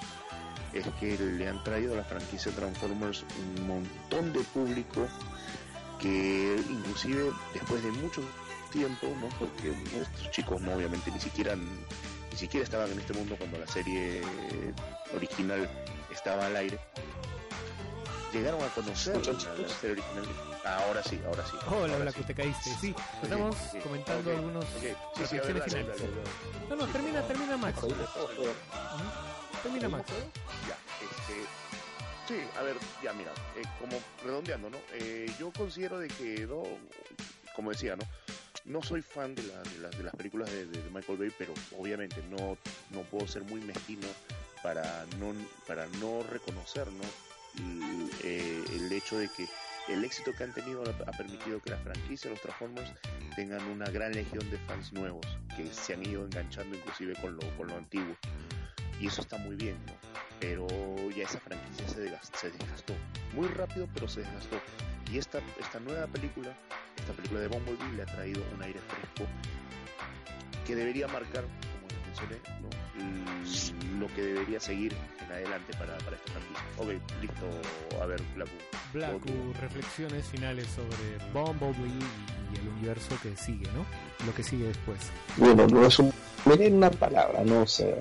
[0.72, 3.24] es que le han traído a la franquicia Transformers
[3.56, 5.06] un montón de público
[5.98, 8.22] que inclusive después de mucho
[8.70, 9.28] tiempo, ¿no?
[9.38, 13.66] porque estos chicos no obviamente ni siquiera ni siquiera estaban en este mundo cuando la
[13.66, 14.20] serie
[15.14, 15.68] original
[16.12, 16.78] estaba al aire,
[18.32, 20.24] llegaron a conocer la, la serie original.
[20.64, 21.56] Ahora sí, ahora sí.
[21.66, 22.24] Hola, ahora Blacu, sí.
[22.26, 22.70] te caíste.
[22.80, 24.82] Sí, estamos comentando algunos ok.
[24.82, 26.02] Sí, reflexiones finales.
[26.68, 27.80] No, no, termina, termina Max.
[29.62, 30.10] Termina Max.
[30.68, 31.46] Ya, este,
[32.28, 34.76] Sí, a ver, ya mira, eh, como redondeando, ¿no?
[34.92, 36.62] Eh, yo considero de que, no,
[37.56, 38.04] como decía, ¿no?
[38.66, 42.58] No soy fan de, la- de, las- las películas de, Michael Bay, pero obviamente no,
[42.90, 44.06] no puedo ser muy mezquino
[44.62, 45.32] para no,
[45.66, 47.04] para no reconocer, ¿no?
[47.58, 49.48] El, eh, el hecho de que
[49.88, 52.90] el éxito que han tenido ha permitido que la franquicia, los Transformers,
[53.36, 55.24] tengan una gran legión de fans nuevos
[55.56, 58.14] que se han ido enganchando inclusive con lo, con lo antiguo.
[59.00, 60.27] Y eso está muy bien, ¿no?
[60.40, 60.66] Pero
[61.16, 62.94] ya esa franquicia se, desgast- se desgastó.
[63.34, 64.56] Muy rápido, pero se desgastó.
[65.12, 66.54] Y esta, esta nueva película,
[66.96, 69.24] esta película de Bumblebee, le ha traído un aire fresco
[70.66, 73.98] que debería marcar, como les mencioné, ¿no?
[74.00, 74.94] Lo que debería seguir
[75.24, 76.64] en adelante para, para esta franquicia.
[76.76, 78.00] Ok, listo.
[78.02, 78.48] A ver, Black
[78.92, 83.84] Blacku, reflexiones finales sobre Bumblebee y, y el universo que sigue, ¿no?
[84.26, 84.98] Lo que sigue después.
[85.36, 87.62] Bueno, lo resumiré en una palabra, ¿no?
[87.62, 87.96] O sea,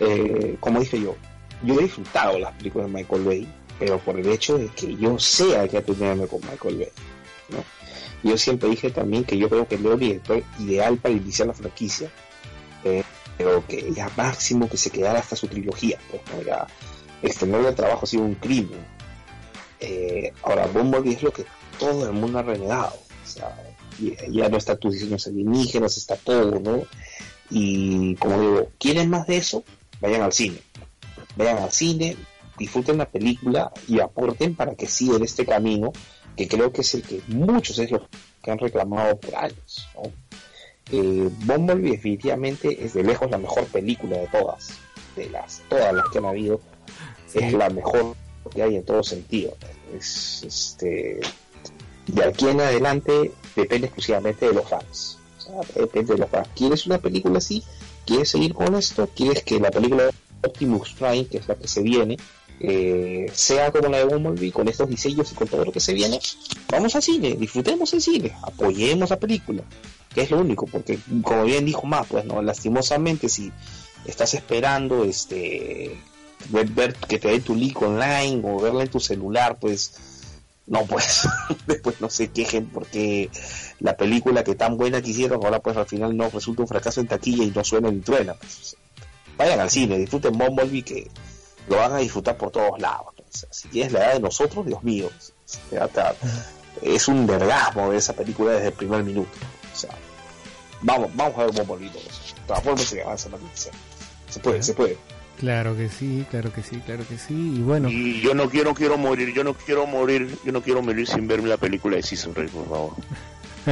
[0.00, 1.16] eh, como dije yo,
[1.62, 3.48] yo he disfrutado las películas de Michael Bay,
[3.78, 6.88] pero por el hecho de que yo sea que atenderme con Michael Bay,
[7.50, 7.64] ¿no?
[8.22, 12.10] Yo siempre dije también que yo creo que el director ideal para iniciar la franquicia,
[12.84, 13.04] eh,
[13.36, 16.42] pero que ya máximo que se quedara hasta su trilogía, pues, ¿no?
[16.42, 16.66] Ya
[17.22, 18.84] el trabajo ha sido un crimen.
[19.80, 21.44] Eh, ahora, Bumblebee es lo que
[21.78, 23.56] todo el mundo ha renegado, o sea,
[24.30, 26.84] ya no está tus diseños alienígenas, está todo, ¿no?
[27.50, 29.64] Y como digo, ¿quieren más de eso?
[30.00, 30.58] Vayan al cine.
[31.38, 32.16] Vayan al cine,
[32.58, 35.92] disfruten la película y aporten para que sigan este camino,
[36.36, 38.08] que creo que es el que muchos es lo
[38.42, 39.88] que han reclamado por años.
[39.94, 40.10] ¿no?
[40.90, 44.70] Eh, Bumblebee definitivamente es de lejos la mejor película de todas,
[45.14, 46.60] de las todas las que han habido,
[47.32, 48.16] es la mejor
[48.52, 49.56] que hay en todo sentido.
[49.96, 51.20] Es, este,
[52.08, 55.18] de aquí en adelante depende exclusivamente de los fans.
[55.38, 56.48] O sea, depende de los fans.
[56.56, 57.62] ¿Quieres una película así?
[58.04, 59.08] ¿Quieres seguir con esto?
[59.14, 60.10] ¿Quieres que la película
[60.42, 62.16] Optimus Prime, que es la que se viene,
[62.60, 65.94] eh, sea como la de Bumblebee, con estos diseños y con todo lo que se
[65.94, 66.18] viene?
[66.70, 69.62] Vamos al cine, disfrutemos el cine, apoyemos la película,
[70.14, 73.52] que es lo único, porque como bien dijo más, pues no, lastimosamente si
[74.04, 75.96] estás esperando este
[76.50, 79.92] ver, que te dé tu link online o verla en tu celular, pues
[80.66, 81.26] no pues
[81.66, 83.30] después no se quejen porque
[83.80, 87.00] la película que tan buena que hicieron ahora pues al final no resulta un fracaso
[87.00, 88.76] en taquilla y no suena ni truena pues.
[89.38, 91.10] Vayan al cine disfruten Bumblebee que
[91.68, 93.06] lo van a disfrutar por todos lados
[93.50, 95.10] si tienes la edad de nosotros Dios mío
[96.82, 99.30] es un vergasmo ver esa película desde el primer minuto
[99.72, 99.90] o sea
[100.82, 103.72] vamos vamos a ver Bumblebee todos transformes y avanza la noticia
[104.28, 104.98] se puede se puede
[105.38, 107.32] Claro que sí, claro que sí, claro que sí.
[107.32, 110.82] Y bueno, Y yo no quiero, quiero morir, yo no quiero morir, yo no quiero
[110.82, 112.92] morir sin verme la película de Season Ray, por favor.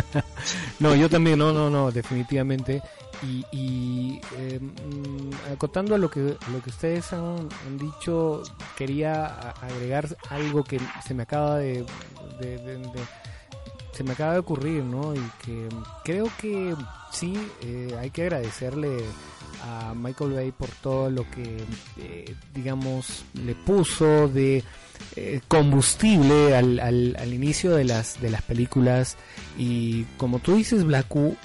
[0.81, 2.83] no, yo también, no, no, no, definitivamente.
[3.23, 6.21] Y, y eh, mm, acotando a lo que,
[6.53, 7.49] lo que ustedes han,
[7.79, 8.43] dicho,
[8.77, 9.27] quería
[9.63, 11.85] agregar algo que se me acaba de-
[13.93, 15.15] se me acaba de ocurrir, ¿no?
[15.15, 15.69] Y que
[16.05, 16.75] creo que
[17.11, 18.99] sí, eh, hay que agradecerle
[19.63, 21.65] a Michael Bay por todo lo que,
[21.97, 24.63] eh, digamos, le puso de
[25.17, 29.17] eh, combustible al, al, al inicio de las, de las películas.
[29.59, 31.37] Y como tú dices, Blacku,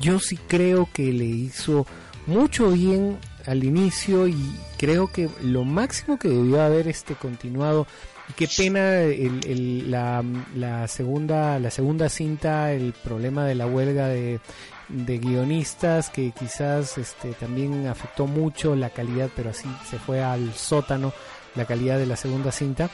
[0.00, 1.86] yo sí creo que le hizo
[2.26, 4.36] mucho bien al inicio y
[4.78, 7.86] creo que lo máximo que debió haber este continuado
[8.36, 10.22] qué pena el, el- la,
[10.54, 14.38] la segunda la segunda cinta el problema de la huelga de,
[14.88, 20.52] de guionistas que quizás este también afectó mucho la calidad pero así se fue al
[20.54, 21.12] sótano
[21.56, 22.90] la calidad de la segunda cinta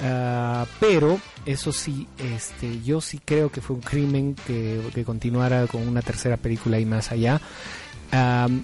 [0.00, 5.68] Ah, pero eso sí, este, yo sí creo que fue un crimen que, que continuara
[5.68, 7.40] con una tercera película y más allá.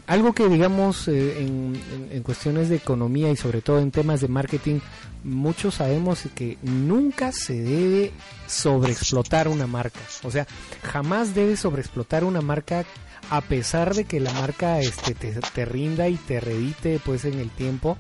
[0.07, 4.21] Algo que digamos eh, en, en- en cuestiones de economía y sobre todo en temas
[4.21, 4.81] de marketing,
[5.25, 8.13] muchos sabemos que nunca se debe
[8.49, 10.01] sobreexplotar una marca.
[10.25, 10.47] O sea,
[10.83, 12.85] jamás debe sobreexplotar una marca
[13.31, 17.39] a pesar de que la marca este, te, te rinda y te redite pues en
[17.39, 17.97] el tiempo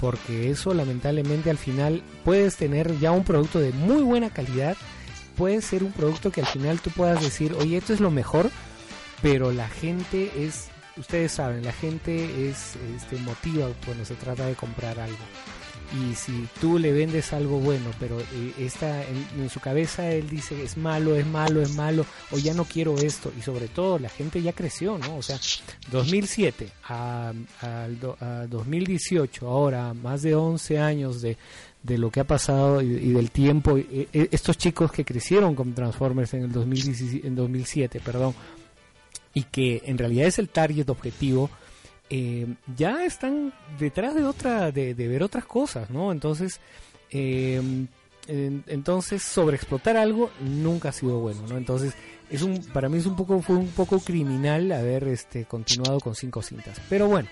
[0.00, 4.76] porque eso lamentablemente al final puedes tener ya un producto de muy buena calidad,
[5.36, 8.50] puede ser un producto que al final tú puedas decir, oye, esto es lo mejor,
[9.22, 14.54] pero la gente es, ustedes saben, la gente es este, motiva cuando se trata de
[14.54, 15.16] comprar algo.
[15.94, 20.62] Y si tú le vendes algo bueno, pero eh, está en, su cabeza él dice
[20.62, 24.08] es malo, es malo, es malo, o ya no quiero esto, y sobre todo la
[24.08, 25.16] gente ya creció, ¿no?
[25.16, 25.38] O sea,
[25.92, 27.32] 2007 a,
[28.00, 31.36] do- a 2018, ahora más de 11 años de,
[31.82, 35.72] de lo que ha pasado y, del tiempo, y- y estos chicos que crecieron con
[35.72, 38.34] Transformers en el 2017, en 2007, perdón,
[39.34, 41.48] y que en realidad es el target objetivo,
[42.10, 42.46] eh,
[42.76, 46.12] ya están detrás de otra, de, de ver otras cosas, ¿no?
[46.12, 46.60] Entonces,
[47.10, 47.62] Eh,
[48.26, 51.56] en- entonces, sobreexplotar algo nunca ha sido bueno, ¿no?
[51.56, 51.94] Entonces,
[52.28, 56.16] es un, para mí es un poco, fue un poco criminal haber este continuado con
[56.16, 56.80] cinco cintas.
[56.90, 57.28] Pero bueno,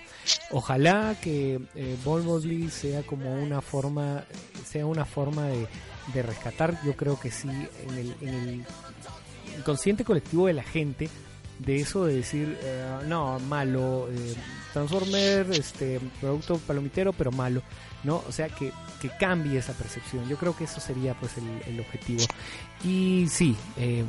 [0.51, 1.97] ojalá que eh,
[2.71, 4.23] sea como una forma,
[4.65, 5.67] sea una forma de,
[6.13, 8.65] de rescatar, yo creo que sí, en el, en el
[9.59, 11.09] inconsciente colectivo de la gente,
[11.59, 14.35] de eso de decir, eh, no, malo, eh,
[14.73, 17.61] Transformer, este, producto palomitero, pero malo,
[18.03, 18.21] ¿no?
[18.27, 20.27] O sea, que, que cambie esa percepción.
[20.27, 22.25] Yo creo que eso sería pues el, el objetivo.
[22.83, 24.03] Y sí, eh,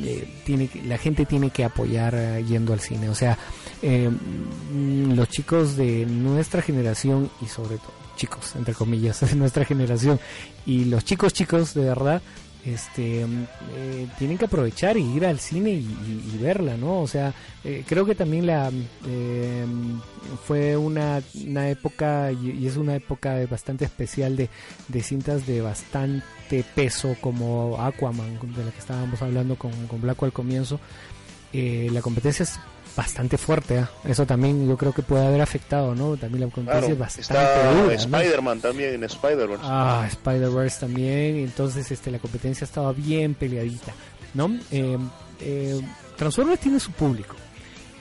[0.00, 3.08] eh, tiene la gente tiene que apoyar yendo al cine.
[3.08, 3.38] O sea,
[3.80, 10.20] mm, los chicos de nuestra generación y sobre todo chicos, entre comillas, de nuestra generación
[10.66, 12.20] y los chicos chicos de verdad,
[12.64, 17.00] este mm, eh, tienen que aprovechar y ir al cine y, verla, ¿no?
[17.00, 18.70] O sea, eh, creo que también la
[19.06, 19.66] eh,
[20.46, 24.48] fue una, una época y, es una época bastante especial de,
[24.88, 30.26] de cintas de bastante peso como Aquaman, de la que estábamos hablando con, con Blacko
[30.26, 30.78] al comienzo.
[31.52, 32.60] Eh, la competencia es
[32.98, 33.88] bastante fuerte, ¿ah?
[34.04, 36.16] eso también yo creo que puede haber afectado, ¿no?
[36.16, 38.18] También la competencia Claro, es bastante está.
[38.18, 39.62] Spider-Man también en Spider-Verse.
[39.64, 41.36] Ah, Spider-Verse también.
[41.36, 43.92] Entonces, este, la competencia estaba bien peleadita,
[44.34, 44.50] ¿no?
[44.72, 44.98] Eh,
[45.40, 45.80] eh,
[46.16, 47.36] Transformers tiene su público,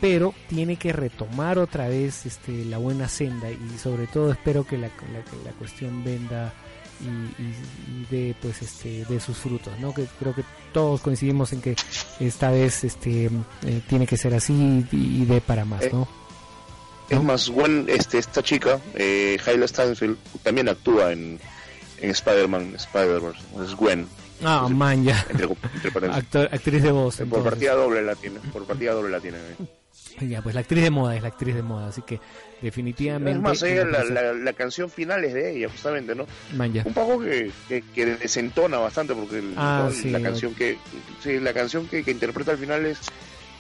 [0.02, 4.78] pero tiene que retomar otra vez, este, la buena senda y sobre todo espero que
[4.80, 6.52] la, la- que la cuestión venda
[7.02, 7.56] y, y,
[8.02, 9.94] y dé, pues, este, de sus frutos, ¿no?
[9.94, 10.44] Que creo que
[10.74, 11.76] todos coincidimos en que
[12.20, 13.26] esta vez, este,
[13.66, 16.08] eh, tiene que ser así y, y dé para más, Eh, ¿no?
[17.10, 21.40] Es más, Gwen, este, esta chica, eh, Hyla Stanfield, también actúa en,
[22.02, 23.40] en Spider-Man, Spider-Verse.
[23.64, 24.08] Es Gwen,
[24.44, 24.74] Ah, sí.
[24.74, 25.26] man, ya.
[25.30, 25.48] entre,
[25.84, 27.16] entre actriz de voz.
[27.16, 27.50] por entonces.
[27.50, 29.38] partida doble la tiene, por partida doble la tiene.
[30.28, 32.20] Ya, pues la actriz de moda es la actriz de moda, así que
[32.62, 33.32] definitivamente.
[33.32, 36.26] Es más, ella, la, la, la, canción final es de ella, justamente, ¿no?
[36.56, 36.84] Man, ya.
[36.86, 39.92] Un poco que, que, que desentona bastante porque el- Ah, ¿no?
[39.92, 40.10] sí.
[40.10, 40.78] la canción que
[41.24, 42.98] sí, la canción que, que interpreta al final es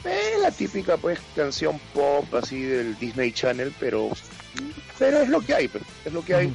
[0.05, 4.09] eh, la típica pues canción pop así del Disney Channel, pero
[4.97, 6.53] pero es lo que hay, pero es lo que hay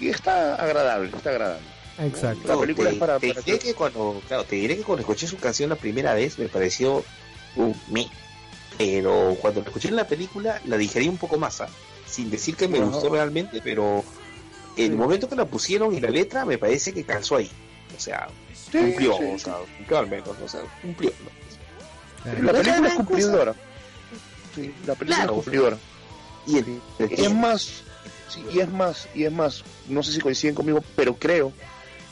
[0.00, 1.66] y está agradable, está agradable.
[2.00, 2.46] Exacto.
[2.54, 5.00] La película te, es para- te para diré que- cuando, claro, te diré que cuando
[5.02, 7.04] escuché su canción la primera vez me pareció
[7.56, 8.06] un me.
[8.78, 11.68] Pero cuando la escuché en la película la digerí un poco más, ¿ah?
[12.06, 14.04] sin decir que me gustó realmente, pero
[14.76, 17.50] el momento que la pusieron y la letra me parece que calzó ahí.
[17.96, 18.28] O sea,
[18.70, 21.10] Sí, cumplió, sí, o sea, cumplió al menos, o sea, cumplió.
[21.10, 22.22] ¿no?
[22.22, 22.42] Claro.
[22.42, 23.54] La película es cumplidora.
[24.54, 25.32] Sí, la película Claro.
[25.38, 25.78] es cumplidora.
[26.46, 27.62] Y el, el- Y es más,
[28.28, 31.52] sí, y es más, y es más, no sé si coinciden conmigo, pero creo,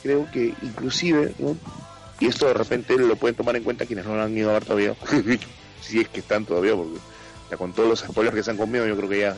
[0.03, 1.55] creo que inclusive, ¿no?
[2.19, 4.53] y esto de repente lo pueden tomar en cuenta quienes no lo han ido a
[4.53, 4.95] ver todavía,
[5.87, 6.97] si es que están todavía, porque
[7.49, 9.35] ya con todos los spoilers que se han comido, yo creo que ya.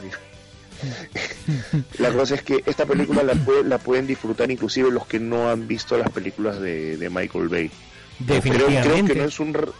[1.99, 5.49] la cosa es que esta película la, puede- la pueden disfrutar inclusive los que no
[5.49, 7.69] han visto las películas de, de Michael Bay.
[8.25, 9.13] Creo, creo Definitivamente.
[9.13, 9.71] que no es un re-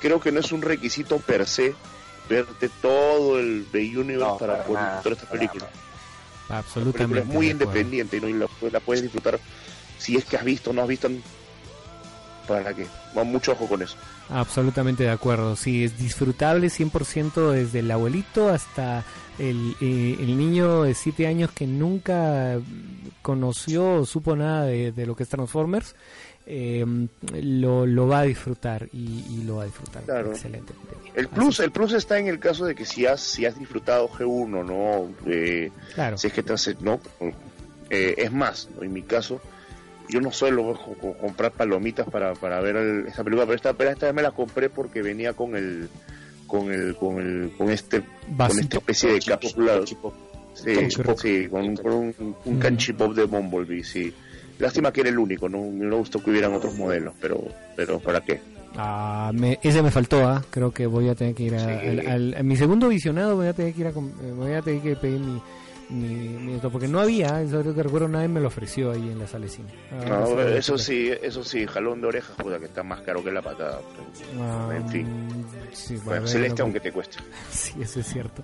[0.00, 1.74] creo que no es un requisito per se
[2.28, 5.68] verte todo el Bay Universe No, para poder disfrutar esta película.
[6.48, 6.98] La Absolutamente.
[7.08, 8.28] película es muy independiente ¿no?
[8.28, 9.38] y la, la puedes disfrutar
[9.98, 11.08] si es que has visto o no has visto.
[12.48, 12.86] ¿Para qué?
[13.16, 13.96] Va mucho ojo con eso.
[14.30, 15.54] Absolutamente de acuerdo.
[15.56, 19.04] Sí, es disfrutable 100% desde el abuelito hasta
[19.38, 22.58] el, eh, el niño de 7 años que nunca
[23.22, 25.94] conoció o supo nada de, de lo que es Transformers.
[26.46, 26.84] eh,
[27.42, 30.32] lo, lo va a disfrutar y, y lo va a disfrutar Claro.
[30.32, 31.14] excelentemente bien.
[31.16, 34.08] El plus, el plus está en el caso de que si has, si has disfrutado
[34.10, 35.08] G1, ¿no?
[35.26, 36.18] Eh, claro.
[36.18, 37.00] si es que te hace, ¿no?
[37.90, 38.82] Eh, es más, ¿no?
[38.82, 39.40] en mi caso,
[40.08, 43.72] yo no suelo co- co- comprar palomitas para, para ver el- esta película, pero esta,
[43.74, 45.88] pero esta vez me la compré porque venía con el,
[46.46, 49.80] con el, con el, con este, con esta especie de cápsula.
[50.54, 54.12] Sí, sí, con un, con un, un canchipop de Bumblebee, sí.
[54.58, 57.42] Lástima que era el único, no me gustado que hubieran otros modelos, pero,
[57.74, 58.40] pero ¿para qué?
[58.76, 60.44] Ah, me- ese me faltó, ¿ah?
[60.50, 61.88] creo que voy a tener que ir a, Sí.
[61.88, 64.62] al, al- a mi segundo visionado, voy a tener que ir a, eh, voy a
[64.62, 65.40] tener que pedir mi,
[65.94, 69.10] mi, mi esto, porque no había, eso creo que recuerdo nadie me lo ofreció ahí
[69.10, 69.68] en la sala de cine.
[69.92, 71.10] Ah, No, sí, eso sí.
[71.22, 73.80] eso sí, jalón de orejas, puta, que está más caro que la patada.
[74.40, 75.06] Ah, en fin.
[75.72, 77.18] sí, Bueno, bueno, celeste aunque te cueste.
[77.50, 78.42] Sí, eso es cierto.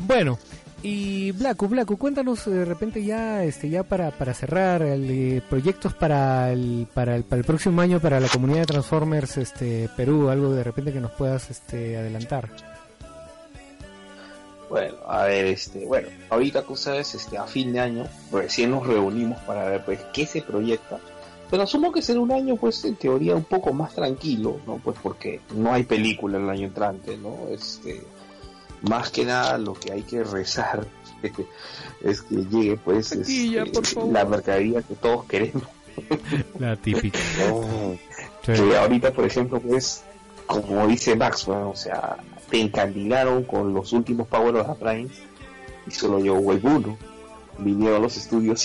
[0.00, 0.38] Bueno,
[0.82, 5.42] y Blaco, Blaco, cuéntanos eh, de repente ya, este, ya para, para cerrar, el, eh,
[5.48, 9.90] proyectos para el, para el, para el próximo año para la comunidad de Transformers, este,
[9.96, 12.48] Perú, algo de repente que nos puedas, este, adelantar.
[14.70, 18.86] Bueno, a ver, este, bueno, ahorita tú sabes, este, a fin de año, recién nos
[18.86, 21.00] reunimos para ver pues qué se proyecta.
[21.50, 24.76] Pero asumo que será un año, pues, en teoría un poco más tranquilo, ¿no?
[24.76, 27.48] Pues porque no hay película el año entrante, ¿no?
[27.50, 28.00] Este,
[28.82, 30.86] más que nada lo que hay que rezar
[32.00, 35.64] es que llegue pues Taquilla, este, la mercadería que todos queremos.
[36.60, 37.18] La típica.
[37.40, 37.98] ¿no?
[38.46, 38.52] Sí.
[38.52, 40.04] Que ahorita, por ejemplo, pues,
[40.46, 42.18] como dice Max, bueno, o sea,
[42.50, 45.08] te encandilaron con los últimos Power of the Prime
[45.86, 46.98] y solo Wave 1.
[47.58, 48.60] Vinieron los estudios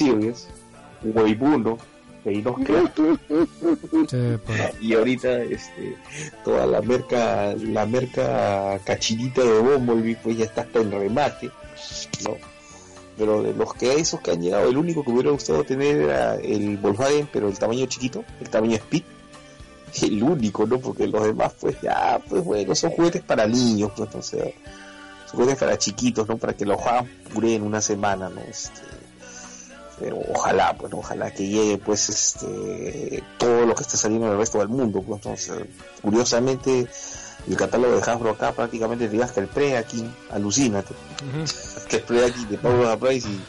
[1.03, 1.77] Wave 1,
[2.31, 2.55] y nos.
[4.09, 4.73] Sí, pues.
[4.81, 5.95] Y ahorita, este,
[6.43, 11.51] toda la merca, la merca cachinita de Bumblebee, pues ya está hasta en remate,
[12.23, 12.37] ¿no?
[13.17, 15.97] Pero de los que esos que han llegado, el único que me hubiera gustado tener
[16.01, 19.03] era el Volkswagen, pero el tamaño chiquito, el tamaño Speed.
[20.01, 20.79] El único, ¿no?
[20.79, 24.53] Porque los demás, pues ya, pues bueno, son juguetes para niños, pues entonces,
[25.25, 26.37] son juguetes para chiquitos, ¿no?
[26.37, 28.41] Para que los juegan puré en una semana, ¿no?
[28.41, 28.81] Este,
[29.99, 34.39] pero ojalá, pues ojalá que llegue pues este todo lo que está saliendo en el
[34.39, 35.67] resto del mundo, pues entonces,
[36.01, 36.87] curiosamente
[37.47, 40.93] el catálogo de Hasbro acá prácticamente te digas que el pre aquí, alucínate,
[41.89, 43.41] que el pre aquí de the Price y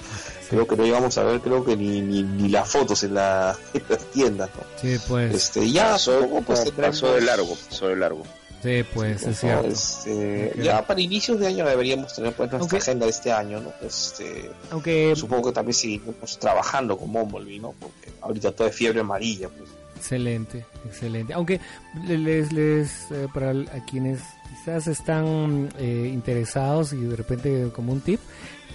[0.49, 3.57] creo que no llegamos a ver creo que ni, ni, ni las fotos en, la,
[3.75, 4.63] en las tiendas, ¿no?
[4.81, 5.35] Sí, pues.
[5.35, 8.23] Este, ya Pasó, pues, pasó de largo, pasó de largo.
[8.63, 9.69] Sí, pues es cierto.
[9.69, 10.63] Este, Ok.
[10.63, 13.73] Ya para inicios de año deberíamos tener pues nuestra agenda de este año, ¿no?
[13.87, 17.75] Este, Aunque supongo que también seguimos trabajando con Bumblebee, ¿no?
[17.79, 19.69] Porque ahorita todo es fiebre amarilla, pues.
[19.97, 21.33] Excelente, excelente.
[21.35, 21.61] Aunque
[22.07, 24.21] le- les, les eh, para a quienes
[24.59, 28.21] quizás están eh, interesados y de repente como un tip,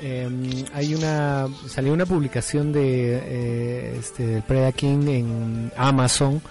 [0.01, 0.29] eh,
[0.73, 6.41] hay una salió una publicación de eh, este del Preda King en Amazon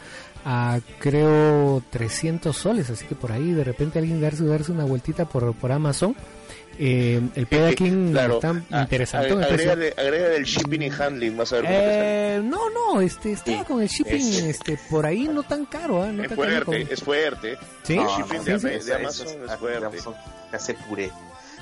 [0.45, 5.25] a creo 300 soles, así que por ahí de repente alguien darse darse una vueltita
[5.27, 6.15] por por Amazon.
[6.83, 9.33] Eh, el Preda King Claro, está a- interesante.
[9.33, 11.67] agrégale, agrégale el shipping y handling, vas a ver.
[11.69, 15.67] Eh, no, no, este estaba Sí, con el shipping, es- este, por ahí no tan
[15.67, 16.11] caro, ¿ah?
[16.11, 16.65] no Es tan caro.
[16.65, 17.59] fuerte, es fuerte.
[17.83, 17.97] ¿Sí?
[17.97, 19.85] No, No, shipping de, sí, Amazon es fuerte.
[19.85, 20.15] Amazon
[20.53, 21.11] hace puré.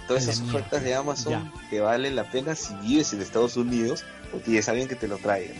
[0.08, 0.50] Todas esas mía.
[0.54, 1.52] ofertas de Amazon Ya.
[1.70, 4.04] te valen la pena si vives en Estados Unidos
[4.34, 5.54] o tienes alguien que te lo traiga.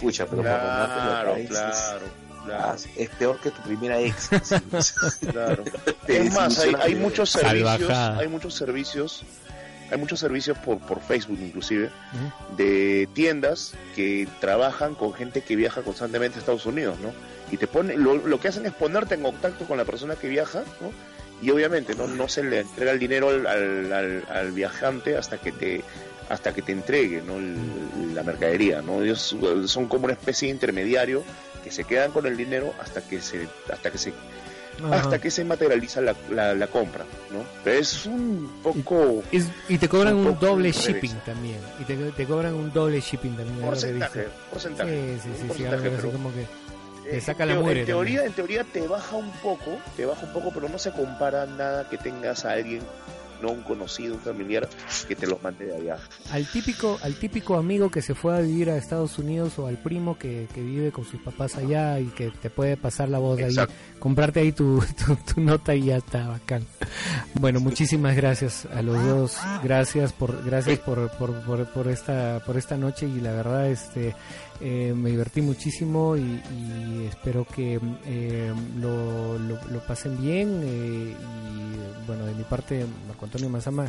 [0.00, 1.70] Pucha pero cuando no te lo Claro, traes, claro,
[2.06, 4.28] es, claro, ah, es peor que tu primera ex.
[5.30, 5.64] claro.
[6.08, 8.18] Es más, hay, muchos servicios, Salvajada.
[8.18, 9.22] hay muchos servicios,
[9.90, 11.90] hay muchos servicios por, por Facebook inclusive,
[12.56, 17.12] de tiendas que trabajan con gente que viaja constantemente a Estados Unidos, ¿no?
[17.52, 20.28] Y te pone, lo, lo que hacen es ponerte en contacto con la persona que
[20.28, 20.90] viaja, ¿no?
[21.42, 25.38] Y obviamente no, no se le entrega el dinero al, al, al- al viajante hasta
[25.38, 25.82] que te
[26.28, 27.36] hasta que te entregue ¿no?
[27.36, 29.02] El- la mercadería, ¿no?
[29.02, 31.24] Ellos eh, son como una especie de intermediario
[31.64, 34.12] que se quedan con el dinero hasta que se hasta que se
[34.82, 34.96] Ajá.
[35.00, 37.44] hasta que se materializa la, la, la compra, ¿no?
[37.62, 41.58] Pero es un poco Es- y te cobran un doble shipping también.
[41.80, 43.60] Y te, te cobran un doble shipping también.
[43.60, 46.46] porcentaje, porcentaje, Sí, sí, sí, sí, porcentaje, algo así pero- como que
[47.14, 48.26] te saca en la teo- mugre En teoría, también.
[48.30, 51.88] en teoría te baja un poco, te baja un poco, pero no se compara nada
[51.88, 52.80] que tengas a alguien,
[53.40, 54.68] no un conocido, un familiar,
[55.08, 55.98] que te los mande de allá.
[56.30, 59.78] al típico al típico amigo que se fue a vivir a Estados Unidos o al
[59.78, 63.38] primo que, que vive con sus papás allá y que te puede pasar la voz
[63.40, 63.74] ahí, Exacto.
[63.98, 66.64] comprarte ahí tu, tu, tu nota y ya está bacán.
[67.34, 72.56] Bueno, muchísimas gracias a los dos, gracias por gracias por, por, por, por esta por
[72.56, 74.14] esta noche y la verdad este
[74.62, 81.14] eh, me divertí muchísimo y, y espero que eh, lo, lo, lo pasen bien eh,
[81.16, 83.86] y bueno de mi parte Marco Antonio Mazama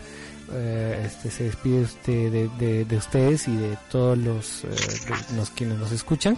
[0.52, 4.68] eh, este se despide usted de, de, de ustedes y de todos los, eh,
[5.30, 6.38] de los quienes nos escuchan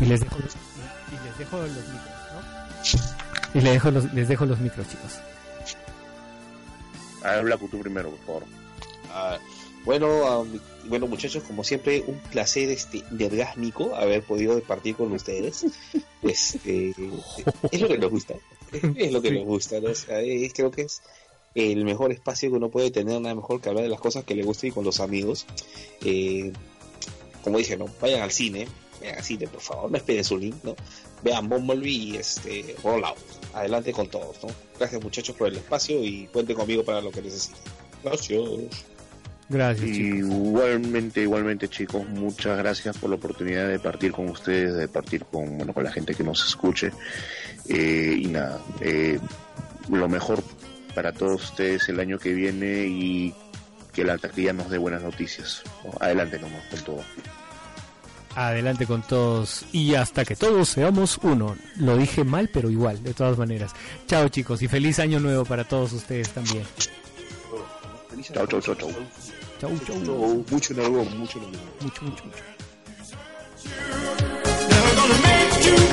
[0.00, 2.02] y les dejo los, y les dejo los micros
[2.34, 3.60] ¿no?
[3.60, 5.12] y les dejo los, les dejo los micros chicos
[7.24, 8.42] Habla tú primero, por favor.
[9.12, 9.36] Ah,
[9.86, 15.64] bueno, mi- bueno muchachos, como siempre, un placer este nergásmico haber podido departir con ustedes.
[16.22, 16.92] Este,
[17.70, 18.34] es lo que nos gusta,
[18.96, 19.90] es lo que nos gusta, ¿no?
[19.90, 21.00] O sea, es- creo que es
[21.54, 24.34] el mejor espacio que uno puede tener, nada mejor que hablar de las cosas que
[24.34, 25.46] le gustan y con los amigos.
[26.04, 26.52] Eh,
[27.44, 28.66] como dije, no, vayan al cine,
[29.00, 30.74] vayan al cine, por favor, no esperen su link, ¿no?
[31.22, 33.16] Vean Bumblebee y este, Roll Out.
[33.54, 34.48] Adelante con todos, ¿no?
[34.80, 37.60] Gracias muchachos por el espacio y cuenten conmigo para lo que necesiten.
[38.02, 38.40] Gracias.
[39.48, 45.24] Gracias Igualmente, igualmente chicos, muchas gracias por la oportunidad de partir con ustedes, de partir
[45.24, 46.90] con, bueno, con la gente que nos escuche.
[47.68, 49.18] Eh, y nada, eh,
[49.90, 50.42] lo mejor
[50.94, 53.34] para todos ustedes el año que viene y
[53.92, 55.62] que la taquilla nos dé buenas noticias.
[55.84, 55.92] ¿no?
[56.00, 57.04] Adelante nomás con todo.
[58.34, 61.56] Adelante con todos y hasta que todos seamos uno.
[61.76, 63.72] Lo dije mal, pero igual, de todas maneras.
[64.06, 66.64] Chao chicos y feliz año nuevo para todos ustedes también.
[68.32, 68.90] Chao, chao, chao, chao.
[69.58, 71.00] Chau, Mucho mucho.
[71.80, 72.56] Mucho, mucho, mucho.
[75.66, 75.86] You.